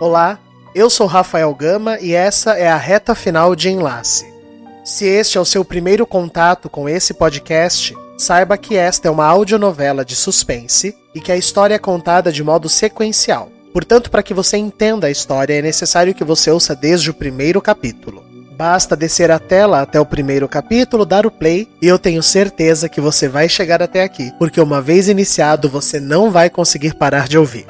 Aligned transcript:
Olá, 0.00 0.40
eu 0.74 0.90
sou 0.90 1.06
Rafael 1.06 1.54
Gama 1.54 2.00
e 2.00 2.14
essa 2.14 2.54
é 2.54 2.66
a 2.66 2.76
reta 2.76 3.14
final 3.14 3.54
de 3.54 3.70
Enlace. 3.70 4.26
Se 4.84 5.06
este 5.06 5.38
é 5.38 5.40
o 5.40 5.44
seu 5.44 5.64
primeiro 5.64 6.04
contato 6.04 6.68
com 6.68 6.88
esse 6.88 7.14
podcast, 7.14 7.96
saiba 8.18 8.58
que 8.58 8.76
esta 8.76 9.06
é 9.06 9.10
uma 9.10 9.24
audionovela 9.24 10.04
de 10.04 10.16
suspense 10.16 10.96
e 11.14 11.20
que 11.20 11.30
a 11.30 11.36
história 11.36 11.74
é 11.74 11.78
contada 11.78 12.32
de 12.32 12.42
modo 12.42 12.68
sequencial. 12.68 13.48
Portanto, 13.72 14.10
para 14.10 14.22
que 14.22 14.34
você 14.34 14.56
entenda 14.56 15.06
a 15.06 15.10
história, 15.12 15.54
é 15.54 15.62
necessário 15.62 16.12
que 16.12 16.24
você 16.24 16.50
ouça 16.50 16.74
desde 16.74 17.10
o 17.10 17.14
primeiro 17.14 17.62
capítulo. 17.62 18.24
Basta 18.56 18.96
descer 18.96 19.30
a 19.30 19.38
tela 19.38 19.80
até 19.80 20.00
o 20.00 20.06
primeiro 20.06 20.48
capítulo, 20.48 21.06
dar 21.06 21.24
o 21.24 21.30
play 21.30 21.68
e 21.80 21.86
eu 21.86 22.00
tenho 22.00 22.22
certeza 22.22 22.88
que 22.88 23.00
você 23.00 23.28
vai 23.28 23.48
chegar 23.48 23.80
até 23.80 24.02
aqui, 24.02 24.32
porque 24.40 24.60
uma 24.60 24.82
vez 24.82 25.08
iniciado 25.08 25.68
você 25.68 26.00
não 26.00 26.32
vai 26.32 26.50
conseguir 26.50 26.94
parar 26.94 27.28
de 27.28 27.38
ouvir. 27.38 27.66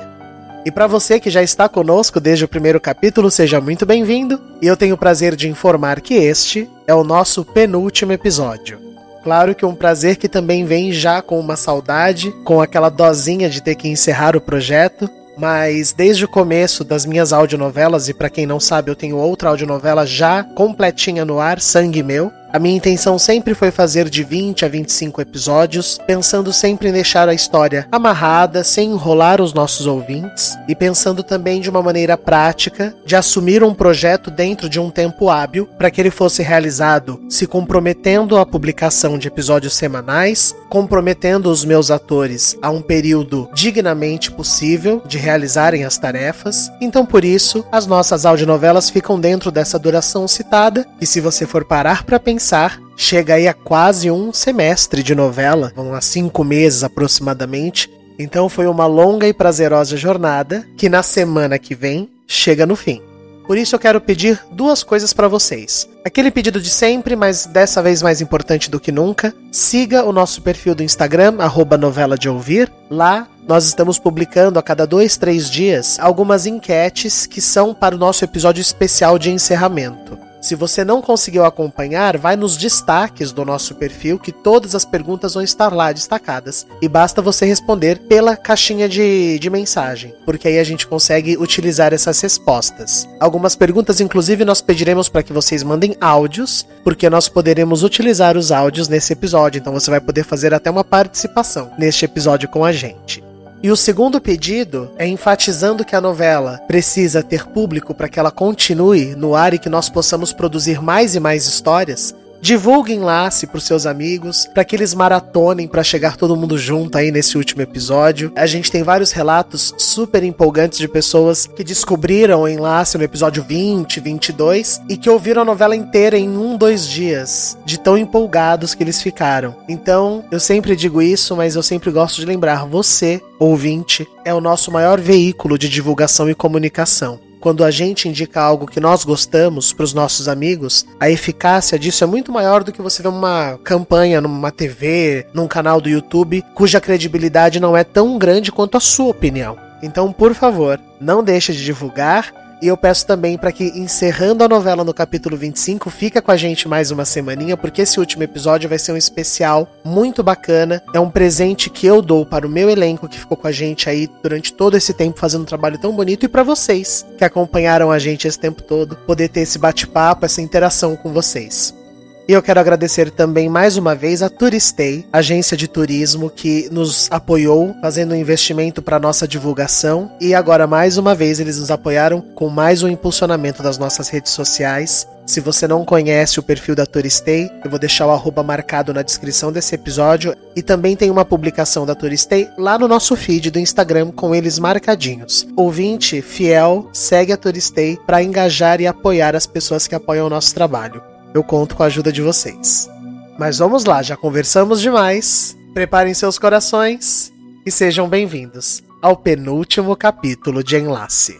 E 0.65 0.71
para 0.71 0.87
você 0.87 1.21
que 1.21 1.29
já 1.29 1.43
está 1.43 1.69
conosco 1.69 2.19
desde 2.19 2.47
o 2.47 2.49
primeiro 2.49 2.81
capítulo, 2.81 3.31
seja 3.31 3.61
muito 3.61 3.85
bem-vindo. 3.85 4.41
E 4.62 4.67
eu 4.67 4.79
tenho 4.79 4.95
o 4.95 4.98
prazer 4.98 5.37
de 5.37 5.47
informar 5.47 6.01
que 6.01 6.15
este 6.15 6.71
é 6.87 6.95
o 6.95 7.05
nosso 7.05 7.45
penúltimo 7.45 8.12
episódio. 8.12 8.79
Claro 9.23 9.55
que 9.55 9.67
um 9.67 9.75
prazer 9.75 10.17
que 10.17 10.29
também 10.29 10.65
vem 10.65 10.91
já 10.91 11.21
com 11.21 11.39
uma 11.39 11.55
saudade, 11.55 12.31
com 12.45 12.62
aquela 12.62 12.89
dosinha 12.89 13.51
de 13.51 13.62
ter 13.62 13.75
que 13.75 13.89
encerrar 13.89 14.37
o 14.37 14.41
projeto, 14.41 15.09
mas 15.37 15.93
desde 15.93 16.25
o 16.25 16.29
começo 16.29 16.83
das 16.83 17.05
minhas 17.05 17.31
audionovelas, 17.33 18.09
e 18.09 18.15
para 18.15 18.31
quem 18.31 18.47
não 18.47 18.59
sabe, 18.59 18.91
eu 18.91 18.97
tenho 18.97 19.19
outra 19.19 19.51
audionovela 19.51 20.06
já 20.06 20.43
completinha 20.43 21.27
no 21.27 21.41
ar, 21.41 21.61
Sangue 21.61 22.03
Meu, 22.03 22.33
a 22.55 22.58
minha 22.60 22.77
intenção 22.77 23.19
sempre 23.19 23.52
foi 23.52 23.72
fazer 23.72 24.08
de 24.08 24.22
20 24.22 24.64
a 24.64 24.69
25 24.69 25.20
episódios, 25.20 25.98
pensando 26.06 26.52
sempre 26.52 26.88
em 26.88 26.92
deixar 26.92 27.28
a 27.28 27.34
história 27.34 27.88
amarrada, 27.91 28.62
sem 28.62 28.92
enrolar 28.92 29.41
os 29.41 29.52
nossos 29.52 29.88
ouvintes, 29.88 30.56
e 30.69 30.75
pensando 30.77 31.25
também 31.25 31.60
de 31.60 31.69
uma 31.69 31.82
maneira 31.82 32.16
prática 32.16 32.94
de 33.05 33.16
assumir 33.16 33.64
um 33.64 33.75
projeto 33.75 34.30
dentro 34.30 34.69
de 34.69 34.78
um 34.78 34.88
tempo 34.88 35.28
hábil 35.28 35.66
para 35.77 35.91
que 35.91 36.00
ele 36.00 36.12
fosse 36.12 36.44
realizado 36.44 37.20
se 37.28 37.44
comprometendo 37.44 38.38
à 38.38 38.47
publicação 38.47 39.19
de 39.19 39.27
episódios 39.27 39.75
semanais, 39.75 40.55
comprometendo 40.69 41.50
os 41.50 41.64
meus 41.64 41.91
atores 41.91 42.56
a 42.62 42.70
um 42.70 42.80
período 42.80 43.50
dignamente 43.52 44.30
possível 44.30 45.02
de 45.05 45.19
realizarem 45.19 45.84
as 45.84 45.98
tarefas. 45.98 46.70
Então, 46.80 47.05
por 47.05 47.25
isso, 47.25 47.66
as 47.72 47.84
nossas 47.84 48.25
audionovelas 48.25 48.91
ficam 48.91 49.19
dentro 49.19 49.50
dessa 49.50 49.77
duração 49.77 50.28
citada, 50.28 50.86
e 51.00 51.06
se 51.06 51.20
você 51.20 51.47
for 51.47 51.64
parar 51.64 52.05
para 52.05 52.20
pensar, 52.20 52.44
pensar, 52.45 52.78
chega 52.95 53.37
aí 53.37 53.48
a 53.48 53.55
quase 53.55 54.11
um 54.11 54.31
semestre 54.31 55.03
de 55.03 55.14
novela, 55.14 55.73
vão 55.75 55.95
a 55.95 56.03
cinco 56.03 56.45
meses 56.45 56.84
aproximadamente. 56.84 57.91
Então 58.19 58.50
foi 58.50 58.67
uma 58.67 58.84
longa 58.84 59.27
e 59.27 59.33
prazerosa 59.33 59.97
jornada 59.97 60.69
que 60.77 60.91
na 60.91 61.03
semana 61.03 61.59
que 61.59 61.75
vem 61.75 62.06
chega 62.27 62.67
no 62.67 62.77
fim. 62.77 63.00
Por 63.47 63.56
isso 63.56 63.75
eu 63.75 63.78
quero 63.78 63.98
pedir 63.98 64.39
duas 64.53 64.83
coisas 64.83 65.15
para 65.15 65.27
vocês. 65.27 65.89
Aquele 66.05 66.31
pedido 66.31 66.61
de 66.61 66.69
sempre, 66.69 67.17
mas 67.17 67.47
dessa 67.47 67.83
vez 67.83 68.03
mais 68.03 68.20
importante 68.20 68.71
do 68.71 68.78
que 68.78 68.93
nunca, 68.93 69.34
siga 69.50 70.05
o 70.05 70.12
nosso 70.12 70.43
perfil 70.43 70.75
do 70.75 70.82
Instagram, 70.82 71.37
arroba 71.38 71.78
novela 71.78 72.19
de 72.19 72.28
ouvir. 72.28 72.71
Lá 72.91 73.26
nós 73.49 73.65
estamos 73.65 73.99
publicando 73.99 74.59
a 74.59 74.62
cada 74.62 74.87
dois, 74.87 75.16
três 75.16 75.49
dias 75.50 75.99
algumas 75.99 76.44
enquetes 76.44 77.26
que 77.26 77.41
são 77.41 77.72
para 77.72 77.94
o 77.94 77.99
nosso 77.99 78.22
episódio 78.22 78.61
especial 78.61 79.19
de 79.19 79.31
encerramento. 79.31 80.24
Se 80.44 80.55
você 80.55 80.84
não 80.84 81.00
conseguiu 81.00 81.43
acompanhar, 81.47 82.19
vai 82.19 82.37
nos 82.37 82.59
destaques 82.59 83.32
do 83.32 83.47
nosso 83.47 83.77
perfil 83.77 84.19
que 84.19 84.31
todas 84.31 84.75
as 84.75 84.84
perguntas 84.84 85.32
vão 85.32 85.43
estar 85.43 85.72
lá 85.72 85.91
destacadas. 85.91 86.66
E 86.82 86.87
basta 86.87 87.22
você 87.22 87.47
responder 87.47 87.99
pela 88.00 88.37
caixinha 88.37 88.87
de, 88.87 89.38
de 89.38 89.49
mensagem, 89.49 90.15
porque 90.27 90.47
aí 90.47 90.59
a 90.59 90.65
gente 90.65 90.87
consegue 90.87 91.38
utilizar 91.38 91.94
essas 91.94 92.21
respostas. 92.21 93.09
Algumas 93.19 93.56
perguntas, 93.56 94.03
inclusive, 94.03 94.44
nós 94.44 94.60
pediremos 94.60 95.09
para 95.09 95.22
que 95.22 95.32
vocês 95.32 95.62
mandem 95.62 95.97
áudios, 95.99 96.66
porque 96.84 97.09
nós 97.09 97.26
poderemos 97.26 97.82
utilizar 97.82 98.37
os 98.37 98.53
áudios 98.53 98.87
nesse 98.87 99.15
episódio. 99.15 99.59
Então 99.59 99.72
você 99.72 99.91
vai 99.91 100.00
poder 100.03 100.25
fazer 100.25 100.53
até 100.53 100.71
uma 100.71 100.84
participação 100.84 101.71
neste 101.78 102.05
episódio 102.05 102.50
com 102.50 102.66
a 102.66 102.71
gente. 102.71 103.24
E 103.64 103.70
o 103.70 103.76
segundo 103.76 104.20
pedido 104.20 104.91
é 104.98 105.06
enfatizando 105.06 105.86
que 105.86 105.97
a 105.97 106.00
novela 106.00 106.60
precisa 106.69 107.22
ter 107.22 107.47
público 107.47 107.94
para 107.94 108.10
que 108.10 108.19
ela 108.19 108.30
continue 108.30 109.14
no 109.16 109.34
ar 109.34 109.54
e 109.54 109.58
que 109.58 109.70
nós 109.70 109.88
possamos 109.88 110.34
produzir 110.34 110.82
mais 110.82 111.14
e 111.14 111.19
mais 111.19 111.47
histórias. 111.47 112.14
Divulguem 112.44 113.00
Lace 113.00 113.47
para 113.47 113.56
os 113.56 113.65
seus 113.65 113.87
amigos, 113.87 114.47
para 114.53 114.66
que 114.66 114.77
eles 114.77 114.93
maratonem 114.93 115.66
para 115.66 115.82
chegar 115.82 116.15
todo 116.15 116.37
mundo 116.37 116.59
junto 116.59 116.99
aí 116.99 117.10
nesse 117.10 117.38
último 117.38 117.62
episódio. 117.62 118.31
A 118.37 118.44
gente 118.44 118.71
tem 118.71 118.82
vários 118.82 119.12
relatos 119.12 119.75
super 119.78 120.22
empolgantes 120.22 120.78
de 120.78 120.87
pessoas 120.87 121.47
que 121.47 121.65
descobriram 121.65 122.47
Enlace 122.47 122.99
no 122.99 123.05
episódio 123.05 123.43
20, 123.43 123.99
22 123.99 124.82
e 124.91 124.99
que 124.99 125.09
ouviram 125.09 125.41
a 125.41 125.44
novela 125.47 125.75
inteira 125.75 126.19
em 126.19 126.37
um, 126.37 126.55
dois 126.59 126.87
dias, 126.87 127.56
de 127.65 127.81
tão 127.81 127.97
empolgados 127.97 128.75
que 128.75 128.82
eles 128.82 129.00
ficaram. 129.00 129.56
Então, 129.66 130.22
eu 130.31 130.38
sempre 130.38 130.76
digo 130.76 131.00
isso, 131.00 131.34
mas 131.34 131.56
eu 131.56 131.62
sempre 131.62 131.91
gosto 131.91 132.21
de 132.21 132.26
lembrar: 132.26 132.66
você, 132.66 133.22
ouvinte, 133.38 134.06
é 134.22 134.34
o 134.34 134.41
nosso 134.43 134.71
maior 134.71 135.00
veículo 135.00 135.56
de 135.56 135.66
divulgação 135.66 136.28
e 136.28 136.34
comunicação 136.34 137.24
quando 137.44 137.62
a 137.62 137.71
gente 137.71 138.09
indica 138.09 138.41
algo 138.41 138.66
que 138.66 138.81
nós 138.81 139.05
gostamos 139.05 139.71
para 139.71 139.84
os 139.84 139.93
nossos 139.93 140.28
amigos, 140.28 140.87
a 140.99 141.10
eficácia 141.10 141.78
disso 141.78 142.03
é 142.03 142.06
muito 142.06 142.32
maior 142.32 142.65
do 142.65 142.72
que 142.72 142.81
você 142.81 143.03
ver 143.03 143.10
uma 143.10 143.59
campanha 143.62 144.19
numa 144.19 144.50
TV, 144.50 145.27
num 145.34 145.47
canal 145.47 145.78
do 145.78 145.91
YouTube, 145.91 146.43
cuja 146.55 146.81
credibilidade 146.81 147.60
não 147.60 147.77
é 147.77 147.84
tão 147.84 148.16
grande 148.16 148.50
quanto 148.50 148.78
a 148.78 148.81
sua 148.81 149.09
opinião. 149.10 149.59
Então, 149.82 150.10
por 150.10 150.32
favor, 150.32 150.81
não 150.99 151.22
deixe 151.22 151.53
de 151.53 151.62
divulgar 151.62 152.32
e 152.64 152.69
eu 152.69 152.78
peço 152.78 153.06
também 153.06 153.36
para 153.36 153.52
que, 153.52 153.64
encerrando 153.78 154.42
a 154.42 154.48
novela 154.48 154.82
no 154.82 154.94
capítulo 154.94 155.36
25, 155.36 155.91
fica 155.91 156.22
com 156.22 156.30
a 156.30 156.36
gente 156.38 156.66
mais 156.66 156.91
uma 156.91 157.04
semaninha, 157.04 157.58
porque 157.58 157.82
esse 157.82 158.00
último 158.00 158.22
episódio 158.22 158.70
vai 158.70 158.78
ser 158.78 158.92
um 158.92 158.97
especial 158.97 159.69
muito 159.84 160.22
bacana. 160.22 160.82
É 160.94 160.98
um 160.98 161.10
presente 161.10 161.69
que 161.69 161.86
eu 161.86 162.00
dou 162.00 162.25
para 162.25 162.47
o 162.47 162.50
meu 162.50 162.70
elenco 162.70 163.06
que 163.06 163.19
ficou 163.19 163.36
com 163.36 163.47
a 163.47 163.52
gente 163.52 163.91
aí 163.91 164.08
durante 164.22 164.50
todo 164.50 164.78
esse 164.78 164.94
tempo 164.94 165.20
fazendo 165.20 165.42
um 165.42 165.44
trabalho 165.44 165.76
tão 165.76 165.94
bonito 165.94 166.25
e 166.25 166.28
para 166.28 166.42
vocês 166.42 167.04
que 167.19 167.25
acompanharam 167.25 167.91
a 167.91 167.98
gente 167.98 168.26
esse 168.26 168.38
tempo 168.38 168.62
todo, 168.62 168.96
poder 168.96 169.28
ter 169.28 169.41
esse 169.41 169.58
bate-papo, 169.58 170.25
essa 170.25 170.41
interação 170.41 170.96
com 170.96 171.12
vocês. 171.12 171.84
E 172.27 172.33
eu 172.33 172.43
quero 172.43 172.59
agradecer 172.59 173.11
também 173.11 173.51
mais 173.51 173.77
uma 173.77 173.95
vez 173.95 174.23
a 174.23 174.31
Turistei, 174.31 175.07
agência 175.12 175.59
de 175.59 175.69
turismo 175.69 176.31
que 176.31 176.71
nos 176.73 177.07
apoiou 177.11 177.77
fazendo 177.83 178.12
um 178.12 178.17
investimento 178.17 178.81
para 178.81 178.99
nossa 178.99 179.29
divulgação 179.29 180.11
e 180.19 180.35
agora 180.35 180.67
mais 180.67 180.97
uma 180.97 181.15
vez 181.15 181.39
eles 181.39 181.59
nos 181.59 181.71
apoiaram 181.71 182.23
com 182.35 182.49
mais 182.49 182.83
um 182.83 182.89
impulsionamento 182.89 183.62
das 183.62 183.77
nossas 183.77 184.09
redes 184.09 184.33
sociais. 184.33 185.07
Se 185.27 185.39
você 185.39 185.69
não 185.69 185.85
conhece 185.85 186.41
o 186.41 186.43
perfil 186.43 186.75
da 186.75 186.87
Turistei, 186.87 187.51
eu 187.62 187.71
vou 187.71 187.79
deixar 187.79 188.07
o 188.07 188.11
arroba 188.11 188.43
marcado 188.43 188.95
na 188.95 189.03
descrição 189.03 189.53
desse 189.53 189.75
episódio 189.75 190.35
e 190.56 190.62
também 190.62 190.97
tem 190.97 191.11
uma 191.11 191.27
publicação 191.27 191.85
da 191.85 191.95
Turistei 191.95 192.49
lá 192.56 192.79
no 192.79 192.89
nosso 192.89 193.15
feed 193.17 193.51
do 193.51 193.59
Instagram 193.59 194.11
com 194.11 194.35
eles 194.35 194.59
marcadinhos. 194.59 195.47
Ouvinte 195.55 196.23
fiel, 196.23 196.88
segue 196.91 197.35
a 197.35 197.37
Turistei 197.37 197.99
para 198.06 198.23
engajar 198.23 198.81
e 198.81 198.87
apoiar 198.87 199.37
as 199.37 199.47
pessoas 199.47 199.87
que 199.87 199.94
apoiam 199.94 200.27
o 200.27 200.31
nosso 200.31 200.55
trabalho 200.55 201.03
eu 201.34 201.42
conto 201.42 201.75
com 201.75 201.82
a 201.82 201.86
ajuda 201.86 202.12
de 202.12 202.22
vocês. 202.22 202.88
Mas 203.36 203.58
vamos 203.58 203.84
lá, 203.84 204.00
já 204.00 204.16
conversamos 204.16 204.81
demais. 204.81 205.58
Preparem 205.75 206.14
seus 206.14 206.38
corações 206.38 207.32
e 207.66 207.70
sejam 207.72 208.08
bem-vindos 208.08 208.81
ao 209.02 209.16
penúltimo 209.16 209.96
capítulo 209.96 210.62
de 210.62 210.76
Enlace. 210.76 211.36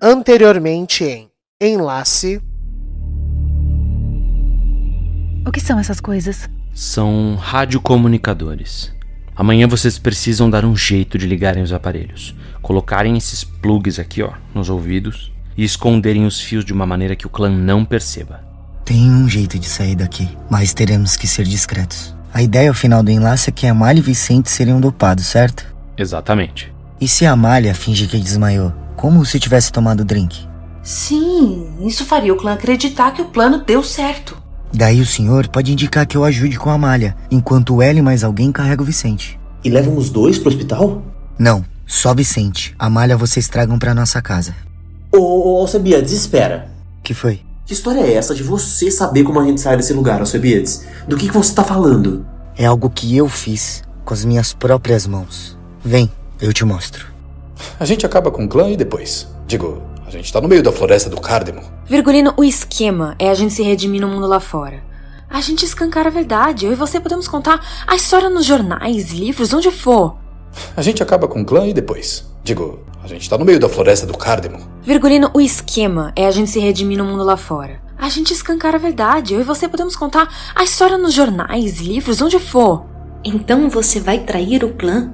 Anteriormente 0.00 1.02
em 1.02 1.28
Enlace. 1.60 2.40
O 5.44 5.50
que 5.50 5.60
são 5.60 5.80
essas 5.80 6.00
coisas? 6.00 6.48
São 6.72 7.34
radiocomunicadores. 7.34 8.95
Amanhã 9.36 9.68
vocês 9.68 9.98
precisam 9.98 10.48
dar 10.48 10.64
um 10.64 10.74
jeito 10.74 11.18
de 11.18 11.26
ligarem 11.26 11.62
os 11.62 11.70
aparelhos, 11.70 12.34
colocarem 12.62 13.18
esses 13.18 13.44
plugs 13.44 13.98
aqui, 13.98 14.22
ó, 14.22 14.32
nos 14.54 14.70
ouvidos 14.70 15.30
e 15.54 15.62
esconderem 15.62 16.24
os 16.24 16.40
fios 16.40 16.64
de 16.64 16.72
uma 16.72 16.86
maneira 16.86 17.14
que 17.14 17.26
o 17.26 17.30
clã 17.30 17.50
não 17.50 17.84
perceba. 17.84 18.42
Tem 18.82 19.10
um 19.10 19.28
jeito 19.28 19.58
de 19.58 19.66
sair 19.66 19.94
daqui, 19.94 20.26
mas 20.48 20.72
teremos 20.72 21.16
que 21.16 21.26
ser 21.26 21.44
discretos. 21.44 22.14
A 22.32 22.42
ideia 22.42 22.70
ao 22.70 22.74
final 22.74 23.02
do 23.02 23.10
enlace 23.10 23.50
é 23.50 23.52
que 23.52 23.66
Amália 23.66 24.00
e 24.00 24.02
Vicente 24.02 24.50
seriam 24.50 24.80
dopados, 24.80 25.26
certo? 25.26 25.66
Exatamente. 25.98 26.72
E 26.98 27.06
se 27.06 27.26
a 27.26 27.32
Amália 27.32 27.74
finge 27.74 28.06
que 28.06 28.18
desmaiou? 28.18 28.72
Como 28.96 29.24
se 29.26 29.38
tivesse 29.38 29.70
tomado 29.70 30.00
o 30.00 30.04
drink? 30.04 30.46
Sim, 30.82 31.74
isso 31.80 32.06
faria 32.06 32.32
o 32.32 32.36
clã 32.36 32.54
acreditar 32.54 33.10
que 33.10 33.20
o 33.20 33.26
plano 33.26 33.62
deu 33.64 33.82
certo. 33.82 34.45
Daí 34.76 35.00
o 35.00 35.06
senhor 35.06 35.48
pode 35.48 35.72
indicar 35.72 36.06
que 36.06 36.18
eu 36.18 36.22
ajude 36.22 36.58
com 36.58 36.68
a 36.68 36.74
Amália, 36.74 37.16
enquanto 37.30 37.80
ela 37.80 37.98
e 37.98 38.02
mais 38.02 38.22
alguém 38.22 38.52
carrega 38.52 38.82
o 38.82 38.84
Vicente. 38.84 39.40
E 39.64 39.70
levam 39.70 39.96
os 39.96 40.10
dois 40.10 40.38
pro 40.38 40.50
hospital? 40.50 41.02
Não, 41.38 41.64
só 41.86 42.14
Vicente. 42.14 42.74
Amália 42.78 43.16
vocês 43.16 43.48
tragam 43.48 43.78
pra 43.78 43.94
nossa 43.94 44.20
casa. 44.20 44.54
Ô, 45.10 45.16
ô, 45.16 45.60
Alcebiades, 45.62 46.12
espera. 46.12 46.68
Que 47.02 47.14
foi? 47.14 47.40
Que 47.64 47.72
história 47.72 48.00
é 48.00 48.12
essa 48.12 48.34
de 48.34 48.42
você 48.42 48.90
saber 48.90 49.24
como 49.24 49.40
a 49.40 49.46
gente 49.46 49.62
sai 49.62 49.78
desse 49.78 49.94
lugar, 49.94 50.20
Alcebiades? 50.20 50.84
Do 51.08 51.16
que, 51.16 51.28
que 51.28 51.34
você 51.34 51.54
tá 51.54 51.64
falando? 51.64 52.26
É 52.54 52.66
algo 52.66 52.90
que 52.90 53.16
eu 53.16 53.30
fiz 53.30 53.82
com 54.04 54.12
as 54.12 54.26
minhas 54.26 54.52
próprias 54.52 55.06
mãos. 55.06 55.56
Vem, 55.82 56.10
eu 56.38 56.52
te 56.52 56.66
mostro. 56.66 57.06
A 57.80 57.86
gente 57.86 58.04
acaba 58.04 58.30
com 58.30 58.44
o 58.44 58.48
clã 58.48 58.68
e 58.68 58.76
depois. 58.76 59.26
Digo, 59.46 59.80
a 60.06 60.10
gente 60.10 60.32
tá 60.32 60.40
no 60.40 60.48
meio 60.48 60.62
da 60.62 60.70
floresta 60.70 61.10
do 61.10 61.20
Cardemo. 61.20 61.60
Virgulino, 61.84 62.32
o 62.36 62.44
esquema 62.44 63.16
é 63.18 63.28
a 63.28 63.34
gente 63.34 63.52
se 63.52 63.62
redimir 63.62 64.00
no 64.00 64.06
mundo 64.08 64.26
lá 64.26 64.38
fora. 64.38 64.80
A 65.28 65.40
gente 65.40 65.64
escancar 65.64 66.06
a 66.06 66.10
verdade. 66.10 66.64
Eu 66.64 66.72
e 66.72 66.76
você 66.76 67.00
podemos 67.00 67.26
contar 67.26 67.60
a 67.86 67.96
história 67.96 68.30
nos 68.30 68.46
jornais, 68.46 69.10
livros, 69.10 69.52
onde 69.52 69.70
for. 69.72 70.16
A 70.76 70.80
gente 70.80 71.02
acaba 71.02 71.26
com 71.26 71.42
o 71.42 71.44
clã 71.44 71.66
e 71.66 71.74
depois. 71.74 72.24
Digo, 72.44 72.78
a 73.02 73.08
gente 73.08 73.28
tá 73.28 73.36
no 73.36 73.44
meio 73.44 73.58
da 73.58 73.68
floresta 73.68 74.06
do 74.06 74.16
Cardemo. 74.16 74.60
Virgulino, 74.82 75.28
o 75.34 75.40
esquema 75.40 76.12
é 76.14 76.24
a 76.26 76.30
gente 76.30 76.50
se 76.50 76.60
redimir 76.60 76.96
no 76.96 77.04
mundo 77.04 77.24
lá 77.24 77.36
fora. 77.36 77.80
A 77.98 78.08
gente 78.08 78.32
escancar 78.32 78.76
a 78.76 78.78
verdade. 78.78 79.34
Eu 79.34 79.40
e 79.40 79.44
você 79.44 79.68
podemos 79.68 79.96
contar 79.96 80.28
a 80.54 80.62
história 80.62 80.96
nos 80.96 81.12
jornais, 81.12 81.80
livros, 81.80 82.22
onde 82.22 82.38
for. 82.38 82.86
Então 83.24 83.68
você 83.68 83.98
vai 83.98 84.20
trair 84.20 84.62
o 84.62 84.72
clã? 84.74 85.12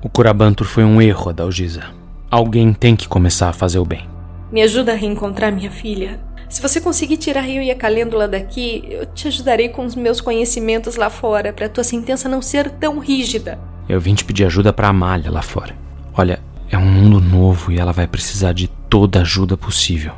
O 0.00 0.08
Curabantur 0.08 0.68
foi 0.68 0.84
um 0.84 1.02
erro, 1.02 1.30
Adalgisa. 1.30 1.82
Alguém 2.30 2.72
tem 2.72 2.94
que 2.94 3.08
começar 3.08 3.48
a 3.48 3.52
fazer 3.52 3.80
o 3.80 3.84
bem. 3.84 4.17
Me 4.50 4.62
ajuda 4.62 4.92
a 4.92 4.94
reencontrar 4.94 5.52
minha 5.52 5.70
filha. 5.70 6.18
Se 6.48 6.62
você 6.62 6.80
conseguir 6.80 7.18
tirar 7.18 7.46
eu 7.46 7.62
e 7.62 7.70
a 7.70 7.74
Calêndula 7.74 8.26
daqui, 8.26 8.82
eu 8.88 9.04
te 9.04 9.28
ajudarei 9.28 9.68
com 9.68 9.84
os 9.84 9.94
meus 9.94 10.20
conhecimentos 10.20 10.96
lá 10.96 11.10
fora, 11.10 11.52
para 11.52 11.68
tua 11.68 11.84
sentença 11.84 12.28
não 12.28 12.40
ser 12.40 12.70
tão 12.70 12.98
rígida. 12.98 13.58
Eu 13.86 14.00
vim 14.00 14.14
te 14.14 14.24
pedir 14.24 14.44
ajuda 14.44 14.72
pra 14.72 14.88
Amália 14.88 15.30
lá 15.30 15.42
fora. 15.42 15.76
Olha, 16.16 16.40
é 16.70 16.78
um 16.78 16.86
mundo 16.86 17.20
novo 17.20 17.70
e 17.70 17.78
ela 17.78 17.92
vai 17.92 18.06
precisar 18.06 18.52
de 18.52 18.68
toda 18.88 19.18
a 19.18 19.22
ajuda 19.22 19.56
possível. 19.58 20.12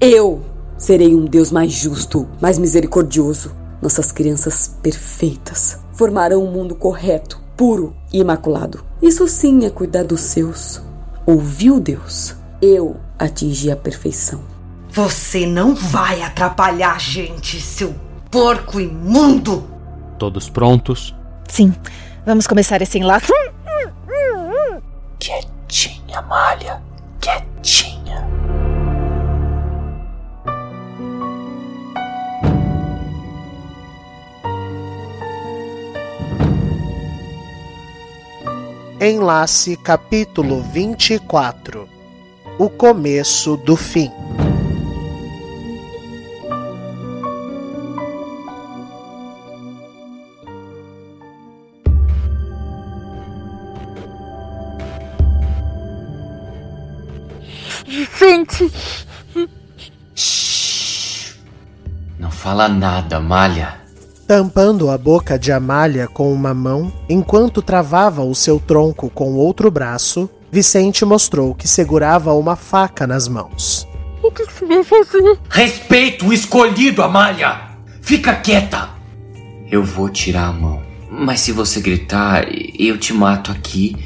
Eu 0.00 0.44
serei 0.76 1.14
um 1.14 1.24
Deus 1.24 1.52
mais 1.52 1.72
justo, 1.72 2.28
mais 2.40 2.58
misericordioso. 2.58 3.54
Nossas 3.80 4.10
crianças 4.10 4.76
perfeitas 4.82 5.80
formarão 5.92 6.44
um 6.44 6.50
mundo 6.50 6.74
correto, 6.74 7.40
puro 7.56 7.94
e 8.12 8.18
imaculado. 8.18 8.84
Isso 9.00 9.28
sim 9.28 9.64
é 9.64 9.70
cuidar 9.70 10.02
dos 10.02 10.20
seus. 10.20 10.82
Ouviu 11.24 11.78
Deus? 11.78 12.34
Eu 12.60 12.96
atingi 13.18 13.70
a 13.70 13.76
perfeição. 13.76 14.42
Você 14.90 15.46
não 15.46 15.74
vai 15.74 16.22
atrapalhar 16.22 16.94
a 16.94 16.98
gente, 16.98 17.60
seu 17.60 17.94
porco 18.30 18.80
imundo! 18.80 19.68
Todos 20.18 20.48
prontos? 20.48 21.14
Sim, 21.48 21.74
vamos 22.24 22.46
começar 22.46 22.80
esse 22.80 22.98
enlace. 22.98 23.30
Quietinha, 25.18 26.22
Malha. 26.22 26.82
Quietinha. 27.20 28.26
Enlace 39.00 39.76
capítulo 39.76 40.62
24 40.62 41.95
O 42.58 42.70
começo 42.70 43.56
do 43.58 43.76
fim. 43.76 44.10
Vicente! 57.86 58.72
Não 62.18 62.30
fala 62.30 62.68
nada, 62.68 63.20
Malha. 63.20 63.86
Tampando 64.26 64.90
a 64.90 64.96
boca 64.96 65.38
de 65.38 65.52
Amália 65.52 66.08
com 66.08 66.32
uma 66.32 66.54
mão, 66.54 66.90
enquanto 67.08 67.60
travava 67.60 68.24
o 68.24 68.34
seu 68.34 68.58
tronco 68.58 69.08
com 69.10 69.34
outro 69.34 69.70
braço, 69.70 70.28
Vicente 70.50 71.04
mostrou 71.04 71.54
que 71.54 71.66
segurava 71.66 72.32
uma 72.32 72.56
faca 72.56 73.06
nas 73.06 73.26
mãos. 73.26 73.86
O 74.22 74.30
que 74.30 74.44
você 74.44 74.64
vai 74.64 74.82
fazer? 74.82 75.38
Respeito 75.50 76.26
o 76.26 76.32
escolhido, 76.32 77.02
Amália! 77.02 77.60
Fica 78.00 78.34
quieta! 78.36 78.90
Eu 79.70 79.82
vou 79.82 80.08
tirar 80.08 80.48
a 80.48 80.52
mão. 80.52 80.82
Mas 81.10 81.40
se 81.40 81.52
você 81.52 81.80
gritar, 81.80 82.46
eu 82.78 82.96
te 82.98 83.12
mato 83.12 83.50
aqui 83.50 83.96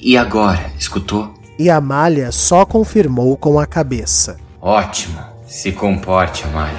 e 0.00 0.16
agora, 0.16 0.70
escutou? 0.78 1.34
E 1.58 1.68
Amália 1.70 2.30
só 2.30 2.64
confirmou 2.64 3.36
com 3.36 3.58
a 3.58 3.66
cabeça. 3.66 4.38
Ótimo. 4.60 5.18
Se 5.46 5.72
comporte, 5.72 6.44
Amália. 6.44 6.78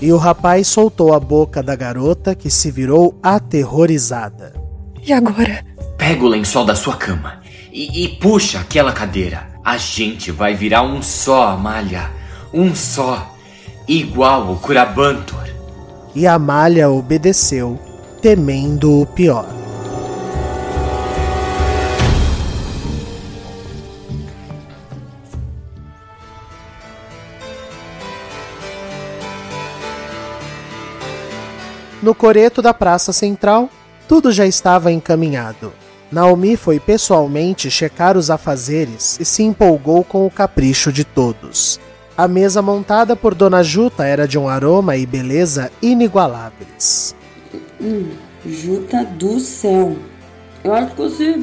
E 0.00 0.12
o 0.12 0.16
rapaz 0.16 0.68
soltou 0.68 1.12
a 1.12 1.20
boca 1.20 1.62
da 1.62 1.74
garota 1.74 2.34
que 2.34 2.50
se 2.50 2.70
virou 2.70 3.18
aterrorizada. 3.22 4.54
E 5.02 5.12
agora? 5.12 5.64
Pega 5.98 6.24
o 6.24 6.28
lençol 6.28 6.64
da 6.64 6.74
sua 6.74 6.96
cama 6.96 7.43
e, 7.74 8.04
e 8.04 8.08
puxa 8.08 8.60
aquela 8.60 8.92
cadeira. 8.92 9.48
A 9.64 9.76
gente 9.76 10.30
vai 10.30 10.54
virar 10.54 10.82
um 10.82 11.02
só, 11.02 11.48
Amália. 11.48 12.08
Um 12.52 12.72
só. 12.72 13.34
Igual 13.88 14.52
o 14.52 14.60
Curabantor. 14.60 15.48
E 16.14 16.24
Amália 16.24 16.88
obedeceu, 16.88 17.76
temendo 18.22 19.00
o 19.00 19.06
pior. 19.06 19.44
No 32.00 32.14
coreto 32.14 32.62
da 32.62 32.72
Praça 32.72 33.12
Central, 33.12 33.68
tudo 34.06 34.30
já 34.30 34.46
estava 34.46 34.92
encaminhado. 34.92 35.72
Naomi 36.14 36.56
foi 36.56 36.78
pessoalmente 36.78 37.68
checar 37.68 38.16
os 38.16 38.30
afazeres 38.30 39.18
e 39.18 39.24
se 39.24 39.42
empolgou 39.42 40.04
com 40.04 40.24
o 40.24 40.30
capricho 40.30 40.92
de 40.92 41.02
todos. 41.02 41.80
A 42.16 42.28
mesa 42.28 42.62
montada 42.62 43.16
por 43.16 43.34
Dona 43.34 43.64
Juta 43.64 44.04
era 44.04 44.28
de 44.28 44.38
um 44.38 44.48
aroma 44.48 44.96
e 44.96 45.04
beleza 45.06 45.72
inigualáveis. 45.82 47.16
Hum, 47.80 48.10
Juta 48.46 49.04
do 49.04 49.40
céu. 49.40 49.96
Eu 50.62 50.72
acho 50.72 50.92
que 50.92 51.02
você 51.02 51.42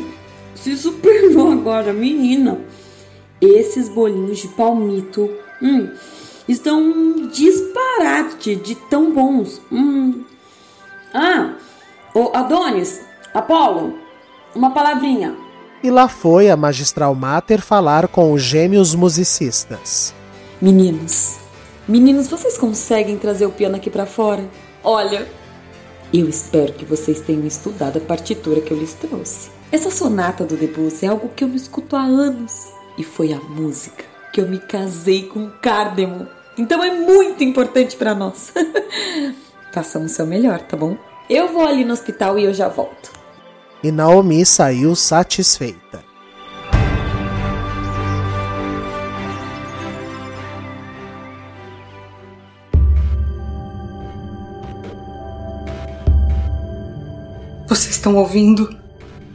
se 0.56 0.78
superou 0.78 1.52
agora, 1.52 1.92
menina. 1.92 2.58
Esses 3.42 3.90
bolinhos 3.90 4.40
de 4.40 4.48
palmito 4.48 5.30
hum, 5.62 5.90
estão 6.48 6.80
um 6.82 7.28
disparate 7.28 8.56
de 8.56 8.76
tão 8.76 9.12
bons. 9.14 9.62
Hum. 9.70 10.24
Ah, 11.14 11.56
o 12.16 12.32
Adonis, 12.34 13.02
Apolo, 13.34 14.01
uma 14.56 14.72
palavrinha. 14.72 15.36
E 15.84 15.90
lá 15.90 16.08
foi 16.08 16.50
a 16.50 16.58
magistral 16.58 17.16
Mater 17.16 17.62
falar 17.62 18.08
com 18.08 18.32
os 18.34 18.42
gêmeos 18.42 18.94
musicistas. 18.94 20.14
Meninos, 20.62 21.38
meninos, 21.88 22.28
vocês 22.28 22.58
conseguem 22.58 23.18
trazer 23.18 23.46
o 23.46 23.52
piano 23.52 23.76
aqui 23.76 23.90
para 23.90 24.06
fora? 24.06 24.44
Olha, 24.84 25.28
eu 26.14 26.30
espero 26.30 26.74
que 26.74 26.86
vocês 26.86 27.22
tenham 27.22 27.46
estudado 27.48 27.98
a 27.98 28.02
partitura 28.02 28.62
que 28.62 28.72
eu 28.72 28.78
lhes 28.78 28.94
trouxe. 28.94 29.50
Essa 29.72 29.90
sonata 29.90 30.44
do 30.44 30.56
Debussy 30.56 31.06
é 31.06 31.10
algo 31.10 31.30
que 31.30 31.44
eu 31.44 31.48
me 31.48 31.56
escuto 31.56 31.96
há 31.96 32.02
anos 32.02 32.68
e 32.98 33.04
foi 33.04 33.34
a 33.34 33.40
música 33.40 34.04
que 34.32 34.40
eu 34.40 34.48
me 34.48 34.60
casei 34.60 35.24
com 35.24 35.50
Cardemo. 35.50 36.28
Então 36.58 36.84
é 36.84 36.92
muito 36.92 37.44
importante 37.44 37.96
para 37.96 38.14
nós. 38.14 38.54
Façam 39.74 40.06
o 40.06 40.10
seu 40.10 40.28
melhor, 40.28 40.60
tá 40.62 40.76
bom? 40.76 40.98
Eu 41.30 41.48
vou 41.48 41.66
ali 41.66 41.86
no 41.86 41.94
hospital 41.94 42.38
e 42.38 42.44
eu 42.44 42.54
já 42.54 42.68
volto. 42.68 43.21
E 43.84 43.92
Naomi 43.92 44.46
saiu 44.46 44.96
satisfeita. 44.96 46.04
Vocês 57.68 57.96
estão 57.96 58.18
ouvindo? 58.18 58.70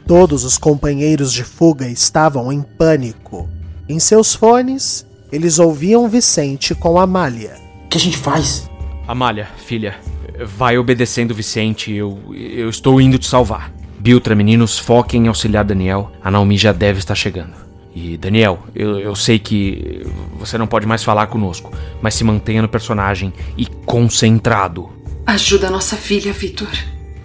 Todos 0.05 0.45
os 0.45 0.57
companheiros 0.57 1.33
de 1.33 1.43
fuga 1.43 1.89
estavam 1.89 2.49
em 2.53 2.61
pânico. 2.61 3.49
Em 3.89 3.99
seus 3.99 4.33
fones, 4.33 5.05
eles 5.29 5.59
ouviam 5.59 6.07
Vicente 6.07 6.73
com 6.73 6.97
Amália. 6.97 7.57
O 7.83 7.89
que 7.89 7.97
a 7.97 8.01
gente 8.01 8.17
faz? 8.17 8.69
Amália, 9.05 9.49
filha, 9.57 9.99
vai 10.45 10.77
obedecendo 10.77 11.33
Vicente, 11.33 11.91
eu, 11.91 12.17
eu 12.33 12.69
estou 12.69 13.01
indo 13.01 13.17
te 13.17 13.27
salvar. 13.27 13.76
Biltra, 13.99 14.35
meninos, 14.35 14.77
foquem 14.77 15.25
em 15.25 15.27
auxiliar 15.27 15.63
Daniel. 15.63 16.11
A 16.23 16.29
Naomi 16.29 16.57
já 16.57 16.71
deve 16.71 16.99
estar 16.99 17.15
chegando. 17.15 17.53
E 17.95 18.15
Daniel, 18.15 18.59
eu, 18.75 18.99
eu 18.99 19.15
sei 19.15 19.39
que 19.39 20.05
você 20.37 20.57
não 20.57 20.67
pode 20.67 20.85
mais 20.85 21.03
falar 21.03 21.27
conosco, 21.27 21.71
mas 21.99 22.13
se 22.13 22.23
mantenha 22.23 22.61
no 22.61 22.69
personagem 22.69 23.33
e 23.57 23.65
concentrado. 23.65 24.89
Ajuda 25.25 25.71
nossa 25.71 25.95
filha, 25.95 26.31
Vitor. 26.31 26.69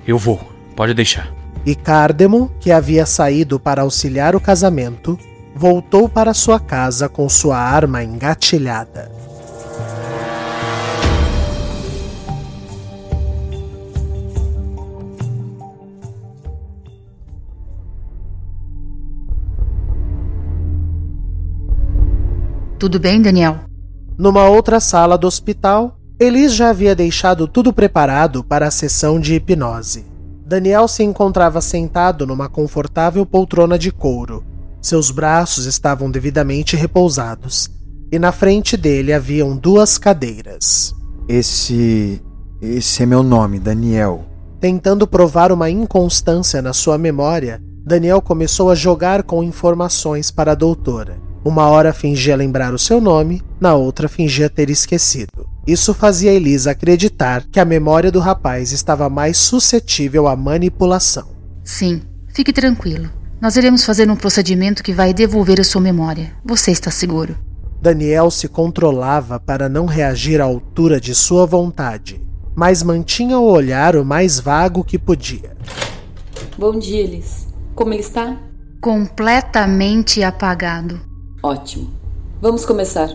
Eu 0.06 0.16
vou, 0.16 0.40
pode 0.74 0.94
deixar. 0.94 1.30
E 1.64 1.74
Cardemo, 1.74 2.50
que 2.58 2.72
havia 2.72 3.04
saído 3.04 3.60
para 3.60 3.82
auxiliar 3.82 4.34
o 4.34 4.40
casamento, 4.40 5.18
voltou 5.54 6.08
para 6.08 6.34
sua 6.34 6.58
casa 6.58 7.08
com 7.08 7.28
sua 7.28 7.58
arma 7.58 8.02
engatilhada. 8.02 9.12
Tudo 22.82 22.98
bem, 22.98 23.22
Daniel? 23.22 23.60
Numa 24.18 24.48
outra 24.48 24.80
sala 24.80 25.16
do 25.16 25.24
hospital, 25.24 26.00
Elis 26.18 26.52
já 26.52 26.70
havia 26.70 26.96
deixado 26.96 27.46
tudo 27.46 27.72
preparado 27.72 28.42
para 28.42 28.66
a 28.66 28.72
sessão 28.72 29.20
de 29.20 29.34
hipnose. 29.34 30.04
Daniel 30.44 30.88
se 30.88 31.04
encontrava 31.04 31.60
sentado 31.60 32.26
numa 32.26 32.48
confortável 32.48 33.24
poltrona 33.24 33.78
de 33.78 33.92
couro. 33.92 34.44
Seus 34.80 35.12
braços 35.12 35.64
estavam 35.64 36.10
devidamente 36.10 36.74
repousados, 36.74 37.70
e 38.10 38.18
na 38.18 38.32
frente 38.32 38.76
dele 38.76 39.12
haviam 39.12 39.56
duas 39.56 39.96
cadeiras. 39.96 40.92
Esse. 41.28 42.20
Esse 42.60 43.04
é 43.04 43.06
meu 43.06 43.22
nome, 43.22 43.60
Daniel. 43.60 44.24
Tentando 44.58 45.06
provar 45.06 45.52
uma 45.52 45.70
inconstância 45.70 46.60
na 46.60 46.72
sua 46.72 46.98
memória, 46.98 47.62
Daniel 47.86 48.20
começou 48.20 48.72
a 48.72 48.74
jogar 48.74 49.22
com 49.22 49.40
informações 49.40 50.32
para 50.32 50.50
a 50.50 50.56
doutora. 50.56 51.30
Uma 51.44 51.66
hora 51.66 51.92
fingia 51.92 52.36
lembrar 52.36 52.72
o 52.72 52.78
seu 52.78 53.00
nome, 53.00 53.42
na 53.60 53.74
outra 53.74 54.08
fingia 54.08 54.48
ter 54.48 54.70
esquecido. 54.70 55.44
Isso 55.66 55.92
fazia 55.92 56.32
Elisa 56.32 56.70
acreditar 56.70 57.44
que 57.50 57.58
a 57.58 57.64
memória 57.64 58.12
do 58.12 58.20
rapaz 58.20 58.70
estava 58.70 59.08
mais 59.08 59.38
suscetível 59.38 60.28
à 60.28 60.36
manipulação. 60.36 61.34
Sim, 61.64 62.02
fique 62.32 62.52
tranquilo. 62.52 63.10
Nós 63.40 63.56
iremos 63.56 63.84
fazer 63.84 64.08
um 64.08 64.14
procedimento 64.14 64.84
que 64.84 64.92
vai 64.92 65.12
devolver 65.12 65.60
a 65.60 65.64
sua 65.64 65.80
memória. 65.80 66.32
Você 66.44 66.70
está 66.70 66.92
seguro. 66.92 67.36
Daniel 67.80 68.30
se 68.30 68.46
controlava 68.46 69.40
para 69.40 69.68
não 69.68 69.84
reagir 69.84 70.40
à 70.40 70.44
altura 70.44 71.00
de 71.00 71.12
sua 71.12 71.44
vontade, 71.44 72.22
mas 72.54 72.84
mantinha 72.84 73.36
o 73.36 73.50
olhar 73.50 73.96
o 73.96 74.04
mais 74.04 74.38
vago 74.38 74.84
que 74.84 74.96
podia. 74.96 75.56
Bom 76.56 76.78
dia, 76.78 77.02
Elis. 77.02 77.48
Como 77.74 77.92
ele 77.92 78.02
está? 78.02 78.36
Completamente 78.80 80.22
apagado. 80.22 81.11
Ótimo. 81.42 81.90
Vamos 82.40 82.64
começar. 82.64 83.08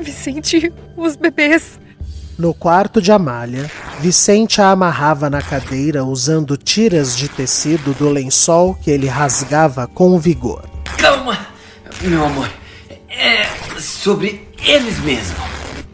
Vicente, 0.00 0.72
os 0.96 1.16
bebês. 1.16 1.80
No 2.38 2.52
quarto 2.52 3.00
de 3.00 3.12
Amália, 3.12 3.70
Vicente 4.00 4.60
a 4.60 4.70
amarrava 4.70 5.30
na 5.30 5.40
cadeira 5.40 6.04
usando 6.04 6.56
tiras 6.56 7.16
de 7.16 7.28
tecido 7.28 7.94
do 7.94 8.10
lençol 8.10 8.74
que 8.74 8.90
ele 8.90 9.06
rasgava 9.06 9.86
com 9.86 10.18
vigor. 10.18 10.68
Calma, 10.98 11.46
meu 12.02 12.24
amor. 12.24 12.50
É 13.08 13.44
sobre 13.78 14.48
eles 14.62 14.98
mesmo. 15.00 15.36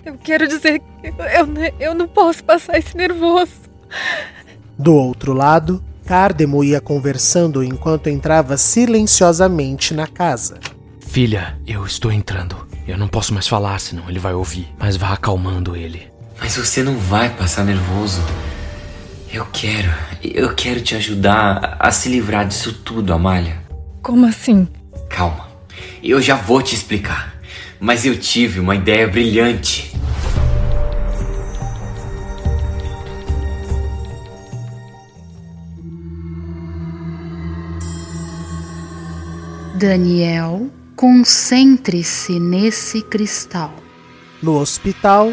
Eu 0.04 0.16
quero 0.16 0.48
dizer 0.48 0.80
eu, 1.02 1.46
eu 1.78 1.94
não 1.94 2.08
posso 2.08 2.42
passar 2.44 2.78
esse 2.78 2.96
nervoso. 2.96 3.52
Do 4.78 4.94
outro 4.94 5.32
lado, 5.32 5.82
Cardemo 6.06 6.64
ia 6.64 6.80
conversando 6.80 7.62
enquanto 7.62 8.08
entrava 8.08 8.56
silenciosamente 8.56 9.94
na 9.94 10.06
casa. 10.06 10.58
Filha, 11.00 11.58
eu 11.66 11.84
estou 11.84 12.10
entrando. 12.10 12.66
Eu 12.86 12.98
não 12.98 13.06
posso 13.08 13.32
mais 13.32 13.46
falar, 13.46 13.78
senão 13.78 14.08
ele 14.08 14.18
vai 14.18 14.34
ouvir. 14.34 14.68
Mas 14.78 14.96
vá 14.96 15.12
acalmando 15.12 15.76
ele. 15.76 16.08
Mas 16.40 16.56
você 16.56 16.82
não 16.82 16.96
vai 16.96 17.30
passar 17.30 17.64
nervoso. 17.64 18.20
Eu 19.32 19.46
quero. 19.52 19.92
Eu 20.22 20.54
quero 20.54 20.80
te 20.80 20.96
ajudar 20.96 21.76
a 21.78 21.90
se 21.92 22.08
livrar 22.08 22.46
disso 22.46 22.72
tudo, 22.72 23.12
Amália. 23.12 23.60
Como 24.02 24.26
assim? 24.26 24.66
Calma. 25.08 25.48
Eu 26.02 26.20
já 26.20 26.34
vou 26.34 26.62
te 26.62 26.74
explicar. 26.74 27.34
Mas 27.78 28.04
eu 28.04 28.18
tive 28.18 28.58
uma 28.58 28.74
ideia 28.74 29.06
brilhante. 29.06 29.92
Daniel, 39.80 40.68
concentre-se 40.94 42.38
nesse 42.38 43.00
cristal. 43.00 43.72
No 44.42 44.58
hospital, 44.58 45.32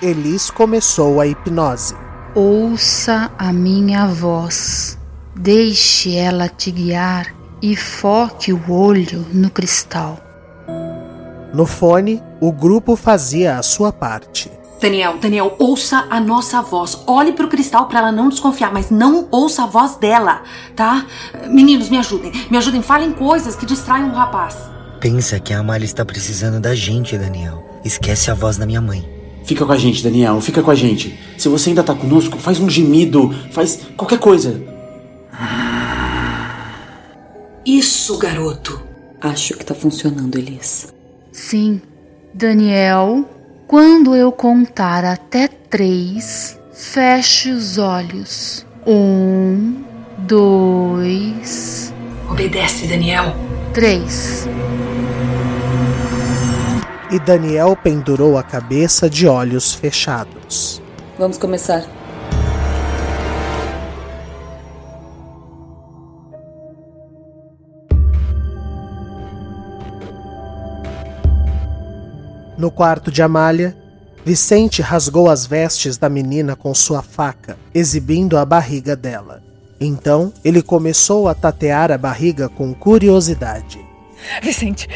Elis 0.00 0.52
começou 0.52 1.20
a 1.20 1.26
hipnose. 1.26 1.96
Ouça 2.32 3.28
a 3.36 3.52
minha 3.52 4.06
voz. 4.06 4.96
Deixe 5.34 6.14
ela 6.14 6.48
te 6.48 6.70
guiar 6.70 7.34
e 7.60 7.74
foque 7.74 8.52
o 8.52 8.70
olho 8.70 9.26
no 9.32 9.50
cristal. 9.50 10.20
No 11.52 11.66
fone, 11.66 12.22
o 12.40 12.52
grupo 12.52 12.94
fazia 12.94 13.58
a 13.58 13.64
sua 13.64 13.92
parte. 13.92 14.48
Daniel, 14.80 15.18
Daniel, 15.18 15.56
ouça 15.58 16.06
a 16.08 16.20
nossa 16.20 16.62
voz. 16.62 17.02
Olhe 17.06 17.32
pro 17.32 17.48
cristal 17.48 17.86
para 17.86 17.98
ela 17.98 18.12
não 18.12 18.28
desconfiar, 18.28 18.72
mas 18.72 18.90
não 18.90 19.26
ouça 19.30 19.64
a 19.64 19.66
voz 19.66 19.96
dela, 19.96 20.42
tá? 20.76 21.04
Meninos, 21.48 21.88
me 21.88 21.98
ajudem. 21.98 22.30
Me 22.48 22.56
ajudem, 22.56 22.80
falem 22.80 23.12
coisas 23.12 23.56
que 23.56 23.66
distraiam 23.66 24.10
o 24.10 24.14
rapaz. 24.14 24.56
Pensa 25.00 25.40
que 25.40 25.52
a 25.52 25.58
Amália 25.58 25.84
está 25.84 26.04
precisando 26.04 26.60
da 26.60 26.74
gente, 26.74 27.18
Daniel. 27.18 27.80
Esquece 27.84 28.30
a 28.30 28.34
voz 28.34 28.56
da 28.56 28.66
minha 28.66 28.80
mãe. 28.80 29.08
Fica 29.44 29.64
com 29.64 29.72
a 29.72 29.78
gente, 29.78 30.02
Daniel, 30.02 30.40
fica 30.40 30.62
com 30.62 30.70
a 30.70 30.74
gente. 30.74 31.18
Se 31.36 31.48
você 31.48 31.70
ainda 31.70 31.82
tá 31.82 31.94
conosco, 31.94 32.38
faz 32.38 32.60
um 32.60 32.68
gemido, 32.68 33.34
faz 33.50 33.80
qualquer 33.96 34.18
coisa. 34.18 34.62
Isso, 37.64 38.16
garoto. 38.18 38.80
Acho 39.20 39.54
que 39.54 39.64
tá 39.64 39.74
funcionando, 39.74 40.38
Elis. 40.38 40.92
Sim. 41.32 41.80
Daniel, 42.34 43.24
quando 43.68 44.16
eu 44.16 44.32
contar 44.32 45.04
até 45.04 45.46
três, 45.46 46.58
feche 46.72 47.52
os 47.52 47.76
olhos. 47.76 48.66
Um, 48.86 49.84
dois. 50.20 51.92
Obedece, 52.30 52.86
Daniel. 52.86 53.36
Três. 53.74 54.48
E 57.10 57.18
Daniel 57.18 57.76
pendurou 57.76 58.38
a 58.38 58.42
cabeça 58.42 59.08
de 59.08 59.28
olhos 59.28 59.74
fechados. 59.74 60.80
Vamos 61.18 61.36
começar. 61.36 61.84
No 72.58 72.72
quarto 72.72 73.12
de 73.12 73.22
Amália, 73.22 73.76
Vicente 74.24 74.82
rasgou 74.82 75.30
as 75.30 75.46
vestes 75.46 75.96
da 75.96 76.08
menina 76.08 76.56
com 76.56 76.74
sua 76.74 77.02
faca, 77.02 77.56
exibindo 77.72 78.36
a 78.36 78.44
barriga 78.44 78.96
dela. 78.96 79.40
Então, 79.80 80.32
ele 80.44 80.60
começou 80.60 81.28
a 81.28 81.34
tatear 81.36 81.92
a 81.92 81.96
barriga 81.96 82.48
com 82.48 82.74
curiosidade. 82.74 83.78
Vicente, 84.42 84.88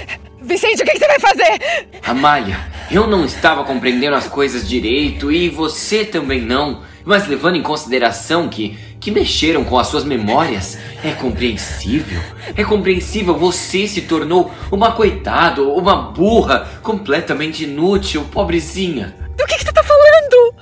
Vicente, 0.43 0.83
o 0.83 0.85
que, 0.85 0.99
você 0.99 1.07
vai 1.07 1.21
fazer? 1.21 1.89
Amália, 2.05 2.59
eu 2.91 3.07
não 3.07 3.25
estava 3.25 3.63
compreendendo 3.63 4.17
as 4.17 4.27
coisas 4.27 4.69
direito 4.69 5.31
e 5.31 5.49
você 5.49 6.05
também 6.05 6.43
não. 6.43 6.83
Mas 7.05 7.29
levando 7.29 7.55
em 7.55 7.63
consideração 7.63 8.49
que, 8.49 8.77
que 9.03 9.11
mexeram 9.11 9.65
com 9.65 9.77
as 9.77 9.89
suas 9.89 10.05
memórias, 10.05 10.79
é 11.03 11.11
compreensível. 11.11 12.23
É 12.57 12.63
compreensível. 12.63 13.37
Você 13.37 13.89
se 13.89 14.03
tornou 14.03 14.53
uma 14.71 14.93
coitada, 14.93 15.61
uma 15.61 15.97
burra, 16.13 16.69
completamente 16.83 17.65
inútil, 17.65 18.25
pobrezinha. 18.31 19.13
Do 19.37 19.45
que, 19.45 19.57
que 19.57 19.65
você 19.65 19.73
tá 19.73 19.83
falando? 19.83 20.55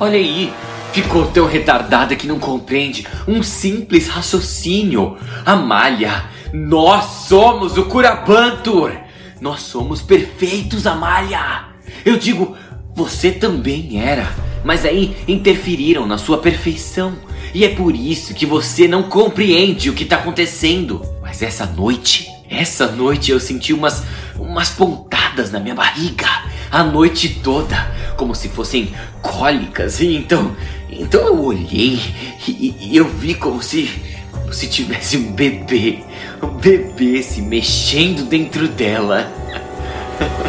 Olha 0.00 0.16
aí, 0.16 0.54
ficou 0.94 1.26
tão 1.26 1.46
retardada 1.46 2.16
que 2.16 2.26
não 2.26 2.38
compreende 2.38 3.06
um 3.28 3.42
simples 3.42 4.08
raciocínio. 4.08 5.18
Amália, 5.44 6.24
nós 6.50 7.26
somos 7.28 7.76
o 7.76 7.84
Curabantur. 7.84 8.90
Nós 9.38 9.60
somos 9.60 10.00
perfeitos, 10.00 10.86
Amália. 10.86 11.66
Eu 12.06 12.16
digo, 12.16 12.56
você 12.94 13.30
também 13.30 14.00
era. 14.00 14.32
Mas 14.64 14.84
aí 14.84 15.16
interferiram 15.26 16.06
na 16.06 16.18
sua 16.18 16.38
perfeição. 16.38 17.14
E 17.54 17.64
é 17.64 17.68
por 17.68 17.94
isso 17.94 18.34
que 18.34 18.46
você 18.46 18.86
não 18.86 19.04
compreende 19.04 19.90
o 19.90 19.94
que 19.94 20.04
tá 20.04 20.16
acontecendo. 20.16 21.02
Mas 21.20 21.42
essa 21.42 21.66
noite, 21.66 22.28
essa 22.48 22.86
noite 22.86 23.30
eu 23.30 23.40
senti 23.40 23.72
umas 23.72 24.02
umas 24.38 24.70
pontadas 24.70 25.52
na 25.52 25.60
minha 25.60 25.74
barriga 25.74 26.26
a 26.72 26.82
noite 26.82 27.28
toda, 27.42 27.76
como 28.16 28.34
se 28.34 28.48
fossem 28.48 28.92
cólicas. 29.20 30.00
E 30.00 30.16
então, 30.16 30.56
então 30.88 31.20
eu 31.26 31.44
olhei 31.44 32.00
e, 32.48 32.74
e 32.80 32.96
eu 32.96 33.06
vi 33.06 33.34
como 33.34 33.62
se 33.62 33.90
como 34.32 34.52
se 34.52 34.66
tivesse 34.68 35.18
um 35.18 35.32
bebê, 35.32 35.98
um 36.42 36.48
bebê 36.48 37.22
se 37.22 37.42
mexendo 37.42 38.24
dentro 38.24 38.66
dela. 38.68 39.30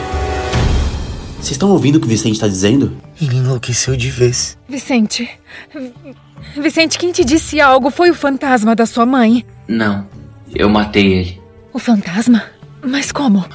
Vocês 1.43 1.51
estão 1.51 1.71
ouvindo 1.71 1.97
o 1.97 1.99
que 1.99 2.05
o 2.05 2.09
Vicente 2.09 2.35
está 2.35 2.47
dizendo? 2.47 2.95
Ele 3.21 3.35
enlouqueceu 3.35 3.97
de 3.97 4.09
vez. 4.09 4.57
Vicente. 4.65 5.29
Vicente, 6.55 6.97
quem 6.97 7.11
te 7.11 7.25
disse 7.25 7.59
algo 7.59 7.91
foi 7.91 8.09
o 8.09 8.15
fantasma 8.15 8.73
da 8.73 8.85
sua 8.85 9.05
mãe. 9.05 9.45
Não, 9.67 10.07
eu 10.55 10.69
matei 10.69 11.11
ele. 11.11 11.41
O 11.73 11.79
fantasma? 11.79 12.45
Mas 12.81 13.11
como? 13.11 13.45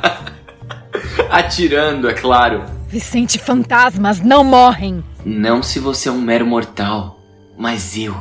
Atirando, 1.32 2.10
é 2.10 2.12
claro. 2.12 2.62
Vicente, 2.90 3.38
fantasmas 3.38 4.20
não 4.20 4.44
morrem. 4.44 5.02
Não 5.24 5.62
se 5.62 5.78
você 5.78 6.10
é 6.10 6.12
um 6.12 6.20
mero 6.20 6.46
mortal. 6.46 7.18
Mas 7.56 7.96
eu. 7.96 8.14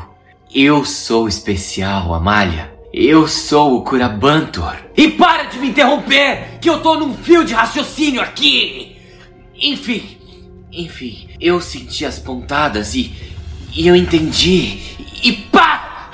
Eu 0.50 0.86
sou 0.86 1.28
especial, 1.28 2.14
Amália. 2.14 2.72
Eu 2.94 3.26
sou 3.26 3.78
o 3.78 3.84
Curabantor. 3.84 4.76
E 4.98 5.08
para 5.12 5.44
de 5.44 5.58
me 5.60 5.70
interromper! 5.70 6.60
Que 6.60 6.70
eu 6.70 6.82
tô 6.82 6.96
num 6.96 7.16
fio 7.16 7.46
de 7.46 7.54
raciocínio 7.54 8.22
aqui! 8.22 8.98
Enfim. 9.56 10.18
Enfim, 10.74 11.30
eu 11.40 11.62
senti 11.62 12.06
as 12.06 12.20
pontadas 12.20 12.96
e. 12.96 13.14
E 13.74 13.88
eu 13.88 13.96
entendi. 13.96 14.80
E 15.24 15.32
pá! 15.52 16.10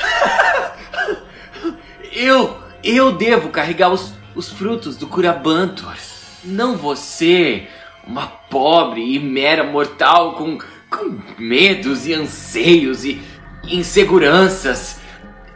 eu. 2.14 2.58
Eu 2.84 3.12
devo 3.12 3.50
carregar 3.50 3.90
os, 3.90 4.14
os 4.36 4.50
frutos 4.50 4.96
do 4.96 5.08
Curabantor. 5.08 5.96
Não 6.44 6.78
você, 6.78 7.68
uma 8.06 8.28
pobre 8.28 9.16
e 9.16 9.20
mera 9.20 9.64
mortal 9.64 10.36
com, 10.36 10.58
com 10.90 11.20
medos 11.38 12.06
e 12.06 12.14
anseios 12.14 13.04
e 13.04 13.20
inseguranças. 13.68 15.00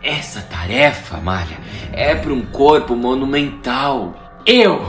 Essa 0.04 0.42
tarefa, 0.42 1.18
Malha, 1.18 1.60
é 1.94 2.16
para 2.16 2.34
um 2.34 2.42
corpo 2.42 2.96
monumental. 2.96 4.42
Eu, 4.48 4.82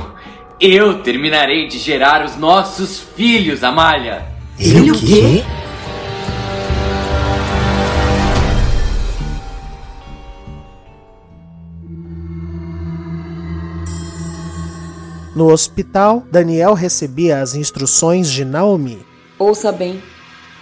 eu 0.58 1.02
terminarei 1.02 1.68
de 1.68 1.78
gerar 1.78 2.24
os 2.24 2.34
nossos 2.36 2.98
filhos, 2.98 3.62
Amália. 3.62 4.24
Ele 4.58 4.90
o 4.90 4.98
quê? 4.98 5.44
No 15.36 15.50
hospital, 15.50 16.22
Daniel 16.30 16.72
recebia 16.72 17.42
as 17.42 17.54
instruções 17.54 18.30
de 18.30 18.46
Naomi. 18.46 19.04
Ouça 19.38 19.70
bem, 19.70 20.02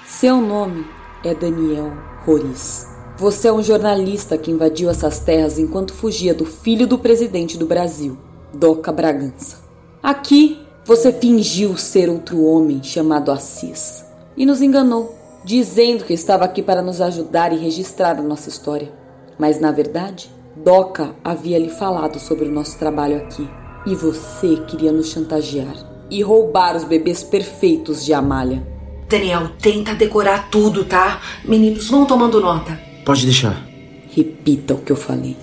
seu 0.05 0.41
nome 0.41 0.85
é 1.25 1.35
Daniel 1.35 1.93
Roriz. 2.25 2.90
Você 3.21 3.49
é 3.49 3.53
um 3.53 3.63
jornalista 3.63 4.39
que 4.39 4.51
invadiu 4.51 4.89
essas 4.89 5.19
terras 5.19 5.59
enquanto 5.59 5.93
fugia 5.93 6.33
do 6.33 6.47
filho 6.47 6.87
do 6.87 6.97
presidente 6.97 7.59
do 7.59 7.67
Brasil, 7.67 8.17
Doca 8.51 8.91
Bragança. 8.91 9.59
Aqui, 10.03 10.59
você 10.87 11.13
fingiu 11.13 11.77
ser 11.77 12.09
outro 12.09 12.43
homem 12.43 12.83
chamado 12.83 13.31
Assis 13.31 14.07
e 14.35 14.47
nos 14.47 14.63
enganou, 14.63 15.15
dizendo 15.45 16.05
que 16.05 16.15
estava 16.15 16.47
aqui 16.47 16.63
para 16.63 16.81
nos 16.81 17.03
ajudar 17.03 17.53
e 17.53 17.59
registrar 17.59 18.19
a 18.19 18.23
nossa 18.23 18.49
história. 18.49 18.91
Mas 19.39 19.61
na 19.61 19.71
verdade, 19.71 20.31
Doca 20.57 21.15
havia 21.23 21.59
lhe 21.59 21.69
falado 21.69 22.19
sobre 22.19 22.47
o 22.47 22.51
nosso 22.51 22.79
trabalho 22.79 23.19
aqui 23.19 23.47
e 23.85 23.95
você 23.95 24.57
queria 24.67 24.93
nos 24.93 25.09
chantagear 25.09 25.77
e 26.09 26.23
roubar 26.23 26.75
os 26.75 26.85
bebês 26.85 27.23
perfeitos 27.23 28.03
de 28.03 28.15
Amália. 28.15 28.67
Daniel, 29.07 29.51
tenta 29.61 29.95
decorar 29.95 30.49
tudo, 30.49 30.87
tá? 30.87 31.21
Meninos, 31.45 31.87
vão 31.91 32.07
tomando 32.07 32.41
nota. 32.41 32.89
Pode 33.05 33.25
deixar. 33.25 33.67
Repita 34.15 34.75
o 34.75 34.79
que 34.79 34.93
eu 34.93 34.97
falei. 34.97 35.37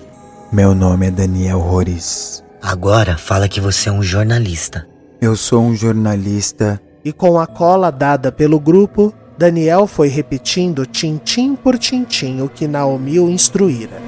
Meu 0.52 0.74
nome 0.74 1.06
é 1.06 1.10
Daniel 1.10 1.58
Roriz. 1.58 2.44
Agora 2.62 3.16
fala 3.16 3.48
que 3.48 3.60
você 3.60 3.88
é 3.88 3.92
um 3.92 4.02
jornalista. 4.02 4.86
Eu 5.20 5.36
sou 5.36 5.62
um 5.62 5.74
jornalista. 5.74 6.80
E 7.04 7.12
com 7.12 7.38
a 7.38 7.46
cola 7.46 7.90
dada 7.90 8.30
pelo 8.30 8.58
grupo, 8.58 9.12
Daniel 9.36 9.86
foi 9.86 10.08
repetindo 10.08 10.86
tintim 10.86 11.54
por 11.54 11.78
tintim 11.78 12.40
o 12.40 12.48
que 12.48 12.66
Naomi 12.66 13.20
o 13.20 13.28
instruíra. 13.28 14.00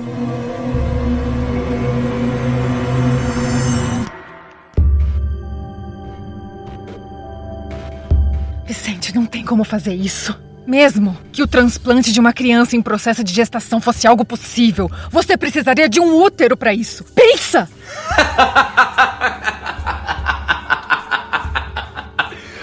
Vicente, 8.67 9.15
não 9.15 9.27
tem 9.27 9.45
como 9.45 9.65
fazer 9.65 9.95
isso. 9.95 10.50
Mesmo 10.67 11.17
que 11.33 11.43
o 11.43 11.47
transplante 11.47 12.13
de 12.13 12.21
uma 12.21 12.33
criança 12.33 12.77
em 12.77 12.83
processo 12.83 13.25
de 13.25 13.33
gestação 13.33 13.81
fosse 13.81 14.07
algo 14.07 14.25
possível, 14.25 14.91
você 15.11 15.37
precisaria 15.37 15.89
de 15.89 15.99
um 16.01 16.15
útero 16.23 16.57
para 16.57 16.73
isso. 16.75 17.05
Pensa! 17.15 17.69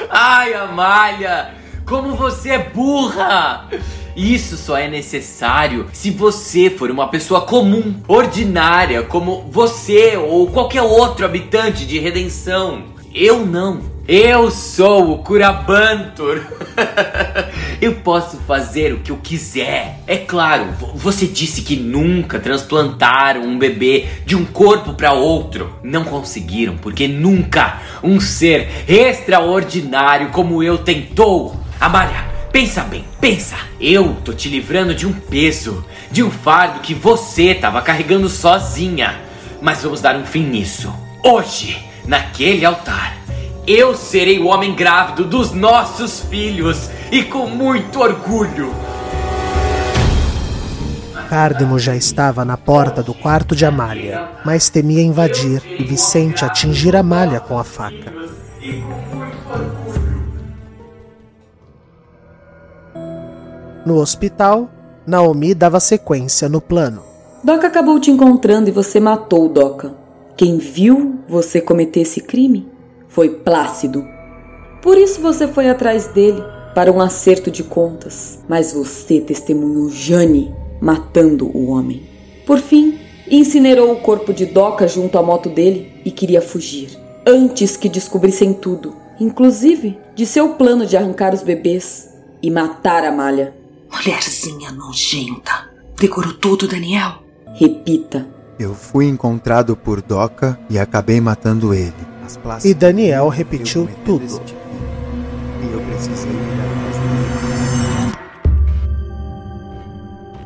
Ai, 0.10 0.54
Amália, 0.54 1.54
como 1.86 2.16
você 2.16 2.52
é 2.52 2.60
burra! 2.60 3.68
Isso 4.16 4.58
só 4.58 4.76
é 4.76 4.88
necessário 4.88 5.88
se 5.94 6.10
você 6.10 6.72
for 6.72 6.90
uma 6.90 7.08
pessoa 7.08 7.42
comum, 7.42 8.02
ordinária, 8.08 9.04
como 9.04 9.44
você 9.52 10.18
ou 10.18 10.48
qualquer 10.48 10.82
outro 10.82 11.24
habitante 11.24 11.86
de 11.86 12.00
redenção. 12.00 12.86
Eu 13.14 13.46
não. 13.46 13.97
Eu 14.08 14.50
sou 14.50 15.12
o 15.12 15.18
Curabantor. 15.18 16.42
eu 17.82 17.96
posso 17.96 18.38
fazer 18.48 18.94
o 18.94 19.00
que 19.00 19.12
eu 19.12 19.18
quiser. 19.18 20.00
É 20.08 20.16
claro, 20.16 20.68
você 20.96 21.28
disse 21.28 21.62
que 21.62 21.76
nunca 21.76 22.40
transplantaram 22.40 23.42
um 23.42 23.60
bebê 23.60 24.08
de 24.26 24.34
um 24.34 24.46
corpo 24.46 24.94
para 24.94 25.12
outro. 25.12 25.78
Não 25.84 26.06
conseguiram, 26.06 26.78
porque 26.78 27.06
nunca 27.06 27.82
um 28.02 28.18
ser 28.18 28.86
extraordinário 28.88 30.30
como 30.30 30.64
eu 30.64 30.78
tentou. 30.78 31.60
Amália, 31.78 32.24
pensa 32.50 32.84
bem, 32.84 33.04
pensa. 33.20 33.58
Eu 33.78 34.16
tô 34.24 34.32
te 34.32 34.48
livrando 34.48 34.96
de 34.96 35.06
um 35.06 35.12
peso, 35.12 35.86
de 36.10 36.24
um 36.24 36.32
fardo 36.32 36.80
que 36.80 36.94
você 36.94 37.54
tava 37.54 37.82
carregando 37.82 38.30
sozinha. 38.30 39.20
Mas 39.62 39.84
vamos 39.84 40.00
dar 40.00 40.16
um 40.16 40.26
fim 40.26 40.44
nisso. 40.44 40.94
Hoje, 41.22 41.78
naquele 42.06 42.64
altar 42.64 43.17
eu 43.68 43.94
serei 43.94 44.40
o 44.40 44.48
homem 44.48 44.74
grávido 44.74 45.26
dos 45.26 45.52
nossos 45.52 46.22
filhos 46.22 46.90
e 47.12 47.22
com 47.22 47.48
muito 47.48 48.00
orgulho. 48.00 48.74
Cardemo 51.30 51.78
já 51.78 51.94
estava 51.94 52.46
na 52.46 52.56
porta 52.56 53.04
do 53.04 53.14
quarto 53.14 53.54
de 53.54 53.66
Amália, 53.66 54.30
mas 54.46 54.70
temia 54.70 55.02
invadir 55.02 55.62
e 55.78 55.84
Vicente 55.84 56.46
atingir 56.46 56.96
Amália 56.96 57.42
com 57.42 57.60
a 57.60 57.66
faca. 57.66 58.14
No 63.86 63.98
hospital, 63.98 64.70
Naomi 65.06 65.54
dava 65.54 65.82
sequência 65.82 66.48
no 66.48 66.62
plano. 66.62 67.04
Doca 67.44 67.68
acabou 67.68 68.00
te 68.00 68.10
encontrando 68.10 68.70
e 68.70 68.72
você 68.72 69.02
matou 69.02 69.50
Doca. 69.50 69.94
Quem 70.38 70.58
viu 70.58 71.20
você 71.28 71.60
cometer 71.60 72.02
esse 72.02 72.22
crime 72.22 72.77
foi 73.18 73.30
Plácido. 73.32 74.08
Por 74.80 74.96
isso 74.96 75.20
você 75.20 75.48
foi 75.48 75.68
atrás 75.68 76.06
dele 76.06 76.40
para 76.76 76.92
um 76.92 77.02
acerto 77.02 77.50
de 77.50 77.64
contas, 77.64 78.44
mas 78.48 78.74
você 78.74 79.20
testemunhou 79.20 79.90
Jane 79.90 80.54
matando 80.80 81.48
o 81.48 81.72
homem. 81.72 82.08
Por 82.46 82.60
fim, 82.60 83.00
incinerou 83.28 83.92
o 83.92 84.02
corpo 84.02 84.32
de 84.32 84.46
Doca 84.46 84.88
junto 84.88 85.18
à 85.18 85.24
moto 85.24 85.50
dele 85.50 86.00
e 86.06 86.12
queria 86.12 86.44
fugir, 86.44 86.96
antes 87.26 87.76
que 87.76 87.90
descobrissem 87.90 88.54
tudo, 88.54 88.94
inclusive 89.20 89.98
de 90.14 90.28
seu 90.28 90.50
plano 90.50 90.86
de 90.86 90.96
arrancar 90.96 91.34
os 91.34 91.42
bebês 91.42 92.14
e 92.40 92.52
matar 92.52 93.04
a 93.04 93.12
Malha. 93.12 93.56
Mulherzinha 93.92 94.72
nojenta. 94.72 95.72
Decorou 96.00 96.34
tudo, 96.34 96.68
Daniel? 96.68 97.24
Repita. 97.56 98.28
Eu 98.60 98.76
fui 98.76 99.08
encontrado 99.08 99.76
por 99.76 100.04
Doca 100.04 100.60
e 100.70 100.78
acabei 100.78 101.20
matando 101.20 101.74
ele. 101.74 102.17
E 102.64 102.74
Daniel 102.74 103.30
repetiu 103.30 103.90
tudo. 104.06 104.42
E 105.62 105.74
eu 105.74 105.82
precisei 105.82 106.32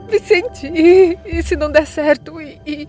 Vicente, 0.09 0.67
e, 0.67 1.17
e, 1.25 1.41
se 1.41 1.55
não 1.55 1.71
der 1.71 1.87
certo? 1.87 2.41
E, 2.41 2.59
e, 2.65 2.87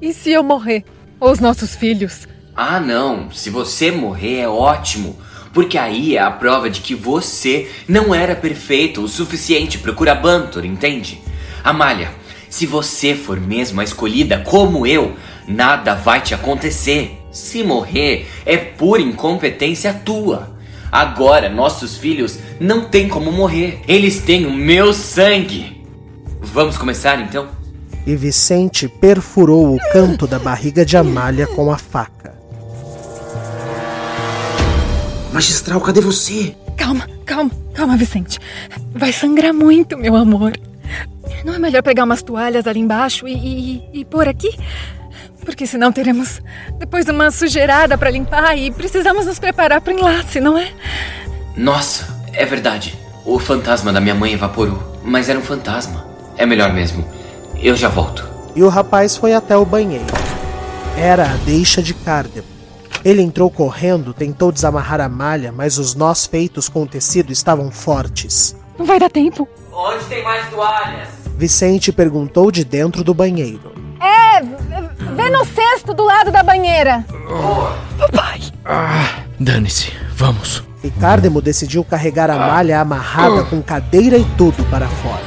e 0.00 0.14
se 0.14 0.30
eu 0.30 0.42
morrer? 0.42 0.84
Ou 1.20 1.30
os 1.30 1.38
nossos 1.38 1.76
filhos? 1.76 2.26
Ah, 2.56 2.80
não. 2.80 3.30
Se 3.30 3.50
você 3.50 3.90
morrer 3.90 4.40
é 4.40 4.48
ótimo. 4.48 5.16
Porque 5.52 5.76
aí 5.76 6.16
é 6.16 6.20
a 6.20 6.30
prova 6.30 6.70
de 6.70 6.80
que 6.80 6.94
você 6.94 7.70
não 7.86 8.14
era 8.14 8.34
perfeito 8.34 9.02
o 9.02 9.08
suficiente 9.08 9.78
pro 9.78 9.94
Curabantor, 9.94 10.64
entende? 10.64 11.20
Amália, 11.62 12.10
se 12.48 12.64
você 12.64 13.14
for 13.14 13.38
mesmo 13.38 13.80
a 13.80 13.84
escolhida 13.84 14.38
como 14.40 14.86
eu, 14.86 15.14
nada 15.46 15.94
vai 15.94 16.22
te 16.22 16.34
acontecer. 16.34 17.21
Se 17.32 17.62
morrer, 17.62 18.28
é 18.44 18.58
pura 18.58 19.00
incompetência 19.00 19.94
tua. 19.94 20.54
Agora, 20.92 21.48
nossos 21.48 21.96
filhos 21.96 22.38
não 22.60 22.84
têm 22.84 23.08
como 23.08 23.32
morrer. 23.32 23.80
Eles 23.88 24.20
têm 24.20 24.44
o 24.44 24.52
meu 24.52 24.92
sangue. 24.92 25.82
Vamos 26.42 26.76
começar 26.76 27.18
então? 27.18 27.48
E 28.06 28.14
Vicente 28.14 28.88
perfurou 28.88 29.74
o 29.74 29.78
canto 29.92 30.26
da 30.26 30.38
barriga 30.38 30.84
de 30.84 30.96
Amália 30.96 31.46
com 31.46 31.72
a 31.72 31.78
faca. 31.78 32.34
Magistral, 35.32 35.80
cadê 35.80 36.02
você? 36.02 36.54
Calma, 36.76 37.08
calma, 37.24 37.50
calma, 37.72 37.96
Vicente. 37.96 38.38
Vai 38.92 39.12
sangrar 39.12 39.54
muito, 39.54 39.96
meu 39.96 40.14
amor. 40.14 40.52
Não 41.42 41.54
é 41.54 41.58
melhor 41.58 41.82
pegar 41.82 42.04
umas 42.04 42.22
toalhas 42.22 42.66
ali 42.66 42.80
embaixo 42.80 43.26
e, 43.26 43.32
e, 43.32 44.00
e 44.00 44.04
pôr 44.04 44.28
aqui? 44.28 44.50
Porque 45.44 45.66
senão 45.66 45.92
teremos 45.92 46.40
depois 46.78 47.08
uma 47.08 47.30
sujeirada 47.30 47.98
para 47.98 48.10
limpar 48.10 48.56
e 48.56 48.70
precisamos 48.70 49.26
nos 49.26 49.38
preparar 49.38 49.80
para 49.80 49.92
o 49.92 49.98
enlace, 49.98 50.40
não 50.40 50.56
é? 50.56 50.72
Nossa, 51.56 52.06
é 52.32 52.46
verdade. 52.46 52.98
O 53.24 53.38
fantasma 53.38 53.92
da 53.92 54.00
minha 54.00 54.14
mãe 54.14 54.32
evaporou. 54.32 55.00
Mas 55.04 55.28
era 55.28 55.38
um 55.38 55.42
fantasma. 55.42 56.06
É 56.36 56.46
melhor 56.46 56.72
mesmo. 56.72 57.04
Eu 57.60 57.76
já 57.76 57.88
volto. 57.88 58.28
E 58.54 58.62
o 58.62 58.68
rapaz 58.68 59.16
foi 59.16 59.34
até 59.34 59.56
o 59.56 59.64
banheiro. 59.64 60.04
Era 60.96 61.24
a 61.24 61.36
deixa 61.44 61.82
de 61.82 61.94
Cardemo. 61.94 62.46
Ele 63.04 63.20
entrou 63.20 63.50
correndo, 63.50 64.14
tentou 64.14 64.52
desamarrar 64.52 65.00
a 65.00 65.08
malha, 65.08 65.50
mas 65.50 65.76
os 65.76 65.94
nós 65.94 66.24
feitos 66.24 66.68
com 66.68 66.82
o 66.84 66.86
tecido 66.86 67.32
estavam 67.32 67.70
fortes. 67.70 68.54
Não 68.78 68.86
vai 68.86 68.98
dar 69.00 69.10
tempo. 69.10 69.48
Onde 69.72 70.04
tem 70.04 70.22
mais 70.22 70.48
toalhas? 70.50 71.08
Vicente 71.36 71.90
perguntou 71.92 72.50
de 72.52 72.64
dentro 72.64 73.02
do 73.02 73.12
banheiro. 73.12 73.71
No 75.32 75.46
cesto 75.46 75.94
do 75.94 76.04
lado 76.04 76.30
da 76.30 76.42
banheira. 76.42 77.04
Papai. 77.98 78.40
Ah, 78.64 79.22
dane-se. 79.40 79.90
Vamos. 80.14 80.62
E 80.84 80.90
Cardemo 80.90 81.40
decidiu 81.40 81.82
carregar 81.82 82.30
a 82.30 82.36
malha 82.36 82.80
amarrada 82.80 83.44
com 83.44 83.62
cadeira 83.62 84.18
e 84.18 84.24
tudo 84.36 84.62
para 84.70 84.86
fora. 84.86 85.22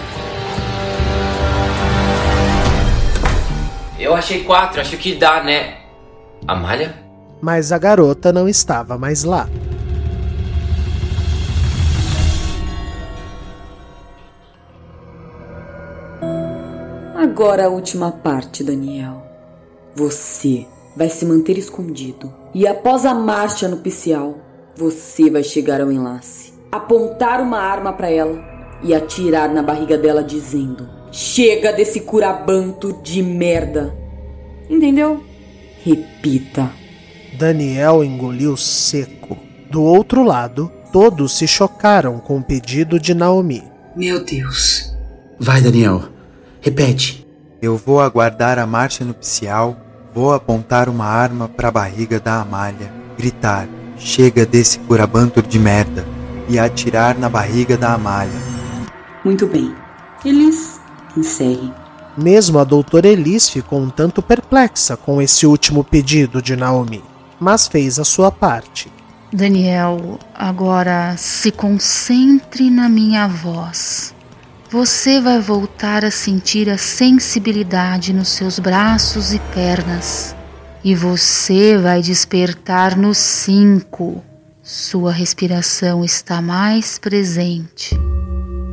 Eu 3.97 4.13
achei 4.13 4.43
quatro, 4.43 4.79
acho 4.79 4.95
que 4.97 5.15
dá, 5.15 5.43
né? 5.43 5.77
Amália? 6.47 6.93
Mas 7.41 7.71
a 7.71 7.77
garota 7.79 8.31
não 8.31 8.47
estava 8.47 8.97
mais 8.97 9.23
lá. 9.23 9.49
Agora 17.17 17.65
a 17.65 17.69
última 17.69 18.11
parte, 18.11 18.63
Daniel. 18.63 19.24
Você 19.95 20.65
vai 20.95 21.09
se 21.09 21.25
manter 21.25 21.57
escondido. 21.57 22.33
E 22.53 22.67
após 22.67 23.05
a 23.05 23.13
marcha 23.13 23.67
nupcial, 23.67 24.37
você 24.75 25.29
vai 25.29 25.43
chegar 25.43 25.81
ao 25.81 25.91
enlace, 25.91 26.53
apontar 26.71 27.41
uma 27.41 27.59
arma 27.59 27.93
para 27.93 28.09
ela 28.09 28.43
e 28.83 28.93
atirar 28.93 29.53
na 29.53 29.63
barriga 29.63 29.97
dela 29.97 30.23
dizendo: 30.23 30.89
Chega 31.11 31.71
desse 31.71 32.01
curabanto 32.01 32.93
de 33.01 33.23
merda. 33.23 33.95
Entendeu? 34.69 35.23
Repita. 35.83 36.71
Daniel 37.37 38.03
engoliu 38.03 38.57
seco. 38.57 39.37
Do 39.69 39.81
outro 39.83 40.23
lado, 40.23 40.71
todos 40.91 41.37
se 41.37 41.47
chocaram 41.47 42.19
com 42.19 42.37
o 42.37 42.43
pedido 42.43 42.99
de 42.99 43.13
Naomi. 43.13 43.63
Meu 43.95 44.23
Deus. 44.23 44.93
Vai, 45.39 45.61
Daniel. 45.61 46.03
Repete. 46.61 47.25
Eu 47.61 47.77
vou 47.77 47.99
aguardar 47.99 48.59
a 48.59 48.65
marcha 48.65 49.03
nupcial, 49.03 49.75
vou 50.15 50.33
apontar 50.33 50.89
uma 50.89 51.05
arma 51.05 51.47
para 51.47 51.67
a 51.67 51.71
barriga 51.71 52.19
da 52.19 52.41
Amália, 52.41 52.91
gritar: 53.17 53.67
Chega 53.97 54.45
desse 54.45 54.79
curabantur 54.79 55.43
de 55.43 55.59
merda! 55.59 56.15
e 56.47 56.59
atirar 56.59 57.17
na 57.17 57.29
barriga 57.29 57.77
da 57.77 57.93
Amália. 57.93 58.39
Muito 59.23 59.47
bem. 59.47 59.73
Eles 60.23 60.79
encerrem. 61.15 61.73
Mesmo 62.17 62.59
a 62.59 62.63
doutora 62.63 63.07
Elis 63.07 63.49
ficou 63.49 63.79
um 63.79 63.89
tanto 63.89 64.21
perplexa 64.21 64.95
com 64.95 65.21
esse 65.21 65.45
último 65.45 65.83
pedido 65.83 66.41
de 66.41 66.55
Naomi, 66.55 67.03
mas 67.39 67.67
fez 67.67 67.99
a 67.99 68.05
sua 68.05 68.31
parte. 68.31 68.91
Daniel, 69.33 70.17
agora 70.33 71.15
se 71.17 71.51
concentre 71.51 72.69
na 72.69 72.87
minha 72.87 73.27
voz. 73.27 74.14
Você 74.69 75.21
vai 75.21 75.39
voltar 75.39 76.03
a 76.03 76.09
sentir 76.09 76.69
a 76.71 76.77
sensibilidade 76.77 78.11
nos 78.11 78.29
seus 78.29 78.57
braços 78.57 79.31
e 79.31 79.39
pernas. 79.53 80.35
E 80.83 80.95
você 80.95 81.77
vai 81.77 82.01
despertar 82.01 82.97
no 82.97 83.13
cinco. 83.13 84.23
Sua 84.63 85.11
respiração 85.11 86.03
está 86.03 86.41
mais 86.41 86.97
presente. 86.97 87.95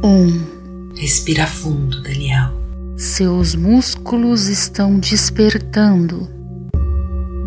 Um. 0.03 0.93
Respira 0.97 1.47
fundo, 1.47 2.03
Daniel. 2.03 2.51
Seus 2.97 3.55
músculos 3.55 4.49
estão 4.49 4.99
despertando. 4.99 6.29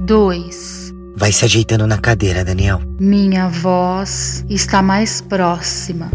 Dois. 0.05 0.93
Vai 1.15 1.31
se 1.31 1.45
ajeitando 1.45 1.87
na 1.87 1.97
cadeira, 1.97 2.45
Daniel. 2.45 2.79
Minha 2.99 3.47
voz 3.47 4.45
está 4.49 4.83
mais 4.83 5.19
próxima. 5.21 6.11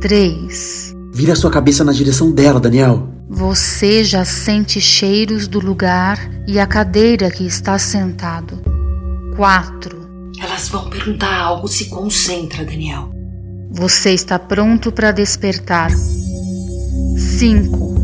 Três. 0.00 0.94
Vira 1.14 1.36
sua 1.36 1.50
cabeça 1.50 1.84
na 1.84 1.92
direção 1.92 2.32
dela, 2.32 2.58
Daniel. 2.58 3.06
Você 3.28 4.02
já 4.02 4.24
sente 4.24 4.80
cheiros 4.80 5.46
do 5.46 5.60
lugar 5.60 6.18
e 6.48 6.58
a 6.58 6.66
cadeira 6.66 7.30
que 7.30 7.46
está 7.46 7.78
sentado. 7.78 8.58
Quatro. 9.36 10.00
Elas 10.42 10.70
vão 10.70 10.88
perguntar 10.88 11.36
algo, 11.36 11.68
se 11.68 11.90
concentra, 11.90 12.64
Daniel. 12.64 13.10
Você 13.70 14.12
está 14.12 14.38
pronto 14.38 14.90
para 14.90 15.12
despertar. 15.12 15.90
Cinco. 17.18 17.94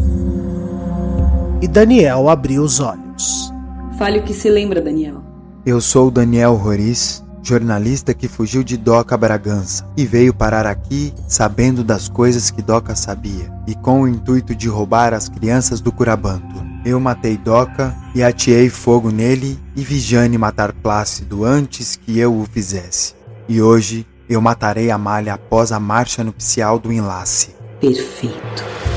E 1.62 1.66
Daniel 1.66 2.29
abriu 2.29 2.62
os 2.62 2.79
olhos. 2.79 3.51
Fale 3.99 4.18
o 4.18 4.23
que 4.23 4.35
se 4.35 4.51
lembra, 4.51 4.83
Daniel. 4.83 5.23
Eu 5.64 5.81
sou 5.81 6.11
Daniel 6.11 6.55
Roriz, 6.55 7.25
jornalista 7.42 8.14
que 8.14 8.29
fugiu 8.29 8.62
de 8.62 8.77
Doca 8.77 9.16
Bragança 9.16 9.87
e 9.96 10.05
veio 10.05 10.35
parar 10.35 10.66
aqui 10.66 11.12
sabendo 11.27 11.83
das 11.85 12.09
coisas 12.09 12.51
que 12.51 12.62
Doca 12.62 12.94
sabia 12.94 13.53
e 13.66 13.74
com 13.74 14.03
o 14.03 14.09
intuito 14.09 14.55
de 14.55 14.68
roubar 14.68 15.12
as 15.14 15.29
crianças 15.29 15.81
do 15.81 15.92
Curabanto. 15.92 16.66
Eu 16.85 16.98
matei 17.01 17.37
Doca 17.37 17.94
e 18.14 18.22
ateei 18.22 18.68
fogo 18.68 19.11
nele 19.11 19.59
e 19.77 19.83
Vigiane 19.83 20.38
matar 20.38 20.72
Plácido 20.72 21.44
antes 21.44 21.96
que 21.96 22.18
eu 22.18 22.35
o 22.35 22.46
fizesse. 22.46 23.14
E 23.48 23.61
hoje 23.61 24.07
eu 24.29 24.40
matarei 24.40 24.90
Amália 24.90 25.35
após 25.35 25.72
a 25.72 25.81
marcha 25.81 26.22
nupcial 26.22 26.79
do 26.79 26.92
enlace. 26.92 27.55
Perfeito. 27.81 28.88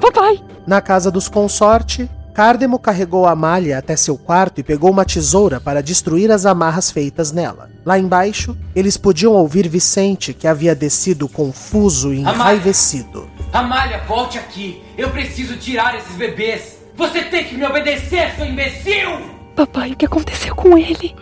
Papai! 0.00 0.40
Na 0.66 0.80
casa 0.80 1.10
dos 1.10 1.28
consorte, 1.28 2.08
Cardemo 2.38 2.78
carregou 2.78 3.26
a 3.26 3.34
malha 3.34 3.78
até 3.78 3.96
seu 3.96 4.16
quarto 4.16 4.60
e 4.60 4.62
pegou 4.62 4.90
uma 4.92 5.04
tesoura 5.04 5.60
para 5.60 5.82
destruir 5.82 6.30
as 6.30 6.46
amarras 6.46 6.88
feitas 6.88 7.32
nela. 7.32 7.68
Lá 7.84 7.98
embaixo, 7.98 8.56
eles 8.76 8.96
podiam 8.96 9.32
ouvir 9.32 9.68
Vicente, 9.68 10.32
que 10.32 10.46
havia 10.46 10.72
descido 10.72 11.28
confuso 11.28 12.14
e 12.14 12.20
enraivecido. 12.20 13.28
Amália, 13.52 14.04
volte 14.06 14.38
aqui. 14.38 14.80
Eu 14.96 15.10
preciso 15.10 15.56
tirar 15.56 15.96
esses 15.96 16.14
bebês. 16.14 16.78
Você 16.96 17.22
tem 17.22 17.44
que 17.44 17.56
me 17.56 17.66
obedecer, 17.66 18.32
seu 18.36 18.46
imbecil! 18.46 19.36
Papai, 19.56 19.90
o 19.90 19.96
que 19.96 20.06
aconteceu 20.06 20.54
com 20.54 20.78
ele? 20.78 21.16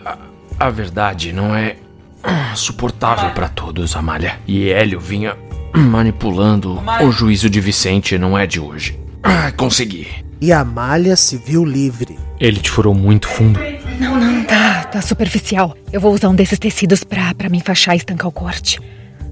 A 0.59 0.69
verdade 0.69 1.33
não 1.33 1.55
é 1.55 1.77
suportável 2.55 3.31
para 3.31 3.49
todos, 3.49 3.95
Amália. 3.95 4.39
E 4.45 4.69
Hélio 4.69 4.99
vinha 4.99 5.35
manipulando 5.75 6.81
o 7.01 7.11
juízo 7.11 7.49
de 7.49 7.59
Vicente, 7.59 8.17
não 8.17 8.37
é 8.37 8.45
de 8.45 8.59
hoje. 8.59 8.99
Ah, 9.23 9.51
consegui. 9.51 10.07
E 10.39 10.51
a 10.53 10.63
malha 10.63 11.15
se 11.15 11.37
viu 11.37 11.65
livre. 11.65 12.17
Ele 12.39 12.59
te 12.59 12.69
furou 12.69 12.93
muito 12.93 13.27
fundo. 13.27 13.59
Não, 13.99 14.19
não, 14.19 14.43
tá, 14.45 14.83
tá 14.83 15.01
superficial. 15.01 15.75
Eu 15.91 15.99
vou 15.99 16.13
usar 16.13 16.29
um 16.29 16.35
desses 16.35 16.59
tecidos 16.59 17.03
pra, 17.03 17.33
pra 17.33 17.49
me 17.49 17.57
enfaixar 17.57 17.95
e 17.95 17.97
estancar 17.97 18.27
o 18.27 18.31
corte. 18.31 18.79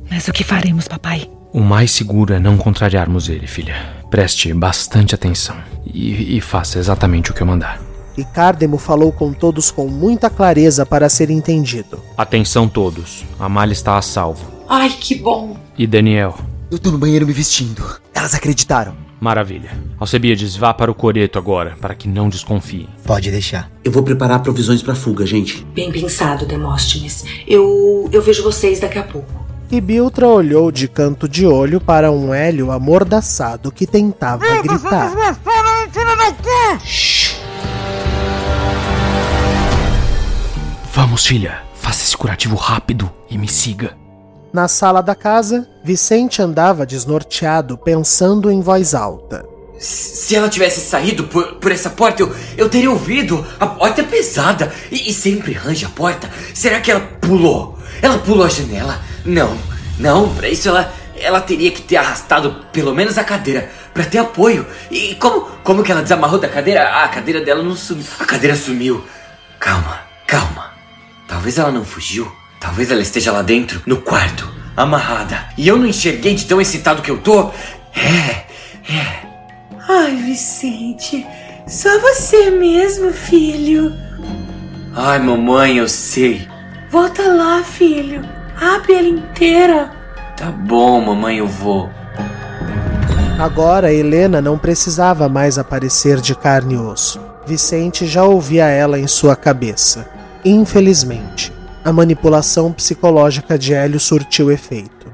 Mas 0.09 0.27
o 0.27 0.33
que 0.33 0.43
faremos, 0.43 0.87
papai? 0.87 1.29
O 1.53 1.61
mais 1.61 1.91
seguro 1.91 2.33
é 2.33 2.39
não 2.39 2.57
contrariarmos 2.57 3.29
ele, 3.29 3.47
filha. 3.47 3.75
Preste 4.09 4.53
bastante 4.53 5.15
atenção 5.15 5.55
e, 5.85 6.37
e 6.37 6.41
faça 6.41 6.79
exatamente 6.79 7.31
o 7.31 7.33
que 7.33 7.41
eu 7.41 7.47
mandar. 7.47 7.79
E 8.17 8.23
Cardemo 8.23 8.77
falou 8.77 9.11
com 9.11 9.33
todos 9.33 9.71
com 9.71 9.87
muita 9.87 10.29
clareza 10.29 10.85
para 10.85 11.09
ser 11.09 11.29
entendido. 11.29 12.01
Atenção 12.17 12.67
todos, 12.67 13.23
a 13.39 13.49
malha 13.49 13.73
está 13.73 13.97
a 13.97 14.01
salvo. 14.01 14.51
Ai, 14.67 14.89
que 14.89 15.15
bom. 15.15 15.57
E 15.77 15.85
Daniel? 15.85 16.37
Eu 16.71 16.79
tô 16.79 16.89
no 16.89 16.97
banheiro 16.97 17.27
me 17.27 17.33
vestindo. 17.33 17.83
Elas 18.13 18.33
acreditaram. 18.33 18.95
Maravilha. 19.19 19.71
Alcebiades, 19.99 20.55
vá 20.55 20.73
para 20.73 20.91
o 20.91 20.95
coreto 20.95 21.37
agora, 21.37 21.75
para 21.81 21.95
que 21.95 22.07
não 22.07 22.29
desconfiem. 22.29 22.87
Pode 23.03 23.31
deixar. 23.31 23.69
Eu 23.83 23.91
vou 23.91 24.03
preparar 24.03 24.41
provisões 24.41 24.81
pra 24.81 24.95
fuga, 24.95 25.25
gente. 25.25 25.65
Bem 25.73 25.91
pensado, 25.91 26.45
Demóstenes. 26.45 27.25
Eu. 27.47 28.09
eu 28.11 28.21
vejo 28.21 28.43
vocês 28.43 28.79
daqui 28.79 28.97
a 28.97 29.03
pouco. 29.03 29.45
E 29.71 29.81
Biltra 29.81 30.27
olhou 30.27 30.71
de 30.71 30.87
canto 30.87 31.27
de 31.27 31.45
olho 31.45 31.81
para 31.81 32.11
um 32.11 32.33
Hélio 32.33 32.71
amordaçado 32.71 33.71
que 33.71 33.87
tentava 33.87 34.45
gritar. 34.61 35.11
Vamos, 40.93 41.25
filha. 41.25 41.63
Faça 41.73 42.03
esse 42.03 42.15
curativo 42.15 42.55
rápido 42.55 43.11
e 43.29 43.37
me 43.37 43.47
siga. 43.47 44.04
Na 44.55 44.69
sala 44.69 45.03
da 45.03 45.13
casa, 45.13 45.67
Vicente 45.83 46.41
andava 46.41 46.85
desnorteado, 46.85 47.77
pensando 47.77 48.49
em 48.49 48.61
voz 48.61 48.95
alta. 48.95 49.45
Se 49.77 50.33
ela 50.33 50.47
tivesse 50.47 50.79
saído 50.79 51.25
por, 51.25 51.55
por 51.55 51.73
essa 51.73 51.89
porta, 51.89 52.21
eu, 52.21 52.33
eu 52.57 52.69
teria 52.69 52.89
ouvido. 52.89 53.45
A 53.59 53.67
porta 53.67 53.99
é 53.99 54.05
pesada 54.05 54.71
e, 54.89 55.09
e 55.09 55.13
sempre 55.13 55.51
range 55.51 55.83
a 55.83 55.89
porta. 55.89 56.29
Será 56.53 56.79
que 56.79 56.89
ela 56.89 57.01
pulou? 57.01 57.77
Ela 58.01 58.17
pulou 58.17 58.45
a 58.45 58.49
janela? 58.49 58.97
Não, 59.25 59.57
não, 59.99 60.33
pra 60.33 60.47
isso 60.47 60.69
ela, 60.69 60.89
ela 61.17 61.41
teria 61.41 61.71
que 61.71 61.81
ter 61.81 61.97
arrastado 61.97 62.65
pelo 62.71 62.95
menos 62.95 63.17
a 63.17 63.25
cadeira 63.25 63.69
para 63.93 64.05
ter 64.05 64.19
apoio. 64.19 64.65
E 64.89 65.15
como, 65.15 65.41
como 65.65 65.83
que 65.83 65.91
ela 65.91 66.01
desamarrou 66.01 66.39
da 66.39 66.47
cadeira? 66.47 66.81
Ah, 66.81 67.03
a 67.03 67.09
cadeira 67.09 67.41
dela 67.41 67.61
não 67.61 67.75
sumiu. 67.75 68.05
A 68.21 68.23
cadeira 68.23 68.55
sumiu. 68.55 69.03
Calma, 69.59 69.99
calma. 70.25 70.71
Talvez 71.27 71.57
ela 71.57 71.73
não 71.73 71.83
fugiu. 71.83 72.31
Talvez 72.59 72.91
ela 72.91 73.01
esteja 73.01 73.31
lá 73.31 73.41
dentro, 73.41 73.81
no 73.85 73.97
quarto, 73.97 74.49
amarrada. 74.75 75.45
E 75.57 75.67
eu 75.67 75.77
não 75.77 75.85
enxerguei 75.85 76.35
de 76.35 76.45
tão 76.45 76.59
excitado 76.59 77.01
que 77.01 77.11
eu 77.11 77.17
tô. 77.17 77.51
É, 77.93 78.45
é. 78.91 79.25
Ai, 79.87 80.15
Vicente, 80.15 81.25
só 81.67 81.99
você 81.99 82.49
mesmo, 82.49 83.11
filho. 83.13 83.93
Ai, 84.95 85.19
mamãe, 85.19 85.77
eu 85.77 85.87
sei. 85.87 86.47
Volta 86.89 87.23
lá, 87.23 87.63
filho. 87.63 88.21
Abre 88.59 88.93
ela 88.93 89.07
inteira. 89.07 89.91
Tá 90.37 90.51
bom, 90.51 91.01
mamãe, 91.01 91.37
eu 91.37 91.47
vou. 91.47 91.89
Agora 93.37 93.93
Helena 93.93 94.41
não 94.41 94.57
precisava 94.57 95.27
mais 95.27 95.57
aparecer 95.57 96.21
de 96.21 96.33
carne 96.33 96.75
e 96.75 96.77
osso. 96.77 97.19
Vicente 97.45 98.07
já 98.07 98.23
ouvia 98.23 98.65
ela 98.65 98.97
em 98.97 99.07
sua 99.07 99.35
cabeça. 99.35 100.07
Infelizmente, 100.43 101.51
a 101.85 101.93
manipulação 101.93 102.73
psicológica 102.73 103.59
de 103.59 103.71
Hélio 103.71 103.99
surtiu 103.99 104.51
efeito. 104.51 105.05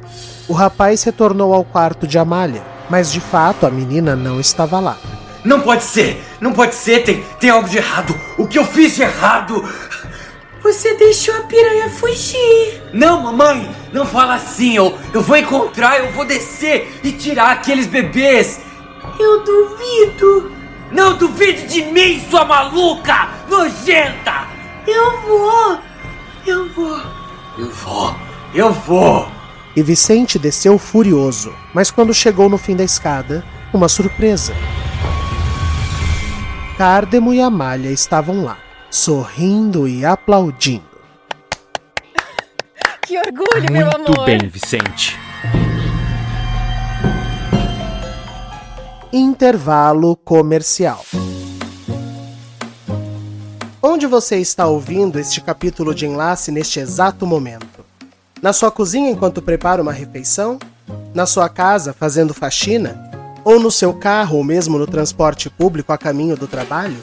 O 0.47 0.53
rapaz 0.53 1.03
retornou 1.03 1.53
ao 1.53 1.65
quarto 1.65 2.07
de 2.07 2.17
Amália, 2.17 2.63
mas 2.89 3.11
de 3.11 3.19
fato 3.19 3.65
a 3.65 3.69
menina 3.69 4.15
não 4.15 4.39
estava 4.39 4.79
lá. 4.79 4.97
Não 5.43 5.59
pode 5.59 5.83
ser! 5.83 6.23
Não 6.39 6.53
pode 6.53 6.73
ser! 6.75 7.03
Tem, 7.03 7.21
tem 7.41 7.49
algo 7.49 7.67
de 7.67 7.77
errado! 7.77 8.15
O 8.37 8.47
que 8.47 8.57
eu 8.57 8.63
fiz 8.63 8.95
de 8.95 9.01
errado? 9.01 9.61
Você 10.63 10.93
deixou 10.95 11.35
a 11.35 11.41
piranha 11.41 11.89
fugir. 11.89 12.81
Não, 12.93 13.21
mamãe! 13.21 13.69
Não 13.91 14.05
fala 14.05 14.35
assim! 14.35 14.77
Eu, 14.77 14.97
eu 15.13 15.21
vou 15.21 15.35
encontrar, 15.35 15.99
eu 15.99 16.13
vou 16.13 16.23
descer 16.23 16.99
e 17.03 17.11
tirar 17.11 17.51
aqueles 17.51 17.87
bebês! 17.87 18.61
Eu 19.19 19.43
duvido! 19.43 20.53
Não 20.89 21.17
duvide 21.17 21.67
de 21.67 21.83
mim, 21.91 22.23
sua 22.29 22.45
maluca! 22.45 23.27
Nojenta! 23.49 24.47
Eu 24.87 25.21
vou! 25.21 25.90
Eu 26.45 26.67
vou! 26.69 26.99
Eu 27.57 27.69
vou! 27.69 28.15
Eu 28.53 28.73
vou! 28.73 29.27
E 29.75 29.81
Vicente 29.81 30.39
desceu 30.39 30.77
furioso, 30.77 31.53
mas 31.73 31.91
quando 31.91 32.13
chegou 32.13 32.49
no 32.49 32.57
fim 32.57 32.75
da 32.75 32.83
escada, 32.83 33.43
uma 33.73 33.87
surpresa. 33.87 34.53
Cárdemo 36.77 37.33
e 37.33 37.39
Amália 37.39 37.91
estavam 37.91 38.43
lá, 38.43 38.57
sorrindo 38.89 39.87
e 39.87 40.05
aplaudindo. 40.05 40.83
Que 43.05 43.17
orgulho, 43.17 43.71
meu 43.71 43.87
amor! 43.87 44.07
Muito 44.07 44.23
bem, 44.23 44.47
Vicente. 44.47 45.19
Intervalo 49.11 50.15
comercial. 50.15 51.03
Onde 53.83 54.05
você 54.05 54.37
está 54.37 54.67
ouvindo 54.67 55.17
este 55.17 55.41
capítulo 55.41 55.95
de 55.95 56.05
enlace 56.05 56.51
neste 56.51 56.79
exato 56.79 57.25
momento? 57.25 57.83
Na 58.39 58.53
sua 58.53 58.69
cozinha 58.69 59.09
enquanto 59.09 59.41
prepara 59.41 59.81
uma 59.81 59.91
refeição? 59.91 60.59
Na 61.15 61.25
sua 61.25 61.49
casa 61.49 61.91
fazendo 61.91 62.31
faxina? 62.31 63.09
Ou 63.43 63.59
no 63.59 63.71
seu 63.71 63.91
carro 63.91 64.37
ou 64.37 64.43
mesmo 64.43 64.77
no 64.77 64.85
transporte 64.85 65.49
público 65.49 65.91
a 65.91 65.97
caminho 65.97 66.37
do 66.37 66.45
trabalho? 66.45 66.99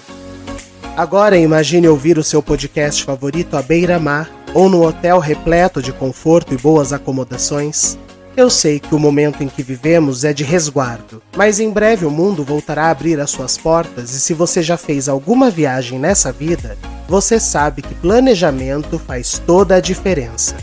Agora 0.96 1.36
imagine 1.36 1.88
ouvir 1.88 2.16
o 2.16 2.22
seu 2.22 2.40
podcast 2.40 3.02
favorito 3.02 3.56
à 3.56 3.62
beira-mar 3.62 4.30
ou 4.54 4.68
no 4.68 4.86
hotel 4.86 5.18
repleto 5.18 5.82
de 5.82 5.92
conforto 5.92 6.54
e 6.54 6.56
boas 6.56 6.92
acomodações. 6.92 7.98
Eu 8.38 8.48
sei 8.48 8.78
que 8.78 8.94
o 8.94 9.00
momento 9.00 9.42
em 9.42 9.48
que 9.48 9.64
vivemos 9.64 10.22
é 10.22 10.32
de 10.32 10.44
resguardo, 10.44 11.20
mas 11.36 11.58
em 11.58 11.72
breve 11.72 12.06
o 12.06 12.10
mundo 12.10 12.44
voltará 12.44 12.84
a 12.84 12.90
abrir 12.90 13.18
as 13.18 13.30
suas 13.30 13.58
portas 13.58 14.14
e 14.14 14.20
se 14.20 14.32
você 14.32 14.62
já 14.62 14.76
fez 14.76 15.08
alguma 15.08 15.50
viagem 15.50 15.98
nessa 15.98 16.30
vida, 16.30 16.78
você 17.08 17.40
sabe 17.40 17.82
que 17.82 17.96
planejamento 17.96 18.96
faz 18.96 19.42
toda 19.44 19.74
a 19.74 19.80
diferença. 19.80 20.54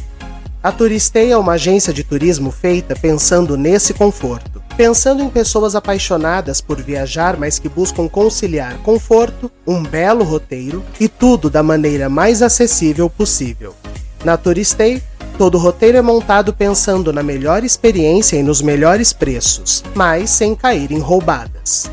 A 0.63 0.71
Turistei 0.71 1.33
é 1.33 1.37
uma 1.37 1.51
agência 1.51 1.91
de 1.91 2.01
turismo 2.01 2.49
feita 2.49 2.95
pensando 2.95 3.57
nesse 3.57 3.93
conforto, 3.93 4.63
pensando 4.77 5.21
em 5.21 5.27
pessoas 5.27 5.75
apaixonadas 5.75 6.61
por 6.61 6.81
viajar, 6.81 7.35
mas 7.35 7.59
que 7.59 7.67
buscam 7.67 8.07
conciliar 8.07 8.77
conforto, 8.83 9.51
um 9.67 9.83
belo 9.83 10.23
roteiro 10.23 10.81
e 10.97 11.09
tudo 11.09 11.49
da 11.49 11.61
maneira 11.61 12.07
mais 12.07 12.41
acessível 12.41 13.09
possível. 13.09 13.75
Na 14.23 14.37
Turistei, 14.37 15.03
Todo 15.37 15.57
roteiro 15.57 15.97
é 15.97 16.01
montado 16.01 16.53
pensando 16.53 17.11
na 17.11 17.21
melhor 17.21 17.61
experiência 17.63 18.37
e 18.37 18.43
nos 18.43 18.61
melhores 18.61 19.11
preços, 19.11 19.83
mas 19.93 20.29
sem 20.29 20.55
cair 20.55 20.93
em 20.93 20.99
roubadas. 20.99 21.91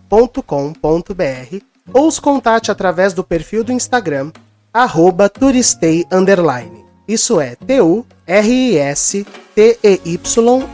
ou 1.93 2.07
os 2.07 2.17
contate 2.17 2.71
através 2.71 3.13
do 3.13 3.25
perfil 3.25 3.61
do 3.61 3.73
Instagram 3.73 4.31
turistei. 5.37 6.05
Isso 7.07 7.39
é 7.39 7.55
T-U-R-I-S-T-E-Y 7.55 8.05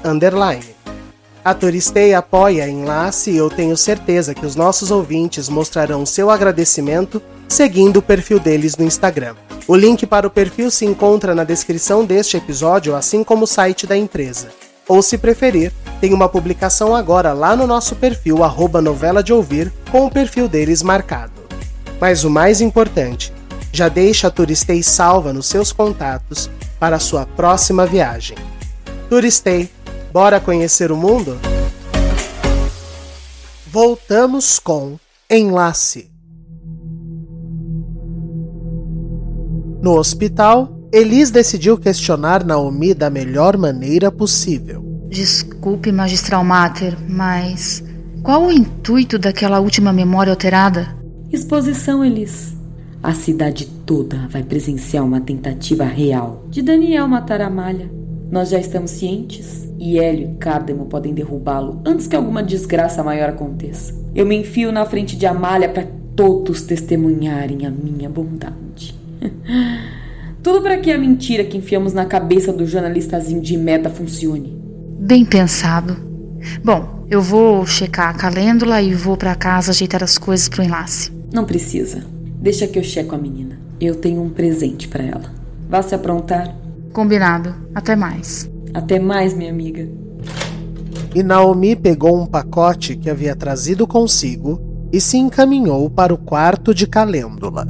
underline. 0.03 0.81
A 1.43 1.53
Turistei 1.53 2.13
apoia 2.13 2.69
Enlace 2.69 3.31
e 3.31 3.37
eu 3.37 3.49
tenho 3.49 3.75
certeza 3.75 4.35
que 4.35 4.45
os 4.45 4.55
nossos 4.55 4.91
ouvintes 4.91 5.49
mostrarão 5.49 6.05
seu 6.05 6.29
agradecimento 6.29 7.21
seguindo 7.49 7.97
o 7.97 8.01
perfil 8.01 8.39
deles 8.39 8.77
no 8.77 8.85
Instagram. 8.85 9.35
O 9.67 9.75
link 9.75 10.05
para 10.05 10.25
o 10.27 10.29
perfil 10.29 10.71
se 10.71 10.85
encontra 10.85 11.35
na 11.35 11.43
descrição 11.43 12.05
deste 12.05 12.37
episódio, 12.37 12.95
assim 12.95 13.23
como 13.23 13.43
o 13.43 13.47
site 13.47 13.85
da 13.85 13.97
empresa. 13.97 14.49
Ou 14.87 15.01
se 15.01 15.17
preferir, 15.17 15.73
tem 15.99 16.13
uma 16.13 16.29
publicação 16.29 16.95
agora 16.95 17.33
lá 17.33 17.55
no 17.55 17.67
nosso 17.67 17.95
perfil 17.95 18.43
arroba 18.43 18.81
novela 18.81 19.23
de 19.23 19.33
ouvir 19.33 19.71
com 19.91 20.05
o 20.05 20.11
perfil 20.11 20.47
deles 20.47 20.81
marcado. 20.81 21.33
Mas 21.99 22.23
o 22.23 22.29
mais 22.29 22.61
importante, 22.61 23.33
já 23.71 23.87
deixa 23.87 24.27
a 24.27 24.31
Turistei 24.31 24.83
salva 24.83 25.31
nos 25.31 25.47
seus 25.47 25.71
contatos 25.71 26.49
para 26.79 26.97
a 26.97 26.99
sua 26.99 27.25
próxima 27.25 27.85
viagem. 27.85 28.37
Turistei, 29.09 29.69
bora 30.11 30.39
conhecer 30.39 30.91
o 30.91 30.97
mundo? 30.97 31.37
Voltamos 33.67 34.59
com 34.59 34.97
Enlace. 35.29 36.11
No 39.81 39.97
hospital, 39.97 40.77
Elis 40.93 41.31
decidiu 41.31 41.77
questionar 41.77 42.43
Naomi 42.43 42.93
da 42.93 43.09
melhor 43.09 43.57
maneira 43.57 44.11
possível. 44.11 44.83
Desculpe, 45.09 45.91
magistral 45.91 46.43
Mater, 46.43 46.97
mas 47.09 47.83
qual 48.21 48.45
o 48.45 48.51
intuito 48.51 49.17
daquela 49.17 49.59
última 49.59 49.91
memória 49.91 50.31
alterada? 50.31 50.95
Exposição, 51.31 52.03
Elis. 52.05 52.60
A 53.03 53.13
cidade 53.13 53.65
toda 53.85 54.27
vai 54.29 54.43
presenciar 54.43 55.03
uma 55.03 55.19
tentativa 55.19 55.83
real 55.83 56.45
de 56.49 56.61
Daniel 56.61 57.07
matar 57.07 57.41
a 57.41 57.49
Malha. 57.49 57.89
Nós 58.29 58.49
já 58.49 58.59
estamos 58.59 58.91
cientes 58.91 59.67
e 59.79 59.99
Hélio 59.99 60.31
e 60.31 60.35
Cárdemo 60.35 60.85
podem 60.85 61.13
derrubá-lo 61.13 61.81
antes 61.83 62.05
que 62.05 62.15
alguma 62.15 62.43
desgraça 62.43 63.03
maior 63.03 63.29
aconteça. 63.29 63.93
Eu 64.13 64.25
me 64.25 64.35
enfio 64.35 64.71
na 64.71 64.85
frente 64.85 65.17
de 65.17 65.25
Amália 65.25 65.67
para 65.67 65.87
todos 66.15 66.61
testemunharem 66.61 67.65
a 67.65 67.71
minha 67.71 68.07
bondade. 68.09 68.95
Tudo 70.43 70.61
para 70.61 70.77
que 70.77 70.91
a 70.91 70.97
mentira 70.97 71.43
que 71.43 71.57
enfiamos 71.57 71.93
na 71.93 72.05
cabeça 72.05 72.53
do 72.53 72.65
jornalistazinho 72.65 73.41
de 73.41 73.57
meta 73.57 73.89
funcione. 73.89 74.59
Bem 74.99 75.25
pensado. 75.25 75.97
Bom, 76.63 77.01
Eu 77.11 77.21
vou 77.21 77.65
checar 77.65 78.07
a 78.07 78.13
calêndula 78.13 78.81
e 78.81 78.93
vou 78.93 79.17
para 79.17 79.35
casa 79.35 79.71
ajeitar 79.71 80.01
as 80.01 80.17
coisas 80.17 80.47
pro 80.47 80.63
enlace. 80.63 81.11
Não 81.33 81.43
precisa. 81.43 82.05
Deixa 82.41 82.67
que 82.67 82.79
eu 82.79 82.83
checo 82.83 83.13
a 83.13 83.19
menina. 83.19 83.59
Eu 83.79 83.93
tenho 83.93 84.19
um 84.19 84.29
presente 84.29 84.87
para 84.87 85.03
ela. 85.03 85.31
Vá 85.69 85.83
se 85.83 85.93
aprontar. 85.93 86.55
Combinado. 86.91 87.53
Até 87.75 87.95
mais. 87.95 88.49
Até 88.73 88.99
mais, 88.99 89.35
minha 89.35 89.51
amiga. 89.51 89.87
E 91.13 91.21
Naomi 91.21 91.75
pegou 91.75 92.19
um 92.19 92.25
pacote 92.25 92.95
que 92.95 93.11
havia 93.11 93.35
trazido 93.35 93.85
consigo 93.85 94.59
e 94.91 94.99
se 94.99 95.17
encaminhou 95.17 95.87
para 95.87 96.13
o 96.13 96.17
quarto 96.17 96.73
de 96.73 96.87
Calêndula. 96.87 97.67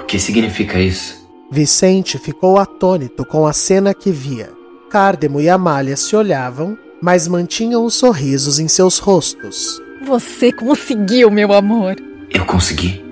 O 0.00 0.04
que 0.04 0.18
significa 0.18 0.80
isso? 0.80 1.21
Vicente 1.52 2.18
ficou 2.18 2.58
atônito 2.58 3.26
com 3.26 3.46
a 3.46 3.52
cena 3.52 3.92
que 3.92 4.10
via. 4.10 4.50
Cárdemo 4.88 5.38
e 5.38 5.50
Amália 5.50 5.98
se 5.98 6.16
olhavam, 6.16 6.78
mas 6.98 7.28
mantinham 7.28 7.84
os 7.84 7.92
sorrisos 7.92 8.58
em 8.58 8.68
seus 8.68 8.96
rostos. 8.96 9.78
Você 10.02 10.50
conseguiu, 10.50 11.30
meu 11.30 11.52
amor. 11.52 11.96
Eu 12.30 12.46
consegui. 12.46 13.04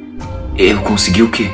Eu 0.57 0.81
consegui 0.81 1.23
o 1.23 1.31
quê? 1.31 1.51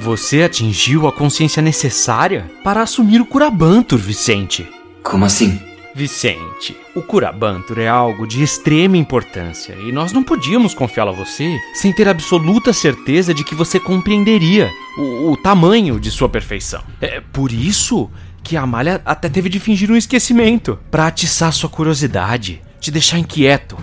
Você 0.00 0.42
atingiu 0.42 1.06
a 1.06 1.12
consciência 1.12 1.62
necessária 1.62 2.50
para 2.64 2.82
assumir 2.82 3.20
o 3.20 3.26
Curabantur, 3.26 4.00
Vicente. 4.00 4.68
Como 5.04 5.24
assim? 5.24 5.67
Vicente, 5.98 6.76
o 6.94 7.02
Curabantur 7.02 7.80
é 7.80 7.88
algo 7.88 8.24
de 8.24 8.40
extrema 8.40 8.96
importância 8.96 9.74
e 9.74 9.90
nós 9.90 10.12
não 10.12 10.22
podíamos 10.22 10.72
confiá-lo 10.72 11.10
a 11.10 11.12
você 11.12 11.58
sem 11.74 11.92
ter 11.92 12.08
absoluta 12.08 12.72
certeza 12.72 13.34
de 13.34 13.42
que 13.42 13.52
você 13.52 13.80
compreenderia 13.80 14.70
o, 14.96 15.32
o 15.32 15.36
tamanho 15.36 15.98
de 15.98 16.08
sua 16.12 16.28
perfeição. 16.28 16.84
É 17.00 17.20
por 17.20 17.50
isso 17.50 18.08
que 18.44 18.56
a 18.56 18.62
Amália 18.62 19.02
até 19.04 19.28
teve 19.28 19.48
de 19.48 19.58
fingir 19.58 19.90
um 19.90 19.96
esquecimento 19.96 20.78
para 20.88 21.08
atiçar 21.08 21.52
sua 21.52 21.68
curiosidade, 21.68 22.62
te 22.78 22.92
deixar 22.92 23.18
inquieto. 23.18 23.76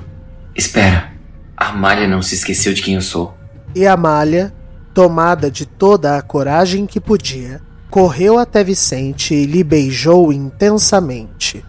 Espera, 0.55 1.11
a 1.57 1.67
Amália 1.67 2.07
não 2.07 2.21
se 2.21 2.35
esqueceu 2.35 2.73
de 2.73 2.81
quem 2.81 2.93
eu 2.93 3.01
sou. 3.01 3.37
E 3.75 3.85
Amália, 3.85 4.53
tomada 4.93 5.51
de 5.51 5.65
toda 5.65 6.17
a 6.17 6.21
coragem 6.21 6.85
que 6.85 7.01
podia, 7.01 7.59
correu 7.89 8.39
até 8.39 8.63
Vicente 8.63 9.33
e 9.33 9.45
lhe 9.45 9.65
beijou 9.65 10.31
intensamente. 10.31 11.61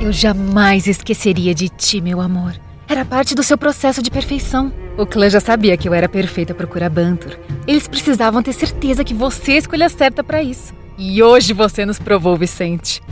Eu 0.00 0.10
jamais 0.10 0.86
esqueceria 0.86 1.54
de 1.54 1.68
ti, 1.68 2.00
meu 2.00 2.22
amor. 2.22 2.54
Era 2.88 3.04
parte 3.04 3.34
do 3.34 3.42
seu 3.42 3.58
processo 3.58 4.02
de 4.02 4.10
perfeição. 4.10 4.72
O 4.96 5.04
clã 5.04 5.28
já 5.28 5.40
sabia 5.40 5.76
que 5.76 5.86
eu 5.86 5.92
era 5.92 6.08
perfeita 6.08 6.54
para 6.54 6.64
o 6.64 6.68
Curabantur. 6.68 7.36
Eles 7.66 7.86
precisavam 7.86 8.42
ter 8.42 8.54
certeza 8.54 9.04
que 9.04 9.12
você 9.12 9.58
escolha 9.58 9.90
certa 9.90 10.24
para 10.24 10.42
isso. 10.42 10.72
E 10.96 11.22
hoje 11.22 11.52
você 11.52 11.84
nos 11.84 11.98
provou, 11.98 12.34
Vicente. 12.34 13.02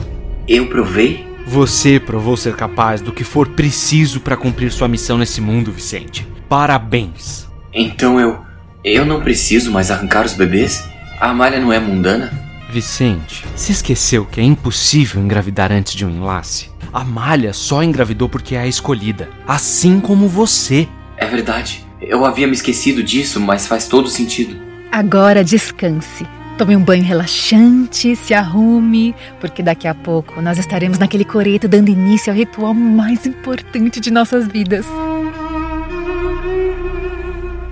Eu 0.49 0.67
provei? 0.69 1.29
Você 1.47 2.01
provou 2.01 2.39
ser 2.39 2.57
capaz 2.57 3.03
do 3.03 3.13
que 3.13 3.23
for 3.23 3.49
preciso 3.49 4.21
para 4.21 4.37
cumprir 4.37 4.73
sua 4.73 4.89
missão 4.89 5.19
nesse 5.19 5.43
mundo, 5.43 5.71
Vicente. 5.71 6.27
Parabéns. 6.49 7.47
Então 7.71 8.19
eu. 8.19 8.39
Eu 8.83 9.05
não 9.05 9.21
preciso 9.21 9.71
mais 9.71 9.91
arrancar 9.91 10.25
os 10.25 10.33
bebês? 10.33 10.89
A 11.21 11.29
Amália 11.29 11.61
não 11.61 11.71
é 11.71 11.79
mundana? 11.79 12.33
Vicente, 12.71 13.47
se 13.57 13.73
esqueceu 13.73 14.27
que 14.27 14.41
é 14.41 14.45
impossível 14.45 15.23
engravidar 15.23 15.73
antes 15.73 15.95
de 15.95 16.05
um 16.05 16.11
enlace? 16.11 16.78
A 16.93 17.05
Malha 17.05 17.53
só 17.53 17.83
engravidou 17.83 18.29
porque 18.29 18.55
é 18.55 18.61
a 18.61 18.67
escolhida, 18.67 19.29
assim 19.47 20.01
como 20.01 20.27
você. 20.27 20.89
É 21.17 21.27
verdade. 21.27 21.85
Eu 22.01 22.25
havia 22.25 22.47
me 22.47 22.55
esquecido 22.55 23.03
disso, 23.03 23.41
mas 23.41 23.67
faz 23.67 23.87
todo 23.87 24.09
sentido. 24.09 24.57
Agora 24.91 25.45
descanse. 25.45 26.27
Tome 26.57 26.75
um 26.75 26.83
banho 26.83 27.05
relaxante, 27.05 28.17
se 28.17 28.35
arrume, 28.35 29.15
porque 29.41 29.63
daqui 29.63 29.87
a 29.87 29.95
pouco 29.95 30.41
nós 30.41 30.59
estaremos 30.59 30.99
naquele 30.99 31.25
coreto 31.25 31.69
dando 31.69 31.89
início 31.89 32.33
ao 32.33 32.37
ritual 32.37 32.75
mais 32.75 33.27
importante 33.27 34.01
de 34.01 34.11
nossas 34.11 34.49
vidas. 34.49 34.87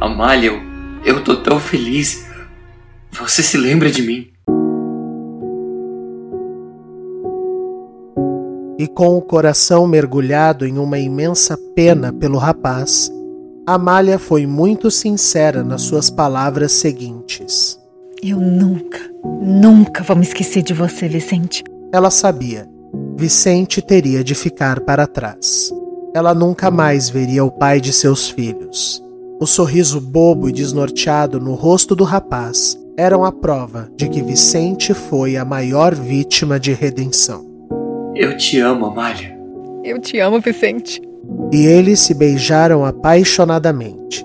Amália, 0.01 0.49
eu, 0.49 0.63
eu 1.05 1.25
tô 1.25 1.37
tão 1.37 1.59
feliz. 1.59 2.29
Você 3.11 3.43
se 3.43 3.57
lembra 3.57 3.91
de 3.91 4.03
mim? 4.03 4.29
E 8.79 8.87
com 8.87 9.17
o 9.17 9.23
coração 9.23 9.87
mergulhado 9.87 10.67
em 10.67 10.79
uma 10.79 10.99
imensa 10.99 11.59
pena 11.75 12.13
pelo 12.13 12.37
rapaz, 12.37 13.11
Amália 13.67 14.19
foi 14.19 14.47
muito 14.47 14.91
sincera 14.91 15.65
nas 15.65 15.83
suas 15.83 16.11
palavras 16.11 16.73
seguintes. 16.73 17.79
Eu 18.23 18.39
nunca, 18.39 19.01
nunca 19.43 20.03
vou 20.03 20.17
me 20.17 20.23
esquecer 20.23 20.63
de 20.63 20.75
você, 20.75 21.09
Vicente. 21.09 21.65
Ela 21.93 22.11
sabia. 22.11 22.69
Vicente 23.17 23.81
teria 23.81 24.23
de 24.23 24.35
ficar 24.35 24.81
para 24.81 25.07
trás. 25.07 25.73
Ela 26.15 26.35
nunca 26.35 26.71
mais 26.71 27.09
veria 27.09 27.45
o 27.45 27.51
pai 27.51 27.81
de 27.81 27.93
seus 27.93 28.29
filhos. 28.29 29.03
O 29.41 29.47
sorriso 29.47 30.01
bobo 30.01 30.49
e 30.49 30.53
desnorteado 30.53 31.41
no 31.41 31.55
rosto 31.55 31.95
do 31.95 32.05
rapaz 32.05 32.79
eram 32.97 33.25
a 33.25 33.31
prova 33.31 33.91
de 33.97 34.09
que 34.09 34.23
Vicente 34.23 34.95
foi 34.95 35.37
a 35.37 35.45
maior 35.45 35.95
vítima 35.95 36.59
de 36.59 36.73
redenção. 36.73 37.46
Eu 38.19 38.35
te 38.35 38.59
amo, 38.61 38.87
Amália. 38.87 39.39
Eu 39.85 40.01
te 40.01 40.19
amo, 40.19 40.41
Vicente. 40.41 41.03
E 41.53 41.67
eles 41.67 42.01
se 42.01 42.15
beijaram 42.15 42.83
apaixonadamente. 42.83 44.25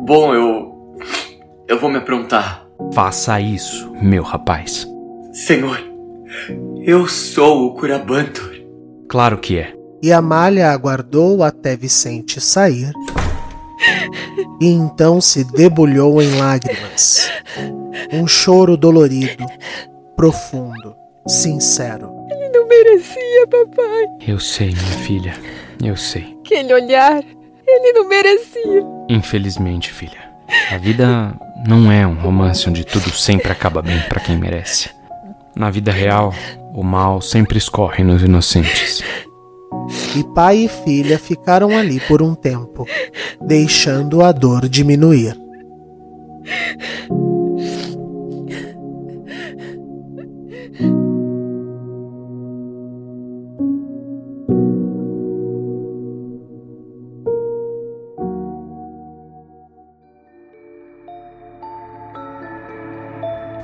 Bom, 0.00 0.34
eu. 0.34 0.96
Eu 1.68 1.78
vou 1.78 1.90
me 1.90 1.98
aprontar. 1.98 2.66
Faça 2.94 3.38
isso, 3.38 3.92
meu 4.00 4.22
rapaz. 4.22 4.88
Senhor, 5.30 5.78
eu 6.82 7.06
sou 7.06 7.66
o 7.66 7.74
Curabantur. 7.74 8.54
Claro 9.10 9.36
que 9.36 9.58
é. 9.58 9.74
E 10.02 10.10
Amália 10.10 10.70
aguardou 10.70 11.42
até 11.42 11.76
Vicente 11.76 12.40
sair. 12.40 12.92
E 14.60 14.66
então 14.66 15.20
se 15.20 15.44
debulhou 15.44 16.20
em 16.20 16.36
lágrimas. 16.36 17.30
Um 18.12 18.26
choro 18.26 18.76
dolorido, 18.76 19.44
profundo, 20.16 20.96
sincero. 21.26 22.10
Ele 22.30 22.48
não 22.50 22.66
merecia, 22.66 23.46
papai. 23.46 24.06
Eu 24.26 24.40
sei, 24.40 24.68
minha 24.68 24.98
filha. 25.04 25.34
Eu 25.82 25.96
sei. 25.96 26.36
Aquele 26.40 26.74
olhar, 26.74 27.22
ele 27.66 27.92
não 27.92 28.08
merecia. 28.08 28.82
Infelizmente, 29.08 29.92
filha. 29.92 30.28
A 30.72 30.78
vida 30.78 31.34
não 31.66 31.92
é 31.92 32.06
um 32.06 32.14
romance 32.14 32.68
onde 32.68 32.84
tudo 32.84 33.10
sempre 33.10 33.52
acaba 33.52 33.82
bem 33.82 34.00
para 34.08 34.20
quem 34.20 34.36
merece. 34.36 34.90
Na 35.54 35.70
vida 35.70 35.92
real, 35.92 36.34
o 36.72 36.82
mal 36.82 37.20
sempre 37.20 37.58
escorre 37.58 38.02
nos 38.02 38.22
inocentes. 38.22 39.02
E 40.16 40.24
pai 40.34 40.64
e 40.64 40.68
filha 40.68 41.18
ficaram 41.18 41.76
ali 41.76 42.00
por 42.00 42.22
um 42.22 42.34
tempo, 42.34 42.86
deixando 43.40 44.22
a 44.22 44.32
dor 44.32 44.68
diminuir. 44.68 45.36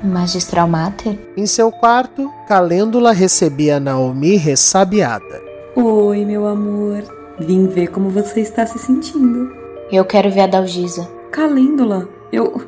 Magistral 0.02 0.68
Mater? 0.68 1.18
Em 1.36 1.46
seu 1.46 1.72
quarto, 1.72 2.30
Calêndula 2.46 3.12
recebia 3.12 3.80
Naomi 3.80 4.36
ressabiada. 4.36 5.43
Oi, 5.76 6.24
meu 6.24 6.46
amor. 6.46 7.02
Vim 7.37 7.66
ver 7.66 7.88
como 7.88 8.08
você 8.08 8.40
está 8.40 8.64
se 8.64 8.78
sentindo. 8.78 9.50
Eu 9.90 10.04
quero 10.04 10.30
ver 10.30 10.42
a 10.42 10.46
Dalgisa. 10.46 11.11
Calêndula, 11.32 12.09
eu, 12.32 12.62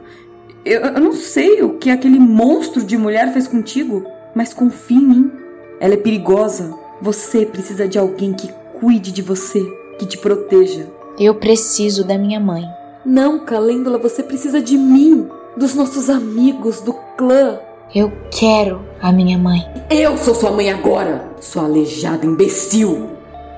eu. 0.65 0.81
Eu 0.81 1.01
não 1.01 1.13
sei 1.13 1.63
o 1.63 1.75
que 1.79 1.89
aquele 1.89 2.19
monstro 2.19 2.83
de 2.83 2.99
mulher 2.99 3.33
fez 3.33 3.47
contigo, 3.47 4.05
mas 4.35 4.53
confie 4.53 4.97
em 4.97 5.07
mim. 5.07 5.33
Ela 5.79 5.95
é 5.95 5.97
perigosa. 5.97 6.75
Você 7.01 7.47
precisa 7.47 7.87
de 7.87 7.97
alguém 7.97 8.33
que 8.33 8.53
cuide 8.81 9.13
de 9.13 9.23
você, 9.23 9.63
que 10.01 10.07
te 10.07 10.19
proteja. 10.19 10.89
Eu 11.17 11.37
preciso 11.37 12.05
da 12.05 12.19
minha 12.19 12.41
mãe. 12.41 12.65
Não, 13.05 13.39
Calêndula, 13.39 13.99
você 13.99 14.21
precisa 14.21 14.61
de 14.61 14.77
mim, 14.77 15.29
dos 15.57 15.77
nossos 15.77 16.11
amigos, 16.11 16.81
do 16.81 16.93
clã. 17.17 17.61
Eu 17.95 18.11
quero 18.31 18.85
a 19.01 19.13
minha 19.13 19.39
mãe. 19.39 19.61
Eu 19.89 20.19
sou 20.19 20.35
sua 20.35 20.51
mãe 20.51 20.71
agora, 20.71 21.31
sua 21.41 21.65
aleijada 21.65 22.27
imbecil. 22.27 23.11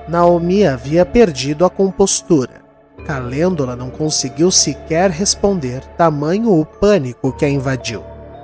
Naomi 0.07 0.65
havia 0.65 1.05
perdido 1.05 1.65
a 1.65 1.69
compostura. 1.69 2.61
Calêndula 3.05 3.75
não 3.75 3.89
conseguiu 3.89 4.51
sequer 4.51 5.09
responder, 5.09 5.83
tamanho 5.97 6.51
o 6.51 6.63
pânico 6.63 7.35
que 7.35 7.43
a 7.43 7.49
invadiu. 7.49 8.03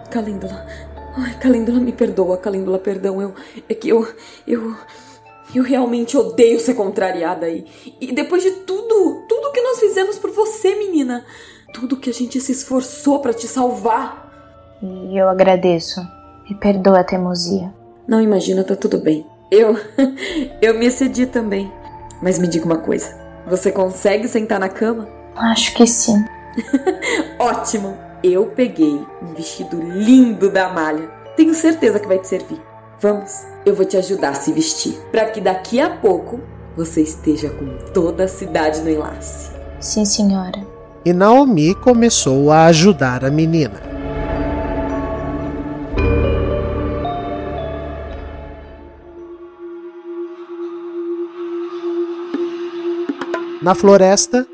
Calêndula, 0.10 0.66
Ai, 1.18 1.38
Calêndula, 1.40 1.80
me 1.80 1.94
perdoa, 1.94 2.38
Calêndula, 2.38 2.80
perdão. 2.80 3.22
Eu, 3.22 3.34
é 3.70 3.74
que 3.74 3.88
eu, 3.88 4.08
eu, 4.48 4.76
eu 5.54 5.64
realmente 5.64 6.18
odeio 6.18 6.60
ser 6.60 6.74
contrariada 6.74 7.46
aí. 7.46 7.66
E 8.02 8.12
depois 8.12 8.44
de 8.44 8.52
tudo, 8.52 9.24
tudo 9.30 9.52
que 9.52 9.62
nós 9.62 9.80
fizemos 9.80 10.18
por 10.18 10.32
você, 10.32 10.76
menina, 10.76 11.24
tudo 11.74 11.98
que 11.98 12.10
a 12.10 12.14
gente 12.14 12.42
se 12.42 12.52
esforçou 12.52 13.20
para 13.20 13.34
te 13.34 13.48
salvar. 13.48 14.25
E 14.82 15.18
eu 15.18 15.30
agradeço. 15.30 16.02
Me 16.50 16.56
perdoa 16.56 17.00
a 17.00 17.04
teimosia. 17.04 17.74
Não 18.08 18.22
imagina, 18.22 18.64
tá 18.64 18.76
tudo 18.76 18.98
bem. 19.00 19.26
Eu, 19.52 19.76
eu 20.62 20.78
me 20.78 20.86
excedi 20.86 21.26
também. 21.26 21.72
Mas 22.22 22.40
me 22.40 22.48
diga 22.48 22.66
uma 22.66 22.78
coisa, 22.78 23.16
você 23.48 23.72
consegue 23.72 24.28
sentar 24.28 24.60
na 24.60 24.70
cama? 24.70 25.08
Acho 25.36 25.74
que 25.74 25.86
sim. 25.86 26.24
Ótimo! 27.40 27.98
Eu 28.24 28.48
peguei 28.48 29.06
um 29.22 29.34
vestido 29.36 29.80
lindo 29.80 30.50
da 30.50 30.70
malha. 30.70 31.10
Tenho 31.36 31.54
certeza 31.54 32.00
que 32.00 32.08
vai 32.08 32.18
te 32.18 32.28
servir. 32.28 32.60
Vamos, 33.00 33.46
eu 33.66 33.76
vou 33.76 33.86
te 33.86 33.98
ajudar 33.98 34.30
a 34.30 34.34
se 34.34 34.52
vestir, 34.54 34.94
para 35.12 35.26
que 35.26 35.42
daqui 35.42 35.80
a 35.80 35.90
pouco 35.90 36.40
você 36.76 37.02
esteja 37.02 37.50
com 37.50 37.78
toda 37.94 38.24
a 38.24 38.28
cidade 38.28 38.82
no 38.82 38.90
enlace. 38.90 39.52
Sim, 39.80 40.06
senhora. 40.06 40.66
E 41.04 41.14
Naomi 41.14 41.76
começou 41.76 42.52
a 42.52 42.66
ajudar 42.66 43.24
a 43.24 43.30
menina. 43.30 43.95
Na 53.66 53.74
floresta, 53.74 54.46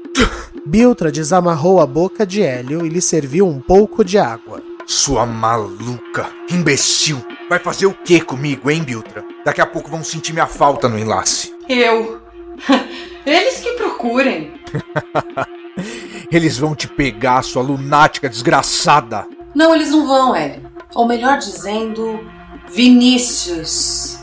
Biltra 0.66 1.12
desamarrou 1.12 1.82
a 1.82 1.86
boca 1.86 2.26
de 2.26 2.42
Hélio 2.42 2.86
e 2.86 2.88
lhe 2.88 3.02
serviu 3.02 3.46
um 3.46 3.60
pouco 3.60 4.06
de 4.06 4.18
água. 4.18 4.64
Sua 4.88 5.26
maluca, 5.26 6.30
imbecil. 6.50 7.22
Vai 7.50 7.60
fazer 7.60 7.88
o 7.88 7.94
que 7.94 8.22
comigo, 8.22 8.72
hein, 8.72 8.82
Biltra? 8.82 9.26
Daqui 9.44 9.60
a 9.60 9.66
pouco 9.66 9.92
vão 9.92 10.02
sentir 10.02 10.32
minha 10.32 10.48
falta 10.48 10.88
no 10.88 10.98
enlace. 10.98 11.54
Eu. 11.68 12.22
Eles 13.28 13.60
que 13.60 13.74
procurem. 13.74 14.54
Eles 16.32 16.58
vão 16.58 16.74
te 16.74 16.88
pegar, 16.88 17.42
sua 17.42 17.62
lunática 17.62 18.30
desgraçada. 18.30 19.28
Não, 19.54 19.76
eles 19.76 19.92
não 19.92 20.08
vão, 20.08 20.34
Hélio. 20.34 20.72
Ou 20.96 21.06
melhor 21.06 21.38
dizendo, 21.38 22.18
Vinícius. 22.74 24.20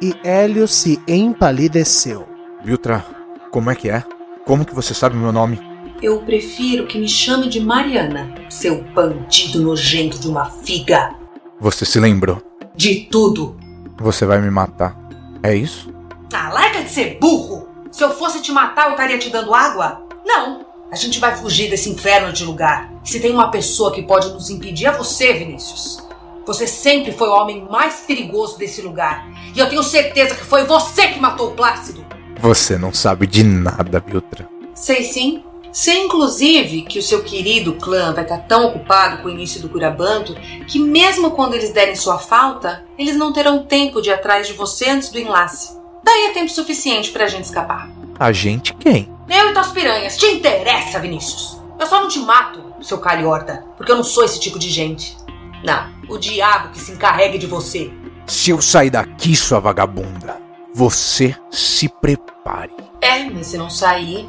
E 0.00 0.12
Hélio 0.24 0.66
se 0.66 1.00
empalideceu. 1.06 2.26
Biltra, 2.64 3.06
como 3.52 3.70
é 3.70 3.76
que 3.76 3.88
é? 3.88 4.02
Como 4.44 4.64
que 4.64 4.74
você 4.74 4.92
sabe 4.92 5.16
meu 5.16 5.32
nome? 5.32 5.60
Eu 6.02 6.20
prefiro 6.22 6.86
que 6.86 6.98
me 6.98 7.08
chame 7.08 7.48
de 7.48 7.60
Mariana, 7.60 8.34
seu 8.50 8.82
bandido 8.82 9.60
nojento 9.60 10.18
de 10.18 10.26
uma 10.26 10.46
figa. 10.46 11.14
Você 11.60 11.84
se 11.84 12.00
lembrou? 12.00 12.42
De 12.74 13.06
tudo. 13.08 13.56
Você 13.98 14.26
vai 14.26 14.40
me 14.40 14.50
matar. 14.50 14.96
É 15.44 15.54
isso? 15.54 15.94
Ah, 16.32 16.48
larga 16.48 16.82
de 16.82 16.90
ser 16.90 17.18
burro! 17.20 17.68
Se 17.92 18.02
eu 18.02 18.10
fosse 18.10 18.42
te 18.42 18.50
matar, 18.50 18.86
eu 18.86 18.92
estaria 18.92 19.18
te 19.18 19.30
dando 19.30 19.54
água? 19.54 20.02
Não! 20.24 20.66
A 20.90 20.96
gente 20.96 21.20
vai 21.20 21.36
fugir 21.36 21.70
desse 21.70 21.88
inferno 21.88 22.32
de 22.32 22.44
lugar. 22.44 22.92
Se 23.04 23.20
tem 23.20 23.30
uma 23.32 23.50
pessoa 23.50 23.92
que 23.92 24.02
pode 24.02 24.28
nos 24.32 24.50
impedir, 24.50 24.86
é 24.86 24.92
você, 24.92 25.32
Vinícius. 25.34 25.98
Você 26.44 26.66
sempre 26.66 27.12
foi 27.12 27.28
o 27.28 27.34
homem 27.34 27.64
mais 27.70 28.00
perigoso 28.00 28.58
desse 28.58 28.82
lugar. 28.82 29.24
E 29.54 29.60
eu 29.60 29.68
tenho 29.68 29.84
certeza 29.84 30.34
que 30.34 30.44
foi 30.44 30.64
você 30.64 31.08
que 31.08 31.20
matou 31.20 31.50
o 31.50 31.54
Plácido. 31.54 32.04
Você 32.42 32.76
não 32.76 32.92
sabe 32.92 33.24
de 33.24 33.44
nada, 33.44 34.00
Biltra. 34.00 34.48
Sei 34.74 35.04
sim. 35.04 35.44
Sei, 35.72 36.02
inclusive, 36.02 36.82
que 36.82 36.98
o 36.98 37.02
seu 37.02 37.22
querido 37.22 37.74
clã 37.74 38.12
vai 38.12 38.24
estar 38.24 38.38
tão 38.38 38.66
ocupado 38.66 39.22
com 39.22 39.28
o 39.28 39.30
início 39.30 39.62
do 39.62 39.68
Curabanto 39.68 40.34
que, 40.66 40.80
mesmo 40.80 41.30
quando 41.30 41.54
eles 41.54 41.72
derem 41.72 41.94
sua 41.94 42.18
falta, 42.18 42.84
eles 42.98 43.14
não 43.14 43.32
terão 43.32 43.62
tempo 43.62 44.02
de 44.02 44.10
ir 44.10 44.12
atrás 44.12 44.48
de 44.48 44.54
você 44.54 44.90
antes 44.90 45.10
do 45.10 45.20
enlace. 45.20 45.78
Daí 46.02 46.24
é 46.26 46.32
tempo 46.32 46.50
suficiente 46.50 47.12
pra 47.12 47.28
gente 47.28 47.44
escapar. 47.44 47.88
A 48.18 48.32
gente 48.32 48.74
quem? 48.74 49.08
Eu 49.28 49.50
e 49.50 49.52
tuas 49.52 49.70
piranhas. 49.70 50.16
Te 50.16 50.26
interessa, 50.26 50.98
Vinícius? 50.98 51.60
Eu 51.78 51.86
só 51.86 52.00
não 52.00 52.08
te 52.08 52.18
mato, 52.18 52.60
seu 52.82 52.98
calhorda, 52.98 53.64
porque 53.76 53.92
eu 53.92 53.96
não 53.96 54.04
sou 54.04 54.24
esse 54.24 54.40
tipo 54.40 54.58
de 54.58 54.68
gente. 54.68 55.16
Não, 55.62 55.92
o 56.08 56.18
diabo 56.18 56.70
que 56.70 56.80
se 56.80 56.90
encarregue 56.90 57.38
de 57.38 57.46
você. 57.46 57.88
Se 58.26 58.50
eu 58.50 58.60
sair 58.60 58.90
daqui, 58.90 59.36
sua 59.36 59.60
vagabunda, 59.60 60.41
você 60.74 61.34
se 61.50 61.88
prepare. 61.88 62.72
É, 63.00 63.24
mas 63.24 63.48
se 63.48 63.58
não 63.58 63.68
sair, 63.68 64.26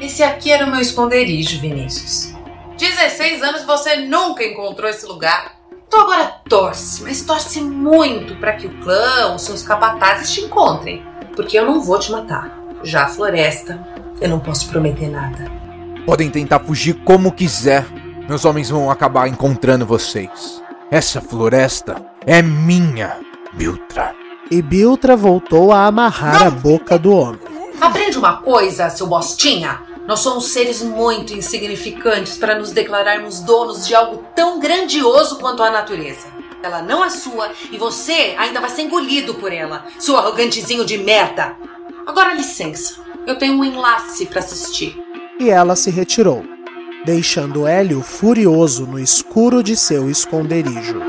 esse 0.00 0.22
aqui 0.22 0.50
era 0.50 0.64
o 0.64 0.70
meu 0.70 0.80
esconderijo, 0.80 1.60
Vinícius. 1.60 2.34
16 2.78 3.42
anos 3.42 3.64
você 3.64 3.96
nunca 3.96 4.44
encontrou 4.44 4.88
esse 4.88 5.04
lugar. 5.06 5.56
Então 5.86 6.02
agora 6.02 6.26
torce, 6.48 7.02
mas 7.02 7.22
torce 7.22 7.60
muito 7.60 8.36
para 8.36 8.52
que 8.52 8.66
o 8.66 8.80
clã 8.80 9.32
ou 9.32 9.38
seus 9.38 9.62
capatazes 9.62 10.32
te 10.32 10.40
encontrem. 10.40 11.04
Porque 11.34 11.58
eu 11.58 11.66
não 11.66 11.80
vou 11.80 11.98
te 11.98 12.12
matar. 12.12 12.58
Já 12.82 13.04
a 13.04 13.08
floresta, 13.08 13.86
eu 14.20 14.28
não 14.28 14.40
posso 14.40 14.68
prometer 14.68 15.08
nada. 15.08 15.50
Podem 16.06 16.30
tentar 16.30 16.60
fugir 16.60 16.94
como 17.04 17.32
quiser. 17.32 17.84
Meus 18.28 18.44
homens 18.44 18.70
vão 18.70 18.90
acabar 18.90 19.28
encontrando 19.28 19.84
vocês. 19.84 20.62
Essa 20.90 21.20
floresta 21.20 22.02
é 22.26 22.40
minha, 22.40 23.18
Biltra. 23.52 24.19
E 24.50 24.60
Biltra 24.60 25.16
voltou 25.16 25.70
a 25.70 25.86
amarrar 25.86 26.46
a 26.46 26.50
boca 26.50 26.98
do 26.98 27.12
homem. 27.12 27.38
Aprende 27.80 28.18
uma 28.18 28.38
coisa, 28.38 28.90
seu 28.90 29.06
bostinha. 29.06 29.80
Nós 30.08 30.20
somos 30.20 30.46
seres 30.46 30.82
muito 30.82 31.32
insignificantes 31.32 32.36
para 32.36 32.58
nos 32.58 32.72
declararmos 32.72 33.40
donos 33.40 33.86
de 33.86 33.94
algo 33.94 34.24
tão 34.34 34.58
grandioso 34.58 35.38
quanto 35.38 35.62
a 35.62 35.70
natureza. 35.70 36.26
Ela 36.62 36.82
não 36.82 37.04
é 37.04 37.10
sua 37.10 37.52
e 37.70 37.78
você 37.78 38.34
ainda 38.36 38.60
vai 38.60 38.68
ser 38.70 38.82
engolido 38.82 39.34
por 39.34 39.52
ela, 39.52 39.84
seu 40.00 40.16
arrogantezinho 40.16 40.84
de 40.84 40.98
merda. 40.98 41.54
Agora 42.04 42.34
licença, 42.34 42.96
eu 43.26 43.38
tenho 43.38 43.54
um 43.54 43.64
enlace 43.64 44.26
para 44.26 44.40
assistir. 44.40 45.00
E 45.38 45.48
ela 45.48 45.76
se 45.76 45.90
retirou, 45.90 46.44
deixando 47.04 47.68
Hélio 47.68 48.02
furioso 48.02 48.84
no 48.84 48.98
escuro 48.98 49.62
de 49.62 49.76
seu 49.76 50.10
esconderijo. 50.10 51.00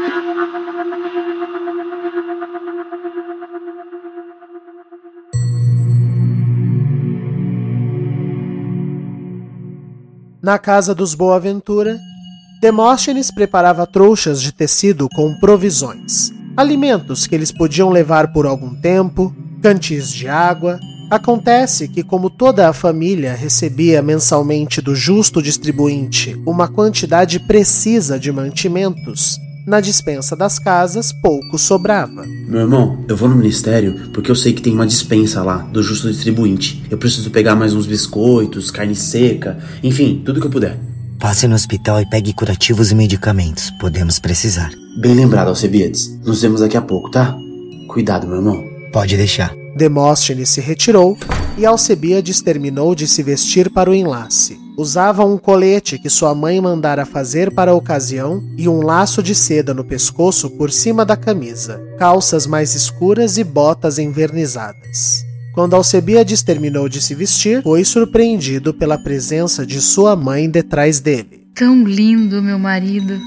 Na 10.42 10.58
casa 10.58 10.96
dos 10.96 11.14
Boaventura, 11.14 12.00
Demóstenes 12.60 13.30
preparava 13.30 13.86
trouxas 13.86 14.42
de 14.42 14.52
tecido 14.52 15.08
com 15.10 15.36
provisões, 15.39 16.32
alimentos 16.58 17.28
que 17.28 17.36
eles 17.36 17.52
podiam 17.52 17.92
levar 17.92 18.34
por 18.34 18.48
algum 18.48 18.74
tempo, 18.74 19.36
cantis 19.62 20.12
de 20.12 20.28
água. 20.28 20.80
Acontece 21.12 21.88
que, 21.88 22.02
como 22.02 22.28
toda 22.28 22.68
a 22.68 22.74
família 22.74 23.36
recebia 23.36 24.02
mensalmente 24.02 24.82
do 24.82 24.96
justo 24.96 25.44
distribuinte 25.44 26.36
uma 26.44 26.68
quantidade 26.68 27.39
precisa 27.39 28.20
de 28.20 28.32
mantimentos, 28.32 29.38
na 29.66 29.80
dispensa 29.80 30.36
das 30.36 30.59
casas 30.59 31.12
pouco 31.12 31.57
sobrava. 31.57 32.26
Meu 32.47 32.62
irmão, 32.62 33.03
eu 33.07 33.16
vou 33.16 33.30
no 33.30 33.36
ministério 33.36 34.09
porque 34.14 34.32
eu 34.32 34.36
sei 34.36 34.53
que 34.53 34.62
tem 34.62 34.74
uma 34.74 34.88
dispensa 34.88 35.43
lá 35.43 35.57
do 35.57 35.82
justo 35.82 36.12
distribuinte. 36.12 36.84
Eu 36.89 36.97
preciso 36.97 37.30
pegar 37.30 37.55
mais 37.55 37.74
uns 37.74 37.86
biscoitos, 37.86 38.72
carne 38.72 38.95
seca, 38.95 39.59
enfim, 39.84 40.22
tudo 40.26 40.39
que 40.39 40.47
eu 40.47 40.51
puder. 40.51 40.78
Passe 41.20 41.47
no 41.47 41.53
hospital 41.53 42.01
e 42.01 42.09
pegue 42.09 42.34
curativos 42.34 42.91
e 42.91 42.95
medicamentos. 42.95 43.70
Podemos 43.80 44.18
precisar. 44.18 44.72
Bem 44.99 45.14
lembrado, 45.14 45.49
Alcebiades. 45.49 46.20
Nos 46.26 46.41
vemos 46.41 46.62
daqui 46.62 46.76
a 46.76 46.82
pouco, 46.82 47.12
tá? 47.12 47.36
Cuidado, 47.88 48.28
meu 48.28 48.38
irmão. 48.38 48.64
Pode 48.91 49.16
deixar. 49.16 49.53
Demóstenes 49.76 50.49
se 50.49 50.59
retirou 50.59 51.18
e 51.57 51.66
Alcebiades 51.66 52.41
terminou 52.41 52.95
de 52.95 53.07
se 53.07 53.22
vestir 53.22 53.70
para 53.70 53.89
o 53.89 53.93
enlace. 53.93 54.57
Usava 54.82 55.23
um 55.23 55.38
colete 55.38 55.99
que 55.99 56.09
sua 56.09 56.34
mãe 56.34 56.59
mandara 56.59 57.05
fazer 57.05 57.53
para 57.53 57.69
a 57.69 57.75
ocasião 57.75 58.43
e 58.57 58.67
um 58.67 58.82
laço 58.82 59.21
de 59.21 59.36
seda 59.36 59.75
no 59.75 59.84
pescoço 59.84 60.49
por 60.49 60.71
cima 60.71 61.05
da 61.05 61.15
camisa, 61.15 61.79
calças 61.99 62.47
mais 62.47 62.73
escuras 62.73 63.38
e 63.38 63.43
botas 63.43 63.99
envernizadas. 63.99 65.23
Quando 65.53 65.75
Alcebiades 65.75 66.41
terminou 66.41 66.89
de 66.89 66.99
se 66.99 67.13
vestir, 67.13 67.61
foi 67.61 67.86
surpreendido 67.86 68.73
pela 68.73 68.97
presença 68.97 69.67
de 69.67 69.79
sua 69.79 70.15
mãe 70.15 70.49
detrás 70.49 70.99
dele. 70.99 71.45
Tão 71.53 71.84
lindo, 71.84 72.41
meu 72.41 72.57
marido. 72.57 73.19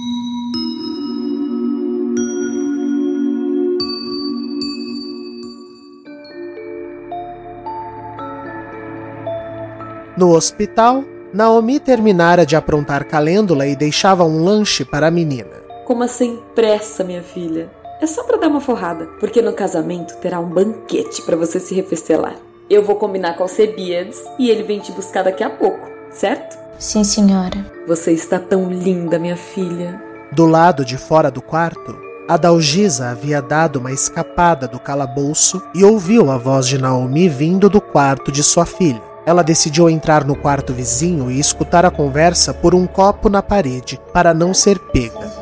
No 10.19 10.31
hospital, 10.35 11.05
Naomi 11.35 11.81
terminara 11.81 12.47
de 12.47 12.55
aprontar 12.55 13.09
calêndula 13.09 13.67
e 13.67 13.75
deixava 13.75 14.23
um 14.23 14.45
lanche 14.45 14.85
para 14.85 15.09
a 15.09 15.11
menina. 15.11 15.51
Coma 15.85 16.07
sem 16.07 16.39
pressa, 16.55 17.03
minha 17.03 17.25
filha. 17.25 17.69
É 18.01 18.07
só 18.07 18.23
para 18.23 18.37
dar 18.37 18.47
uma 18.47 18.61
forrada, 18.61 19.07
porque 19.19 19.43
no 19.43 19.53
casamento 19.53 20.17
terá 20.19 20.39
um 20.39 20.49
banquete 20.49 21.23
para 21.23 21.35
você 21.35 21.59
se 21.59 21.75
refestelar. 21.75 22.37
Eu 22.71 22.85
vou 22.85 22.95
combinar 22.95 23.35
com 23.35 23.41
o 23.41 23.47
Alcebiades 23.47 24.23
e 24.39 24.49
ele 24.49 24.63
vem 24.63 24.79
te 24.79 24.93
buscar 24.93 25.25
daqui 25.25 25.43
a 25.43 25.51
pouco, 25.51 25.91
certo? 26.09 26.57
Sim, 26.79 27.03
senhora. 27.03 27.69
Você 27.89 28.13
está 28.13 28.39
tão 28.39 28.71
linda, 28.71 29.19
minha 29.19 29.37
filha. 29.37 30.01
Do 30.31 30.47
lado 30.47 30.85
de 30.85 30.97
fora 30.97 31.33
do 31.33 31.43
quarto, 31.43 31.99
A 32.29 32.37
Dalgisa 32.37 33.09
havia 33.09 33.43
dado 33.43 33.81
uma 33.81 33.91
escapada 33.91 34.69
do 34.69 34.79
calabouço 34.79 35.61
e 35.75 35.85
ouviu 35.85 36.31
a 36.31 36.39
voz 36.39 36.69
de 36.69 36.79
Naomi 36.79 37.29
vindo 37.29 37.69
do 37.69 37.81
quarto 37.81 38.31
de 38.31 38.45
sua 38.45 38.65
filha. 38.65 39.14
Ela 39.27 39.43
decidiu 39.43 39.89
entrar 39.89 40.25
no 40.25 40.37
quarto 40.37 40.75
vizinho 40.75 41.31
e 41.31 41.41
escutar 41.41 41.87
a 41.87 41.91
conversa 41.91 42.53
por 42.53 42.75
um 42.75 42.87
copo 42.87 43.29
na 43.29 43.43
parede, 43.43 43.99
para 44.13 44.35
não 44.35 44.53
ser 44.53 44.79
pega. 44.79 45.33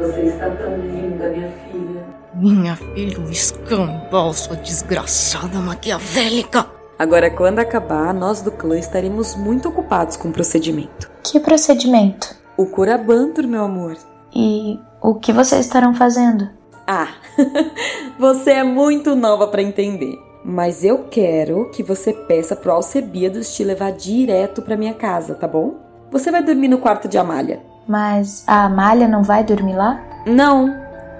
Você 0.00 0.22
está 0.22 0.50
tão 0.50 0.76
linda, 0.78 1.28
minha 1.28 1.52
filha. 1.70 2.04
Minha 2.34 2.76
filha, 2.76 3.20
o 3.20 3.30
escambau, 3.30 4.32
sua 4.32 4.56
desgraçada 4.56 5.58
maquiavélica. 5.58 6.66
Agora, 6.98 7.30
quando 7.30 7.60
acabar, 7.60 8.12
nós 8.12 8.42
do 8.42 8.50
clã 8.50 8.78
estaremos 8.78 9.36
muito 9.36 9.68
ocupados 9.68 10.16
com 10.16 10.28
o 10.28 10.32
procedimento. 10.32 11.10
Que 11.22 11.38
procedimento? 11.38 12.34
O 12.56 12.66
Curabantur, 12.66 13.46
meu 13.46 13.64
amor. 13.64 13.96
E 14.34 14.78
o 15.00 15.14
que 15.14 15.32
vocês 15.32 15.66
estarão 15.66 15.94
fazendo? 15.94 16.48
Ah, 16.86 17.08
você 18.18 18.50
é 18.52 18.64
muito 18.64 19.14
nova 19.14 19.46
para 19.48 19.62
entender. 19.62 20.18
Mas 20.44 20.84
eu 20.84 21.04
quero 21.10 21.70
que 21.70 21.82
você 21.82 22.12
peça 22.12 22.54
pro 22.54 22.70
Alcebiades 22.70 23.56
te 23.56 23.64
levar 23.64 23.92
direto 23.92 24.60
para 24.60 24.76
minha 24.76 24.92
casa, 24.92 25.34
tá 25.34 25.48
bom? 25.48 25.76
Você 26.10 26.30
vai 26.30 26.42
dormir 26.42 26.68
no 26.68 26.76
quarto 26.76 27.08
de 27.08 27.16
Amália. 27.16 27.62
Mas 27.88 28.44
a 28.46 28.64
Amália 28.64 29.08
não 29.08 29.22
vai 29.22 29.42
dormir 29.42 29.74
lá? 29.74 30.02
Não, 30.26 30.66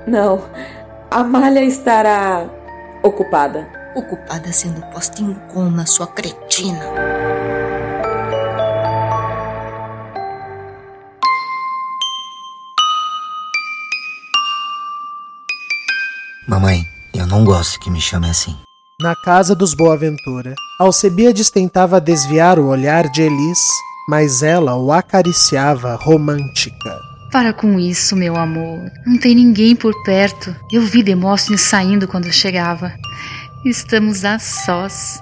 não. 0.06 0.44
A 1.10 1.20
Amália 1.20 1.64
estará 1.64 2.46
ocupada. 3.02 3.66
Ocupada 3.96 4.52
sendo 4.52 4.82
posta 4.92 5.22
em 5.22 5.32
coma, 5.54 5.86
sua 5.86 6.06
cretina. 6.06 6.84
Mamãe, 16.46 16.86
eu 17.14 17.26
não 17.26 17.42
gosto 17.42 17.80
que 17.80 17.90
me 17.90 18.02
chame 18.02 18.28
assim. 18.28 18.63
Na 19.00 19.16
casa 19.16 19.56
dos 19.56 19.74
Boaventura, 19.74 20.54
Alcebiades 20.78 21.50
tentava 21.50 22.00
desviar 22.00 22.60
o 22.60 22.68
olhar 22.68 23.10
de 23.10 23.22
Elis, 23.22 23.58
mas 24.08 24.40
ela 24.40 24.76
o 24.76 24.92
acariciava 24.92 25.96
romântica. 25.96 27.00
Para 27.32 27.52
com 27.52 27.76
isso, 27.80 28.14
meu 28.14 28.36
amor. 28.36 28.78
Não 29.04 29.18
tem 29.18 29.34
ninguém 29.34 29.74
por 29.74 29.92
perto. 30.04 30.54
Eu 30.72 30.82
vi 30.82 31.02
Demóstenes 31.02 31.62
saindo 31.62 32.06
quando 32.06 32.32
chegava. 32.32 32.92
Estamos 33.64 34.24
a 34.24 34.38
sós. 34.38 35.20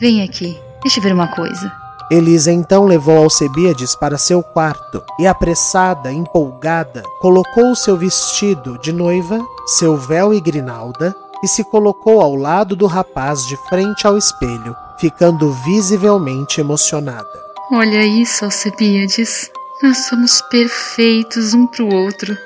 Vem 0.00 0.24
aqui, 0.24 0.58
deixa 0.82 0.98
eu 0.98 1.04
ver 1.04 1.14
uma 1.14 1.28
coisa. 1.28 1.72
Elisa 2.10 2.50
então 2.50 2.86
levou 2.86 3.18
Alcebiades 3.18 3.94
para 3.94 4.18
seu 4.18 4.42
quarto 4.42 5.00
e, 5.20 5.28
apressada, 5.28 6.12
empolgada, 6.12 7.04
colocou 7.20 7.76
seu 7.76 7.96
vestido 7.96 8.78
de 8.78 8.92
noiva, 8.92 9.38
seu 9.78 9.96
véu 9.96 10.34
e 10.34 10.40
grinalda 10.40 11.14
e 11.42 11.48
se 11.48 11.64
colocou 11.64 12.20
ao 12.20 12.36
lado 12.36 12.76
do 12.76 12.86
rapaz 12.86 13.46
de 13.46 13.56
frente 13.68 14.06
ao 14.06 14.16
espelho, 14.16 14.76
ficando 14.98 15.52
visivelmente 15.52 16.60
emocionada. 16.60 17.42
Olha 17.72 18.04
isso, 18.04 18.44
Alcebiades. 18.44 19.50
Nós 19.82 20.06
somos 20.06 20.40
perfeitos 20.42 21.54
um 21.54 21.66
pro 21.66 21.88
outro. 21.88 22.36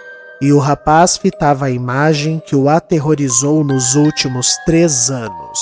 E 0.41 0.53
o 0.53 0.59
rapaz 0.59 1.17
fitava 1.17 1.67
a 1.67 1.71
imagem 1.71 2.41
que 2.47 2.57
o 2.57 2.69
aterrorizou 2.69 3.63
nos 3.63 3.95
últimos 3.95 4.57
três 4.65 5.11
anos. 5.11 5.59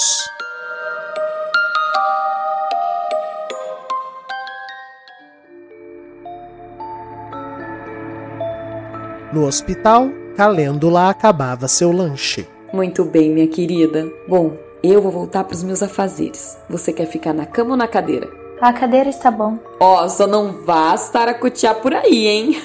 No 9.33 9.47
hospital, 9.47 10.11
Calêndula 10.37 11.11
acabava 11.11 11.67
seu 11.67 11.91
lanche. 11.91 12.47
Muito 12.75 13.05
bem, 13.05 13.31
minha 13.31 13.47
querida. 13.47 14.13
Bom, 14.27 14.57
eu 14.83 15.01
vou 15.01 15.13
voltar 15.13 15.45
para 15.45 15.55
os 15.55 15.63
meus 15.63 15.81
afazeres. 15.81 16.59
Você 16.69 16.93
quer 16.93 17.07
ficar 17.07 17.33
na 17.33 17.47
cama 17.47 17.71
ou 17.71 17.77
na 17.77 17.87
cadeira? 17.87 18.29
A 18.61 18.73
cadeira 18.73 19.09
está 19.09 19.31
bom. 19.31 19.61
Ó, 19.79 20.05
oh, 20.05 20.09
só 20.09 20.27
não 20.27 20.65
vá 20.65 20.93
estaracotear 20.93 21.77
por 21.77 21.95
aí, 21.95 22.27
hein? 22.27 22.61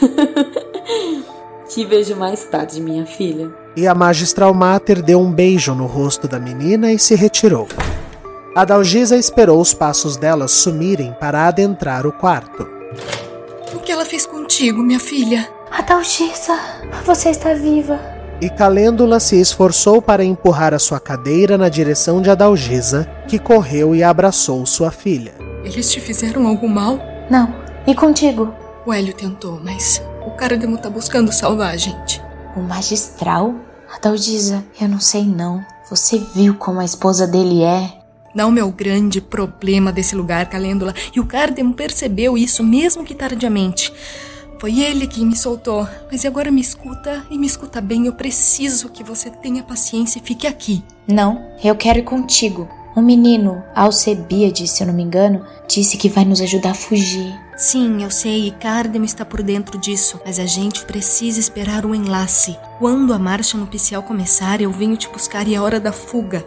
Te 1.70 1.86
vejo 1.86 2.16
mais 2.16 2.44
tarde, 2.46 2.82
minha 2.82 3.06
filha. 3.06 3.54
E 3.78 3.86
a 3.86 3.94
magistral 3.94 4.52
mater 4.52 5.00
deu 5.04 5.20
um 5.20 5.32
beijo 5.32 5.76
no 5.76 5.86
rosto 5.86 6.28
da 6.28 6.40
menina 6.40 6.92
e 6.92 6.98
se 6.98 7.14
retirou. 7.14 7.68
A 8.56 8.66
Dalgisa 8.66 9.16
esperou 9.16 9.62
os 9.62 9.76
passos 9.76 10.18
dela 10.18 10.48
sumirem 10.48 11.16
para 11.20 11.48
adentrar 11.48 12.08
o 12.08 12.12
quarto. 12.12 12.68
O 13.76 13.78
que 13.78 13.92
ela 13.92 14.06
fez 14.06 14.26
contigo, 14.26 14.82
minha 14.82 15.00
filha? 15.00 15.48
A 15.70 15.84
Dalgisa, 15.84 16.58
você 17.06 17.30
está 17.30 17.54
viva. 17.54 18.19
E 18.42 18.50
Calêndula 18.50 19.20
se 19.20 19.36
esforçou 19.36 20.02
para 20.02 20.24
empurrar 20.24 20.74
a 20.74 20.80
sua 20.80 20.98
cadeira 20.98 21.58
na 21.58 21.68
direção 21.68 22.22
de 22.22 22.30
Adalgisa, 22.30 23.04
que 23.28 23.38
correu 23.38 23.94
e 23.94 24.02
abraçou 24.02 24.66
sua 24.66 24.92
filha. 24.92 25.34
Eles 25.62 25.92
te 25.92 26.00
fizeram 26.00 26.48
algum 26.48 26.70
mal? 26.70 26.98
Não. 27.30 27.54
E 27.86 27.94
contigo? 27.94 28.54
O 28.86 28.94
Hélio 28.94 29.14
tentou, 29.14 29.60
mas 29.62 30.02
o 30.26 30.32
cara 30.32 30.56
demo 30.56 30.78
tá 30.78 30.90
buscando 30.90 31.34
salvar 31.34 31.74
a 31.74 31.78
gente. 31.78 32.22
O 32.56 32.62
magistral? 32.62 33.54
Adalgisa, 33.94 34.64
eu 34.80 34.88
não 34.88 35.02
sei 35.02 35.26
não. 35.26 35.62
Você 35.90 36.18
viu 36.34 36.56
como 36.56 36.80
a 36.80 36.86
esposa 36.86 37.28
dele 37.28 37.62
é? 37.64 37.92
Não 38.34 38.56
é 38.58 38.64
o 38.64 38.72
grande 38.72 39.20
problema 39.20 39.92
desse 39.92 40.16
lugar, 40.16 40.46
Calêndula. 40.48 40.94
E 41.14 41.20
o 41.20 41.26
Cardemo 41.26 41.74
percebeu 41.74 42.38
isso 42.38 42.64
mesmo 42.64 43.04
que 43.04 43.14
tardiamente. 43.14 43.92
Foi 44.60 44.82
ele 44.82 45.08
quem 45.08 45.26
me 45.26 45.36
soltou. 45.36 45.88
Mas 46.12 46.26
agora 46.26 46.52
me 46.52 46.60
escuta 46.60 47.26
e 47.32 47.38
me 47.38 47.48
escuta 47.48 47.80
bem. 47.80 48.06
Eu 48.06 48.14
preciso 48.14 48.90
que 48.90 49.04
você 49.04 49.30
tenha 49.30 49.64
paciência 49.64 50.20
e 50.20 50.22
fique 50.22 50.46
aqui. 50.46 50.84
Não, 51.08 51.42
eu 51.64 51.76
quero 51.76 52.00
ir 52.00 52.04
contigo. 52.04 52.68
Um 52.96 53.02
menino, 53.02 53.64
Alcebiades, 53.74 54.72
se 54.72 54.84
eu 54.84 54.88
não 54.88 54.94
me 54.94 55.04
engano, 55.04 55.46
disse 55.70 55.96
que 55.96 56.10
vai 56.10 56.26
nos 56.26 56.42
ajudar 56.42 56.72
a 56.72 56.74
fugir. 56.74 57.34
Sim, 57.56 58.04
eu 58.04 58.12
sei, 58.12 58.48
e 58.48 58.52
Cardem 58.52 59.04
está 59.04 59.24
por 59.24 59.42
dentro 59.42 59.78
disso, 59.78 60.20
mas 60.26 60.40
a 60.40 60.46
gente 60.46 60.84
precisa 60.86 61.40
esperar 61.40 61.86
o 61.86 61.96
enlace. 61.96 62.58
Quando 62.80 63.14
a 63.14 63.20
marcha 63.20 63.58
nupcial 63.58 64.04
começar, 64.04 64.60
eu 64.60 64.72
venho 64.72 64.98
te 64.98 65.08
buscar 65.08 65.48
e 65.48 65.56
é 65.56 65.62
hora 65.62 65.80
da 65.80 65.94
fuga. 65.94 66.44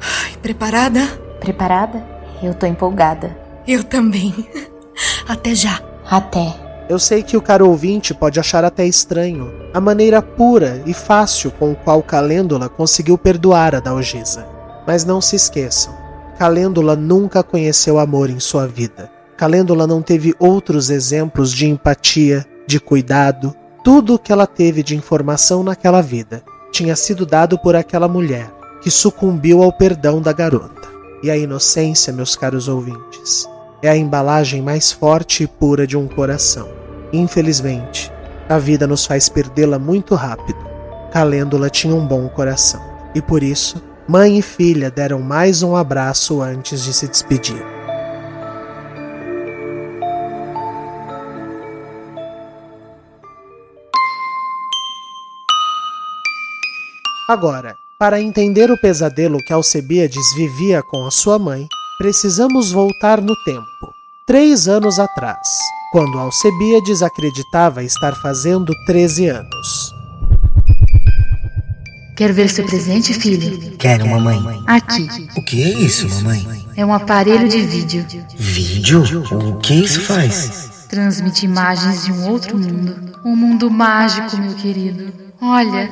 Ai, 0.00 0.36
preparada? 0.40 1.04
Preparada? 1.40 2.06
Eu 2.42 2.54
tô 2.54 2.66
empolgada. 2.66 3.36
Eu 3.66 3.82
também. 3.82 4.34
Até 5.26 5.54
já. 5.54 5.80
Até. 6.08 6.69
Eu 6.90 6.98
sei 6.98 7.22
que 7.22 7.36
o 7.36 7.40
caro 7.40 7.68
ouvinte 7.68 8.12
pode 8.12 8.40
achar 8.40 8.64
até 8.64 8.84
estranho 8.84 9.54
a 9.72 9.80
maneira 9.80 10.20
pura 10.20 10.82
e 10.84 10.92
fácil 10.92 11.52
com 11.52 11.72
qual 11.72 12.02
Calêndula 12.02 12.68
conseguiu 12.68 13.16
perdoar 13.16 13.76
a 13.76 13.78
Dalgisa. 13.78 14.44
Mas 14.84 15.04
não 15.04 15.20
se 15.20 15.36
esqueçam, 15.36 15.94
Calêndula 16.36 16.96
nunca 16.96 17.44
conheceu 17.44 17.96
amor 17.96 18.28
em 18.28 18.40
sua 18.40 18.66
vida. 18.66 19.08
Calêndula 19.36 19.86
não 19.86 20.02
teve 20.02 20.34
outros 20.36 20.90
exemplos 20.90 21.52
de 21.52 21.68
empatia, 21.68 22.44
de 22.66 22.80
cuidado. 22.80 23.54
Tudo 23.84 24.14
o 24.14 24.18
que 24.18 24.32
ela 24.32 24.44
teve 24.44 24.82
de 24.82 24.96
informação 24.96 25.62
naquela 25.62 26.00
vida 26.00 26.42
tinha 26.72 26.96
sido 26.96 27.24
dado 27.24 27.56
por 27.56 27.76
aquela 27.76 28.08
mulher 28.08 28.50
que 28.82 28.90
sucumbiu 28.90 29.62
ao 29.62 29.72
perdão 29.72 30.20
da 30.20 30.32
garota. 30.32 30.88
E 31.22 31.30
a 31.30 31.36
inocência, 31.36 32.12
meus 32.12 32.34
caros 32.34 32.66
ouvintes, 32.66 33.48
é 33.80 33.88
a 33.88 33.96
embalagem 33.96 34.60
mais 34.60 34.90
forte 34.90 35.44
e 35.44 35.46
pura 35.46 35.86
de 35.86 35.96
um 35.96 36.08
coração. 36.08 36.79
Infelizmente, 37.12 38.12
a 38.48 38.58
vida 38.58 38.86
nos 38.86 39.06
faz 39.06 39.28
perdê-la 39.28 39.78
muito 39.78 40.14
rápido. 40.14 40.58
Calêndula 41.12 41.68
tinha 41.70 41.94
um 41.94 42.06
bom 42.06 42.28
coração 42.28 42.80
e 43.14 43.20
por 43.20 43.42
isso, 43.42 43.82
mãe 44.08 44.38
e 44.38 44.42
filha 44.42 44.90
deram 44.90 45.20
mais 45.20 45.62
um 45.62 45.74
abraço 45.74 46.40
antes 46.40 46.82
de 46.82 46.92
se 46.92 47.08
despedir. 47.08 47.62
Agora, 57.28 57.76
para 57.98 58.20
entender 58.20 58.70
o 58.70 58.80
pesadelo 58.80 59.38
que 59.38 59.52
Alcebiades 59.52 60.34
vivia 60.34 60.82
com 60.82 61.06
a 61.06 61.10
sua 61.10 61.38
mãe, 61.38 61.68
precisamos 61.98 62.72
voltar 62.72 63.20
no 63.20 63.34
tempo, 63.44 63.94
três 64.26 64.66
anos 64.66 64.98
atrás, 64.98 65.46
quando 65.92 66.18
Alcebiades 66.18 67.02
acreditava 67.02 67.82
estar 67.82 68.14
fazendo 68.14 68.72
13 68.86 69.28
anos. 69.28 69.94
Quer 72.16 72.32
ver 72.32 72.50
seu 72.50 72.64
presente, 72.66 73.14
filho? 73.14 73.76
Quero, 73.78 74.06
mamãe. 74.06 74.38
Aqui. 74.66 75.08
O 75.36 75.42
que 75.44 75.62
é 75.62 75.68
isso, 75.70 76.08
mamãe? 76.08 76.46
É 76.76 76.84
um 76.84 76.92
aparelho 76.92 77.48
de 77.48 77.60
vídeo. 77.62 78.06
Vídeo? 78.36 79.02
O 79.32 79.56
que 79.56 79.74
isso 79.74 80.00
faz? 80.02 80.86
Transmite 80.88 81.46
imagens 81.46 82.04
de 82.04 82.12
um 82.12 82.28
outro 82.28 82.58
mundo. 82.58 83.10
Um 83.24 83.34
mundo 83.34 83.70
mágico, 83.70 84.36
meu 84.36 84.54
querido. 84.54 85.12
Olha, 85.40 85.88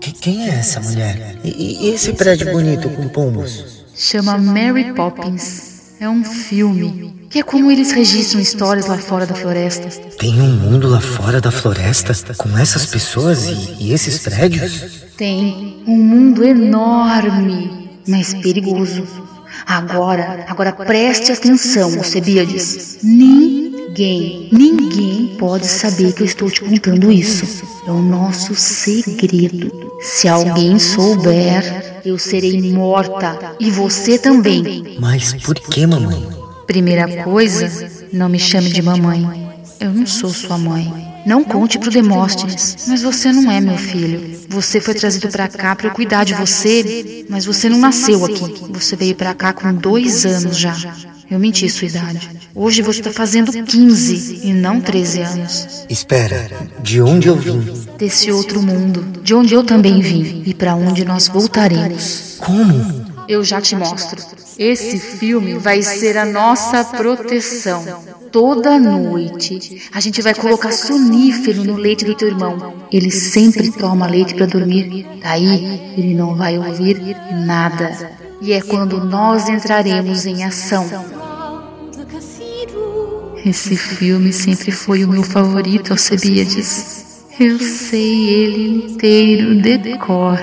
Que- 0.00 0.12
Quem 0.12 0.48
é 0.48 0.54
essa 0.54 0.80
mulher? 0.80 1.38
E, 1.44 1.86
e 1.86 1.88
esse 1.90 2.12
prédio 2.14 2.50
bonito 2.52 2.88
com 2.90 3.08
pombos? 3.08 3.79
Chama 4.00 4.38
Mary 4.38 4.92
Poppins. 4.94 5.92
É 6.00 6.08
um 6.08 6.24
filme. 6.24 7.14
Que 7.28 7.40
é 7.40 7.42
como 7.42 7.70
eles 7.70 7.92
registram 7.92 8.40
histórias 8.40 8.86
lá 8.86 8.98
fora 8.98 9.26
da 9.26 9.34
floresta. 9.34 9.88
Tem 10.16 10.40
um 10.40 10.50
mundo 10.50 10.88
lá 10.88 11.00
fora 11.00 11.40
da 11.40 11.52
floresta 11.52 12.34
com 12.34 12.56
essas 12.58 12.86
pessoas 12.86 13.46
e, 13.46 13.76
e 13.78 13.92
esses 13.92 14.18
prédios? 14.18 15.04
Tem 15.16 15.84
um 15.86 15.96
mundo 15.96 16.42
enorme, 16.42 17.90
mas 18.08 18.34
perigoso. 18.34 19.06
Agora, 19.66 20.46
agora 20.48 20.72
preste 20.72 21.30
atenção, 21.30 21.92
Alcebiades. 21.98 22.98
Ninguém, 23.90 24.48
ninguém 24.52 25.36
pode 25.36 25.66
saber 25.66 26.12
que 26.12 26.22
eu 26.22 26.26
estou 26.26 26.48
te 26.48 26.60
contando 26.60 27.10
isso. 27.10 27.64
É 27.84 27.90
o 27.90 28.00
nosso 28.00 28.54
segredo. 28.54 29.90
Se 30.00 30.28
alguém 30.28 30.78
souber, 30.78 32.00
eu 32.04 32.16
serei 32.16 32.72
morta. 32.72 33.56
E 33.58 33.68
você 33.68 34.16
também. 34.16 34.96
Mas 35.00 35.32
por 35.32 35.56
que, 35.56 35.84
mamãe? 35.88 36.24
Primeira 36.68 37.24
coisa, 37.24 37.90
não 38.12 38.28
me 38.28 38.38
chame 38.38 38.70
de 38.70 38.80
mamãe. 38.80 39.50
Eu 39.80 39.92
não 39.92 40.06
sou 40.06 40.30
sua 40.30 40.56
mãe. 40.56 41.10
Não 41.26 41.42
conte 41.42 41.76
pro 41.76 41.90
Demóstenes, 41.90 42.76
mas 42.86 43.02
você 43.02 43.32
não 43.32 43.50
é 43.50 43.60
meu 43.60 43.76
filho. 43.76 44.38
Você 44.48 44.80
foi 44.80 44.94
trazido 44.94 45.28
para 45.28 45.48
cá 45.48 45.74
para 45.74 45.88
eu 45.88 45.92
cuidar 45.92 46.22
de 46.22 46.32
você, 46.32 47.26
mas 47.28 47.44
você 47.44 47.68
não 47.68 47.78
nasceu 47.78 48.24
aqui. 48.24 48.54
Você 48.70 48.94
veio 48.94 49.16
para 49.16 49.34
cá 49.34 49.52
com 49.52 49.74
dois 49.74 50.24
anos 50.24 50.56
já. 50.56 50.76
Eu 51.30 51.38
menti 51.38 51.68
sua 51.70 51.86
idade. 51.86 52.28
Hoje 52.52 52.82
você 52.82 52.98
está 52.98 53.12
fazendo 53.12 53.52
15 53.52 54.40
e 54.48 54.52
não 54.52 54.80
13 54.80 55.20
anos. 55.20 55.86
Espera, 55.88 56.50
de 56.82 57.00
onde 57.00 57.28
eu 57.28 57.36
vim? 57.36 57.60
Desse 57.96 58.32
outro 58.32 58.60
mundo, 58.60 59.20
de 59.22 59.32
onde 59.32 59.54
eu 59.54 59.62
também 59.62 60.00
vim 60.00 60.42
e 60.44 60.52
para 60.52 60.74
onde 60.74 61.04
nós 61.04 61.28
voltaremos. 61.28 62.36
Como? 62.38 63.06
Eu 63.28 63.44
já 63.44 63.60
te 63.60 63.76
mostro. 63.76 64.20
Esse 64.58 64.98
filme 64.98 65.56
vai 65.56 65.82
ser 65.82 66.18
a 66.18 66.26
nossa 66.26 66.82
proteção. 66.82 68.02
Toda 68.32 68.76
noite 68.78 69.82
a 69.92 70.00
gente 70.00 70.20
vai 70.20 70.34
colocar 70.34 70.72
sonífero 70.72 71.62
no 71.62 71.76
leite 71.76 72.04
do 72.04 72.16
teu 72.16 72.26
irmão. 72.26 72.74
Ele 72.90 73.10
sempre 73.10 73.70
toma 73.70 74.08
leite 74.08 74.34
para 74.34 74.46
dormir. 74.46 75.06
Daí 75.22 75.94
ele 75.96 76.12
não 76.12 76.34
vai 76.34 76.58
ouvir 76.58 77.16
nada. 77.46 78.18
E 78.42 78.52
é 78.52 78.60
quando 78.60 79.04
nós 79.04 79.48
entraremos 79.48 80.26
em 80.26 80.42
ação. 80.44 81.19
Esse 83.44 83.76
filme 83.76 84.32
sempre 84.32 84.70
foi 84.70 85.04
o 85.04 85.08
meu 85.08 85.22
favorito, 85.22 85.92
Alcebiades. 85.92 87.06
Eu 87.38 87.58
sei 87.58 88.28
ele 88.28 88.92
inteiro 88.92 89.54
de 89.62 89.96
cor. 89.96 90.38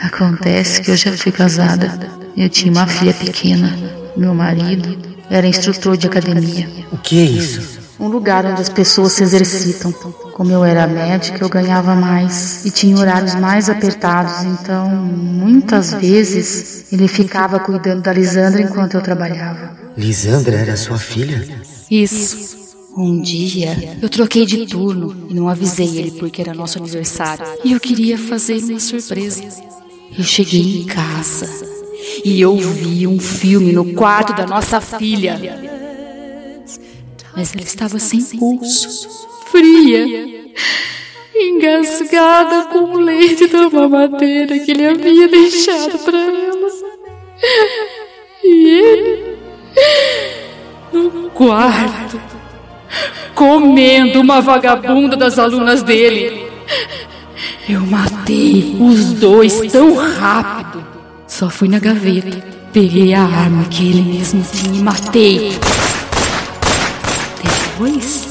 Acontece 0.00 0.80
que 0.80 0.92
eu 0.92 0.96
já 0.96 1.16
fui 1.16 1.32
casada. 1.32 1.98
Eu 2.36 2.48
tinha 2.48 2.70
uma 2.70 2.86
filha 2.86 3.12
pequena. 3.12 3.76
Meu 4.16 4.34
marido 4.34 4.96
era 5.28 5.48
instrutor 5.48 5.96
de 5.96 6.06
academia. 6.06 6.68
O 6.92 6.98
que 6.98 7.18
é 7.18 7.24
isso? 7.24 7.78
Um 7.98 8.06
lugar 8.06 8.46
onde 8.46 8.62
as 8.62 8.68
pessoas 8.68 9.12
se 9.12 9.24
exercitam. 9.24 9.90
Como 10.32 10.52
eu 10.52 10.64
era 10.64 10.86
médica, 10.86 11.42
eu 11.42 11.48
ganhava 11.48 11.96
mais 11.96 12.64
e 12.64 12.70
tinha 12.70 12.96
horários 12.96 13.34
mais 13.34 13.68
apertados, 13.68 14.44
então 14.44 14.88
muitas 14.88 15.92
vezes 15.94 16.92
ele 16.92 17.08
ficava 17.08 17.58
cuidando 17.58 18.02
da 18.02 18.12
Lisandra 18.12 18.62
enquanto 18.62 18.94
eu 18.94 19.00
trabalhava. 19.00 19.76
Lisandra 19.96 20.56
era 20.56 20.76
sua 20.76 20.96
filha? 20.96 21.44
Isso. 21.90 22.58
Um 22.96 23.20
dia 23.20 23.96
eu 24.02 24.08
troquei 24.08 24.44
de 24.44 24.66
turno 24.66 25.28
e 25.30 25.34
não 25.34 25.48
avisei 25.48 25.98
ele 25.98 26.10
porque 26.12 26.42
era 26.42 26.52
nosso 26.52 26.78
aniversário 26.78 27.44
e 27.64 27.72
eu 27.72 27.78
queria 27.78 28.18
fazer 28.18 28.58
uma 28.64 28.80
surpresa. 28.80 29.42
Eu 30.16 30.24
cheguei 30.24 30.80
em 30.80 30.84
casa 30.84 31.48
e 32.24 32.40
eu 32.40 32.56
vi 32.56 33.06
um 33.06 33.20
filme 33.20 33.72
no 33.72 33.94
quarto 33.94 34.34
da 34.34 34.46
nossa 34.46 34.80
filha. 34.80 35.38
Mas 37.36 37.54
ela 37.54 37.62
estava 37.62 37.98
sem 38.00 38.20
pulso, 38.20 39.08
fria, 39.50 40.04
engasgada 41.36 42.64
com 42.64 42.80
o 42.80 42.98
leite 42.98 43.46
da 43.46 43.70
mamadeira 43.70 44.58
que 44.58 44.72
ele 44.72 44.86
havia 44.86 45.28
deixado 45.28 45.98
para 46.00 46.18
ela. 46.18 46.68
E 48.42 48.70
ele, 48.70 49.38
no 51.12 51.30
quarto, 51.30 52.20
comendo 53.34 54.20
uma 54.20 54.40
vagabunda 54.40 55.16
das 55.16 55.38
alunas 55.38 55.82
dele. 55.82 56.46
Eu 57.68 57.80
matei 57.86 58.76
os 58.80 59.12
dois 59.14 59.70
tão 59.70 59.94
rápido. 59.94 60.84
Só 61.26 61.50
fui 61.50 61.68
na 61.68 61.78
gaveta, 61.78 62.42
peguei 62.72 63.14
a 63.14 63.22
arma 63.22 63.64
que 63.64 63.88
ele 63.88 64.02
mesmo 64.02 64.42
tinha 64.50 64.78
e 64.78 64.82
matei. 64.82 65.58
Depois, 67.42 68.28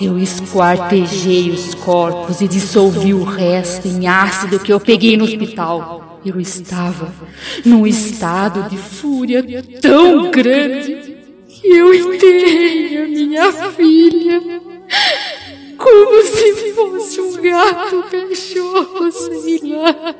eu 0.00 0.18
esquartejei 0.18 1.50
os 1.50 1.74
corpos 1.74 2.40
e 2.40 2.48
dissolvi 2.48 3.12
o 3.12 3.22
resto 3.22 3.86
em 3.86 4.08
ácido 4.08 4.58
que 4.58 4.72
eu 4.72 4.80
peguei 4.80 5.16
no 5.16 5.24
hospital. 5.24 6.20
Eu 6.24 6.40
estava 6.40 7.12
num 7.64 7.86
estado 7.86 8.68
de 8.68 8.76
fúria 8.76 9.44
tão 9.80 10.30
grande 10.30 11.09
eu 11.64 11.94
enterrei 11.94 12.98
a 12.98 13.06
minha 13.06 13.52
filha 13.52 14.60
como 15.76 16.22
se 16.22 16.72
fosse 16.74 17.20
um 17.20 17.42
gato, 17.42 18.04
cachorro, 18.10 19.10
sei 19.10 19.60
lá. 19.64 20.14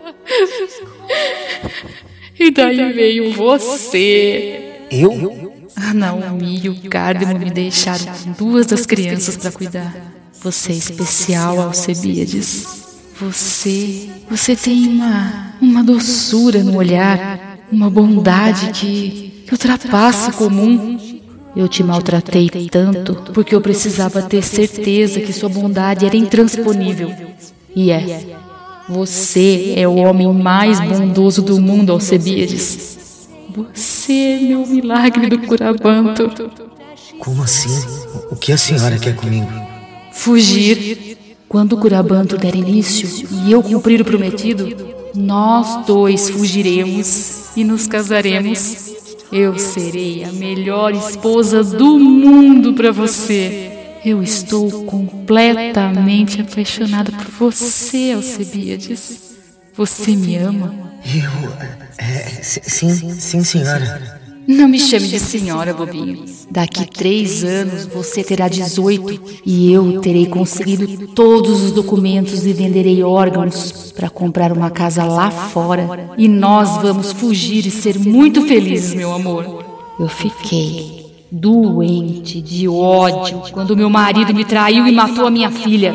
E 2.39 2.51
daí 2.51 2.93
veio 2.93 3.33
você. 3.35 4.87
Eu? 4.91 5.51
A 5.77 5.95
Naomi 5.95 6.61
e 6.65 6.69
o 6.69 6.81
Cardemo 6.89 7.39
me 7.39 7.51
deixaram 7.51 8.07
com 8.07 8.33
duas 8.33 8.67
das 8.67 8.87
crianças 8.87 9.37
para 9.37 9.53
cuidar. 9.53 9.95
Você 10.43 10.73
é 10.73 10.77
especial, 10.77 11.61
Alcebiades. 11.61 12.67
Você, 13.21 14.09
você 14.31 14.57
tem 14.57 14.89
uma, 14.89 15.55
uma 15.61 15.85
doçura 15.85 16.65
no 16.65 16.77
olhar, 16.77 17.59
uma 17.71 17.91
bondade 17.91 18.71
que, 18.73 19.45
que 19.47 19.53
ultrapassa 19.53 20.31
o 20.31 20.33
comum. 20.33 20.99
Eu 21.55 21.69
te 21.69 21.83
maltratei 21.83 22.49
tanto 22.71 23.15
porque 23.33 23.55
eu 23.55 23.61
precisava 23.61 24.23
ter 24.23 24.43
certeza 24.43 25.21
que 25.21 25.33
sua 25.33 25.49
bondade 25.49 26.07
era 26.07 26.17
intransponível. 26.17 27.13
E 27.75 27.91
é. 27.91 28.39
Você 28.89 29.75
é 29.77 29.87
o 29.87 29.97
homem 29.97 30.27
mais 30.33 30.81
bondoso 30.81 31.43
do 31.43 31.61
mundo, 31.61 31.93
Alcebiades. 31.93 33.29
Você 33.55 34.13
é 34.13 34.41
meu 34.41 34.67
milagre 34.67 35.29
do 35.29 35.39
Curabanto. 35.41 36.51
Como 37.19 37.43
assim? 37.43 37.87
O 38.31 38.37
que 38.37 38.53
a 38.53 38.57
senhora 38.57 38.99
quer 38.99 39.15
comigo? 39.15 39.49
Fugir. 40.13 41.19
Quando 41.49 41.73
o 41.73 41.79
Curabanto 41.79 42.37
der 42.37 42.55
início 42.55 43.29
e 43.45 43.51
eu 43.51 43.63
cumprir 43.63 44.01
o 44.01 44.05
prometido, 44.05 44.69
nós 45.15 45.85
dois 45.85 46.31
fugiremos 46.31 47.57
e 47.57 47.65
nos 47.65 47.87
casaremos. 47.89 48.91
Eu 49.33 49.59
serei 49.59 50.25
a 50.25 50.33
melhor 50.33 50.93
esposa 50.93 51.63
do 51.63 51.99
mundo 51.99 52.75
para 52.75 52.91
você. 52.91 53.71
Eu 54.05 54.23
estou 54.23 54.85
completamente 54.85 56.41
apaixonada 56.41 57.13
por 57.13 57.51
você, 57.51 58.13
Alcebiades. 58.17 59.37
Você 59.75 60.17
me 60.17 60.37
ama? 60.37 60.75
Eu. 61.05 61.81
É, 61.99 62.43
sim, 62.43 63.13
sim, 63.19 63.45
senhora. 63.45 64.20
Não 64.51 64.67
me 64.67 64.81
chame 64.81 65.07
de 65.07 65.21
senhora, 65.21 65.73
bobinho. 65.73 66.25
Daqui 66.51 66.85
três 66.85 67.45
anos 67.45 67.87
você 67.87 68.25
terá 68.25 68.49
18 68.49 69.43
e 69.47 69.73
eu 69.73 70.01
terei 70.01 70.27
conseguido 70.27 71.07
todos 71.15 71.63
os 71.63 71.71
documentos 71.71 72.45
e 72.45 72.53
venderei 72.53 73.01
órgãos 73.05 73.93
para 73.93 74.11
comprar 74.11 74.53
uma 74.53 74.69
casa 74.69 75.05
lá 75.05 75.31
fora. 75.31 76.11
E 76.19 76.27
nós 76.27 76.83
vamos 76.83 77.13
fugir 77.13 77.65
e 77.65 77.71
ser 77.71 77.97
muito 77.97 78.43
felizes, 78.43 78.93
meu 78.93 79.13
amor. 79.13 79.65
Eu 80.01 80.09
fiquei 80.09 81.07
doente 81.31 82.43
de 82.43 82.67
ódio 82.67 83.43
quando 83.53 83.77
meu 83.77 83.89
marido 83.89 84.35
me 84.35 84.45
traiu 84.45 84.85
e 84.85 84.91
matou 84.91 85.29
a 85.29 85.31
minha 85.31 85.53
filha. 85.53 85.95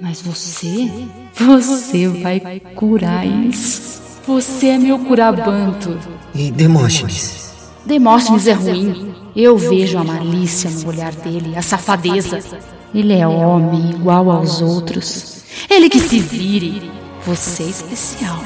Mas 0.00 0.22
você, 0.22 0.88
você 1.34 2.06
vai 2.06 2.62
curar 2.76 3.26
isso. 3.26 4.00
Você 4.24 4.68
é 4.68 4.78
meu 4.78 5.00
curabanto. 5.00 5.98
E 6.32 6.48
Demóstenes? 6.52 7.51
Demóstenes 7.84 8.46
é 8.46 8.52
ruim. 8.52 9.14
Eu 9.34 9.56
vejo 9.56 9.98
a 9.98 10.04
malícia 10.04 10.70
no 10.70 10.88
olhar 10.88 11.12
dele, 11.12 11.56
a 11.56 11.62
safadeza. 11.62 12.38
Ele 12.94 13.14
é 13.14 13.26
homem 13.26 13.90
igual 13.90 14.30
aos 14.30 14.60
outros. 14.60 15.44
Ele 15.68 15.88
que 15.88 15.98
se 15.98 16.20
vire. 16.20 16.90
Você 17.26 17.62
é 17.62 17.66
especial. 17.66 18.42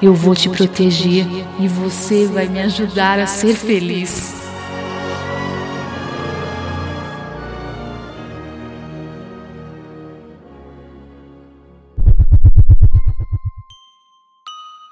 Eu 0.00 0.14
vou 0.14 0.34
te 0.34 0.48
proteger 0.48 1.26
e 1.58 1.68
você 1.68 2.26
vai 2.26 2.46
me 2.46 2.60
ajudar 2.60 3.18
a 3.18 3.26
ser 3.26 3.54
feliz. 3.54 4.34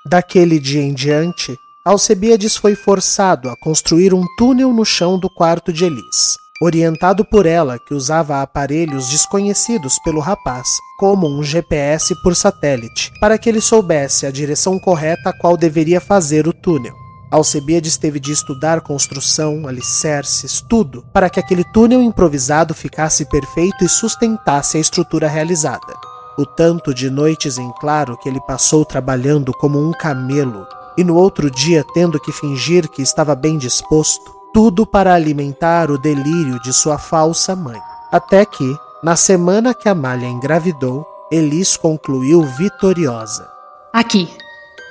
Daquele 0.06 0.58
dia 0.60 0.82
em 0.82 0.94
diante, 0.94 1.56
Alcebiades 1.86 2.56
foi 2.56 2.74
forçado 2.74 3.50
a 3.50 3.56
construir 3.56 4.14
um 4.14 4.24
túnel 4.38 4.72
no 4.72 4.86
chão 4.86 5.18
do 5.18 5.28
quarto 5.28 5.70
de 5.70 5.84
Elis, 5.84 6.38
orientado 6.62 7.26
por 7.26 7.44
ela 7.44 7.78
que 7.78 7.92
usava 7.92 8.40
aparelhos 8.40 9.10
desconhecidos 9.10 9.98
pelo 9.98 10.18
rapaz, 10.18 10.66
como 10.98 11.28
um 11.28 11.42
GPS 11.42 12.14
por 12.22 12.34
satélite, 12.34 13.12
para 13.20 13.36
que 13.36 13.50
ele 13.50 13.60
soubesse 13.60 14.24
a 14.24 14.30
direção 14.30 14.78
correta 14.78 15.28
a 15.28 15.38
qual 15.38 15.58
deveria 15.58 16.00
fazer 16.00 16.48
o 16.48 16.54
túnel. 16.54 16.94
Alcebiades 17.30 17.98
teve 17.98 18.18
de 18.18 18.32
estudar 18.32 18.80
construção, 18.80 19.68
alicerces, 19.68 20.62
tudo, 20.62 21.04
para 21.12 21.28
que 21.28 21.38
aquele 21.38 21.64
túnel 21.64 22.02
improvisado 22.02 22.72
ficasse 22.72 23.26
perfeito 23.26 23.84
e 23.84 23.90
sustentasse 23.90 24.78
a 24.78 24.80
estrutura 24.80 25.28
realizada. 25.28 25.94
O 26.38 26.46
tanto 26.46 26.94
de 26.94 27.10
noites 27.10 27.58
em 27.58 27.70
claro 27.78 28.16
que 28.16 28.26
ele 28.26 28.40
passou 28.46 28.86
trabalhando 28.86 29.52
como 29.52 29.78
um 29.78 29.92
camelo 29.92 30.66
e 30.96 31.04
no 31.04 31.16
outro 31.16 31.50
dia 31.50 31.84
tendo 31.94 32.20
que 32.20 32.32
fingir 32.32 32.88
que 32.88 33.02
estava 33.02 33.34
bem 33.34 33.58
disposto, 33.58 34.34
tudo 34.52 34.86
para 34.86 35.14
alimentar 35.14 35.90
o 35.90 35.98
delírio 35.98 36.60
de 36.60 36.72
sua 36.72 36.98
falsa 36.98 37.56
mãe. 37.56 37.80
Até 38.12 38.44
que, 38.44 38.76
na 39.02 39.16
semana 39.16 39.74
que 39.74 39.88
Amália 39.88 40.28
engravidou, 40.28 41.04
Elis 41.30 41.76
concluiu 41.76 42.42
vitoriosa. 42.42 43.48
Aqui, 43.92 44.28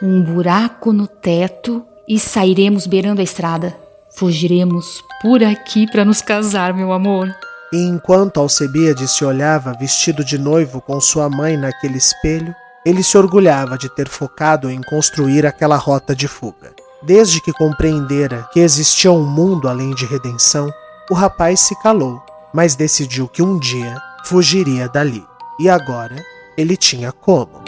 um 0.01 0.22
buraco 0.22 0.91
no 0.91 1.08
teto 1.08 1.86
e 2.08 2.20
sairemos 2.20 2.86
beirando 2.86 3.22
a 3.22 3.24
estrada. 3.24 3.78
Fugiremos 4.16 5.01
por 5.22 5.41
aqui 5.41 5.89
para 5.89 6.04
nos 6.04 6.22
casar, 6.22 6.74
meu 6.74 6.91
amor. 6.91 7.34
E 7.72 7.78
enquanto 7.78 8.39
Alcebiades 8.39 9.12
se 9.12 9.26
olhava 9.26 9.74
vestido 9.74 10.24
de 10.24 10.38
noivo 10.38 10.82
com 10.82 10.99
sua 10.99 11.30
mãe 11.30 11.58
naquele 11.58 11.97
espelho, 11.97 12.54
ele 12.86 13.04
se 13.04 13.18
orgulhava 13.18 13.78
de 13.78 13.90
ter 13.90 14.10
focado 14.10 14.70
em 14.70 14.82
construir 14.82 15.46
aquela 15.46 15.78
rota 15.78 16.16
de 16.16 16.28
fuga. 16.28 16.74
Desde 17.02 17.42
que 17.42 17.52
compreendera 17.54 18.48
que 18.52 18.60
existia 18.60 19.12
um 19.12 19.26
mundo 19.26 19.68
além 19.68 19.94
de 19.94 20.06
redenção, 20.06 20.72
o 21.10 21.14
rapaz 21.14 21.60
se 21.60 21.76
calou, 21.82 22.22
mas 22.54 22.76
decidiu 22.76 23.28
que 23.28 23.42
um 23.42 23.60
dia 23.60 23.98
fugiria 24.26 24.88
dali. 24.88 25.26
E 25.60 25.70
agora 25.70 26.16
ele 26.58 26.78
tinha 26.78 27.12
como. 27.12 27.62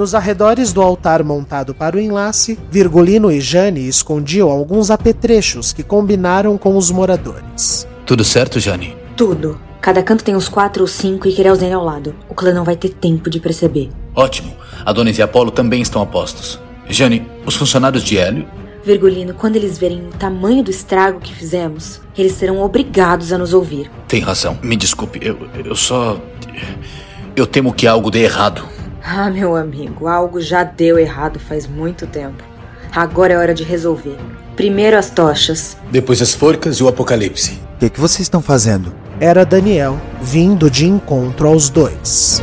Nos 0.00 0.14
arredores 0.14 0.72
do 0.72 0.80
altar 0.80 1.22
montado 1.22 1.74
para 1.74 1.94
o 1.94 2.00
enlace, 2.00 2.58
Virgulino 2.70 3.30
e 3.30 3.38
Jane 3.38 3.86
escondiam 3.86 4.48
alguns 4.48 4.90
apetrechos 4.90 5.74
que 5.74 5.82
combinaram 5.82 6.56
com 6.56 6.74
os 6.74 6.90
moradores. 6.90 7.86
Tudo 8.06 8.24
certo, 8.24 8.58
Jane? 8.58 8.96
Tudo. 9.14 9.60
Cada 9.78 10.02
canto 10.02 10.24
tem 10.24 10.34
uns 10.34 10.48
quatro 10.48 10.84
ou 10.84 10.88
cinco 10.88 11.28
e 11.28 11.32
Kirelzen 11.34 11.74
ao 11.74 11.84
lado. 11.84 12.14
O 12.30 12.34
clã 12.34 12.50
não 12.50 12.64
vai 12.64 12.76
ter 12.76 12.88
tempo 12.88 13.28
de 13.28 13.40
perceber. 13.40 13.90
Ótimo. 14.14 14.56
Adonis 14.86 15.18
e 15.18 15.22
Apolo 15.22 15.50
também 15.50 15.82
estão 15.82 16.00
a 16.00 16.06
postos. 16.06 16.58
Jane, 16.88 17.28
os 17.44 17.54
funcionários 17.54 18.02
de 18.02 18.16
Hélio? 18.16 18.48
Virgulino, 18.82 19.34
quando 19.34 19.56
eles 19.56 19.76
verem 19.76 20.06
o 20.06 20.18
tamanho 20.18 20.64
do 20.64 20.70
estrago 20.70 21.20
que 21.20 21.34
fizemos, 21.34 22.00
eles 22.16 22.32
serão 22.32 22.62
obrigados 22.62 23.34
a 23.34 23.36
nos 23.36 23.52
ouvir. 23.52 23.90
Tem 24.08 24.22
razão. 24.22 24.58
Me 24.62 24.76
desculpe, 24.76 25.20
eu, 25.22 25.36
eu 25.62 25.76
só. 25.76 26.18
Eu 27.36 27.46
temo 27.46 27.74
que 27.74 27.86
algo 27.86 28.10
dê 28.10 28.20
errado. 28.20 28.79
Ah, 29.02 29.30
meu 29.30 29.56
amigo, 29.56 30.06
algo 30.06 30.40
já 30.40 30.62
deu 30.62 30.98
errado 30.98 31.38
faz 31.38 31.66
muito 31.66 32.06
tempo. 32.06 32.44
Agora 32.94 33.32
é 33.32 33.36
hora 33.36 33.54
de 33.54 33.62
resolver. 33.62 34.16
Primeiro 34.56 34.96
as 34.98 35.10
tochas. 35.10 35.76
Depois 35.90 36.20
as 36.20 36.34
forcas 36.34 36.76
e 36.76 36.82
o 36.82 36.88
apocalipse. 36.88 37.60
O 37.76 37.78
que, 37.78 37.90
que 37.90 38.00
vocês 38.00 38.20
estão 38.20 38.42
fazendo? 38.42 38.92
Era 39.18 39.44
Daniel, 39.44 39.98
vindo 40.20 40.70
de 40.70 40.86
encontro 40.86 41.48
aos 41.48 41.70
dois. 41.70 42.42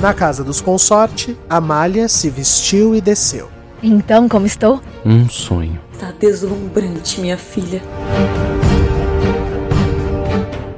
Na 0.00 0.14
casa 0.14 0.42
dos 0.42 0.60
consorte, 0.60 1.36
Amália 1.48 2.08
se 2.08 2.30
vestiu 2.30 2.94
e 2.94 3.00
desceu. 3.00 3.48
Então, 3.82 4.28
como 4.28 4.46
estou? 4.46 4.80
Um 5.04 5.28
sonho. 5.28 5.78
Tá 5.98 6.12
deslumbrante, 6.18 7.20
minha 7.20 7.36
filha. 7.36 7.82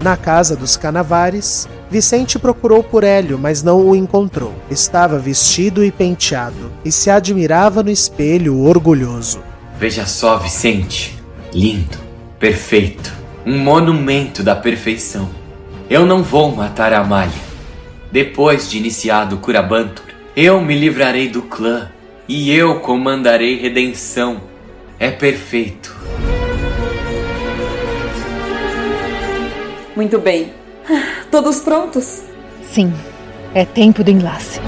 Na 0.02 0.16
casa 0.16 0.56
dos 0.56 0.76
Canavares, 0.76 1.68
Vicente 1.92 2.38
procurou 2.38 2.82
por 2.82 3.04
Hélio, 3.04 3.38
mas 3.38 3.62
não 3.62 3.86
o 3.86 3.94
encontrou. 3.94 4.54
Estava 4.70 5.18
vestido 5.18 5.84
e 5.84 5.92
penteado 5.92 6.72
e 6.82 6.90
se 6.90 7.10
admirava 7.10 7.82
no 7.82 7.90
espelho 7.90 8.58
orgulhoso. 8.60 9.42
Veja 9.78 10.06
só, 10.06 10.38
Vicente. 10.38 11.22
Lindo, 11.52 11.98
perfeito, 12.38 13.12
um 13.44 13.58
monumento 13.58 14.42
da 14.42 14.56
perfeição. 14.56 15.28
Eu 15.90 16.06
não 16.06 16.22
vou 16.22 16.56
matar 16.56 16.94
a 16.94 17.00
Amália. 17.00 17.52
Depois 18.10 18.70
de 18.70 18.78
iniciado 18.78 19.36
o 19.36 19.38
Curabantur, 19.38 20.06
eu 20.34 20.62
me 20.62 20.74
livrarei 20.74 21.28
do 21.28 21.42
clã 21.42 21.90
e 22.26 22.50
eu 22.50 22.80
comandarei 22.80 23.60
redenção. 23.60 24.40
É 24.98 25.10
perfeito. 25.10 25.94
Muito 29.94 30.18
bem. 30.18 30.61
Todos 31.30 31.60
prontos? 31.60 32.22
Sim, 32.72 32.92
é 33.54 33.64
tempo 33.64 34.02
do 34.02 34.10
enlace. 34.10 34.60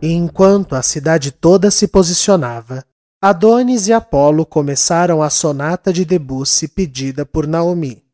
E 0.00 0.12
enquanto 0.12 0.74
a 0.74 0.82
cidade 0.82 1.32
toda 1.32 1.70
se 1.70 1.88
posicionava, 1.88 2.84
Adonis 3.20 3.88
e 3.88 3.92
Apolo 3.92 4.46
começaram 4.46 5.22
a 5.22 5.28
sonata 5.28 5.92
de 5.92 6.04
Debussy 6.04 6.68
pedida 6.68 7.26
por 7.26 7.46
Naomi. 7.46 8.07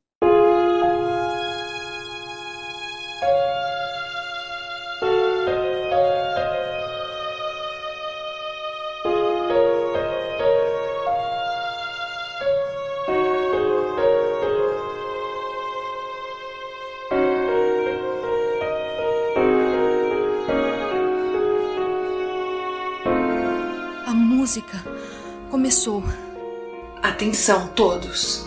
Atenção, 27.44 27.68
todos. 27.74 28.46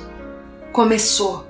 Começou. 0.72 1.46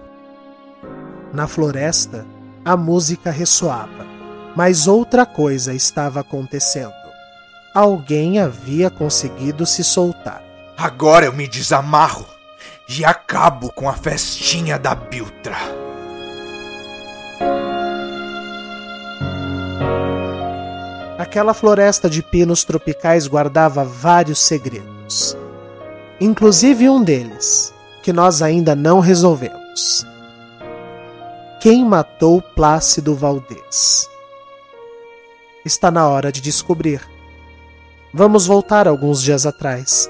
Na 1.32 1.48
floresta, 1.48 2.26
a 2.66 2.76
música 2.76 3.32
ressoava, 3.32 4.06
mas 4.54 4.86
outra 4.86 5.26
coisa 5.26 5.74
estava 5.74 6.20
acontecendo. 6.20 6.92
Alguém 7.74 8.38
havia 8.38 8.90
conseguido 8.90 9.66
se 9.66 9.82
soltar. 9.82 10.44
Agora 10.78 11.26
eu 11.26 11.32
me 11.32 11.48
desamarro 11.48 12.26
e 12.90 13.06
acabo 13.06 13.72
com 13.72 13.88
a 13.88 13.94
festinha 13.94 14.78
da 14.78 14.94
Biltra. 14.94 15.56
Aquela 21.18 21.54
floresta 21.54 22.10
de 22.10 22.22
pinos 22.22 22.66
tropicais 22.66 23.26
guardava 23.26 23.86
vários 23.86 24.40
segredos. 24.40 25.38
Inclusive 26.20 26.90
um 26.90 27.04
deles, 27.04 27.72
que 28.02 28.12
nós 28.12 28.42
ainda 28.42 28.76
não 28.76 29.00
resolvemos. 29.00 30.04
Quem 31.60 31.86
matou 31.86 32.42
Plácido 32.42 33.14
Valdez? 33.14 34.10
Está 35.64 35.92
na 35.92 36.08
hora 36.08 36.32
de 36.32 36.42
descobrir. 36.42 37.08
Vamos 38.12 38.48
voltar 38.48 38.88
alguns 38.88 39.22
dias 39.22 39.46
atrás, 39.46 40.10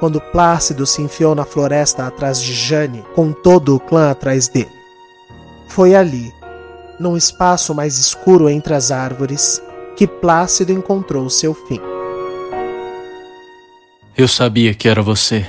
quando 0.00 0.20
Plácido 0.20 0.84
se 0.86 1.02
enfiou 1.02 1.36
na 1.36 1.44
floresta 1.44 2.04
atrás 2.04 2.42
de 2.42 2.52
Jane, 2.52 3.04
com 3.14 3.32
todo 3.32 3.76
o 3.76 3.80
clã 3.80 4.10
atrás 4.10 4.48
dele. 4.48 4.72
Foi 5.68 5.94
ali, 5.94 6.32
num 6.98 7.16
espaço 7.16 7.72
mais 7.72 7.96
escuro 7.96 8.48
entre 8.48 8.74
as 8.74 8.90
árvores, 8.90 9.62
que 9.94 10.06
Plácido 10.08 10.72
encontrou 10.72 11.30
seu 11.30 11.54
fim. 11.54 11.93
Eu 14.16 14.28
sabia 14.28 14.72
que 14.72 14.88
era 14.88 15.02
você. 15.02 15.44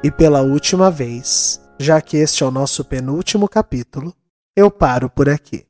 E 0.00 0.08
pela 0.08 0.40
última 0.40 0.88
vez, 0.88 1.60
já 1.76 2.00
que 2.00 2.16
este 2.16 2.44
é 2.44 2.46
o 2.46 2.50
nosso 2.52 2.84
penúltimo 2.84 3.48
capítulo, 3.48 4.14
eu 4.54 4.70
paro 4.70 5.10
por 5.10 5.28
aqui. 5.28 5.66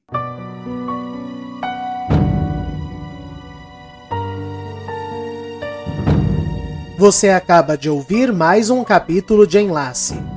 Você 6.99 7.31
acaba 7.31 7.79
de 7.79 7.89
ouvir 7.89 8.31
mais 8.31 8.69
um 8.69 8.85
capítulo 8.85 9.47
de 9.47 9.59
Enlace. 9.59 10.34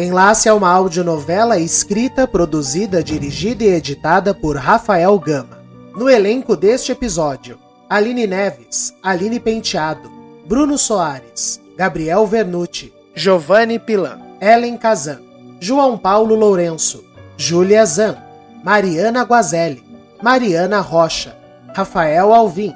Enlace 0.00 0.48
é 0.48 0.52
uma 0.52 0.70
audionovela 0.70 1.58
escrita, 1.58 2.24
produzida, 2.24 3.02
dirigida 3.02 3.64
e 3.64 3.74
editada 3.74 4.32
por 4.32 4.56
Rafael 4.56 5.18
Gama. 5.18 5.58
No 5.92 6.08
elenco 6.08 6.54
deste 6.54 6.92
episódio, 6.92 7.58
Aline 7.90 8.24
Neves, 8.24 8.94
Aline 9.02 9.40
Penteado, 9.40 10.08
Bruno 10.46 10.78
Soares, 10.78 11.60
Gabriel 11.76 12.24
Vernucci, 12.28 12.92
Giovanni 13.12 13.80
Pilan, 13.80 14.20
Ellen 14.40 14.76
Kazan, 14.76 15.18
João 15.58 15.98
Paulo 15.98 16.36
Lourenço, 16.36 17.04
Júlia 17.36 17.84
Zan, 17.84 18.16
Mariana 18.62 19.24
Guazelli, 19.24 19.82
Mariana 20.22 20.78
Rocha, 20.78 21.36
Rafael 21.74 22.32
Alvim, 22.32 22.72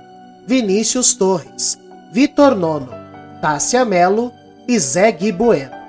Vinícius 0.48 1.14
Torres, 1.14 1.78
Vitor 2.12 2.56
Nono, 2.56 2.88
Tássia 3.40 3.84
Melo 3.84 4.32
e 4.66 4.76
Zé 4.76 5.12
Gui 5.12 5.30
Bueno. 5.30 5.81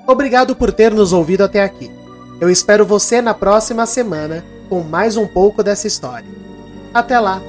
Obrigado 0.07 0.57
por 0.57 0.73
ter 0.73 0.91
nos 0.91 1.13
ouvido 1.13 1.45
até 1.45 1.63
aqui. 1.63 1.91
Eu 2.41 2.49
espero 2.49 2.87
você 2.87 3.21
na 3.21 3.35
próxima 3.35 3.85
semana 3.85 4.43
com 4.71 4.81
mais 4.81 5.19
um 5.19 5.27
pouco 5.27 5.63
dessa 5.63 5.87
história. 5.87 6.48
Até 6.93 7.19
lá! 7.21 7.41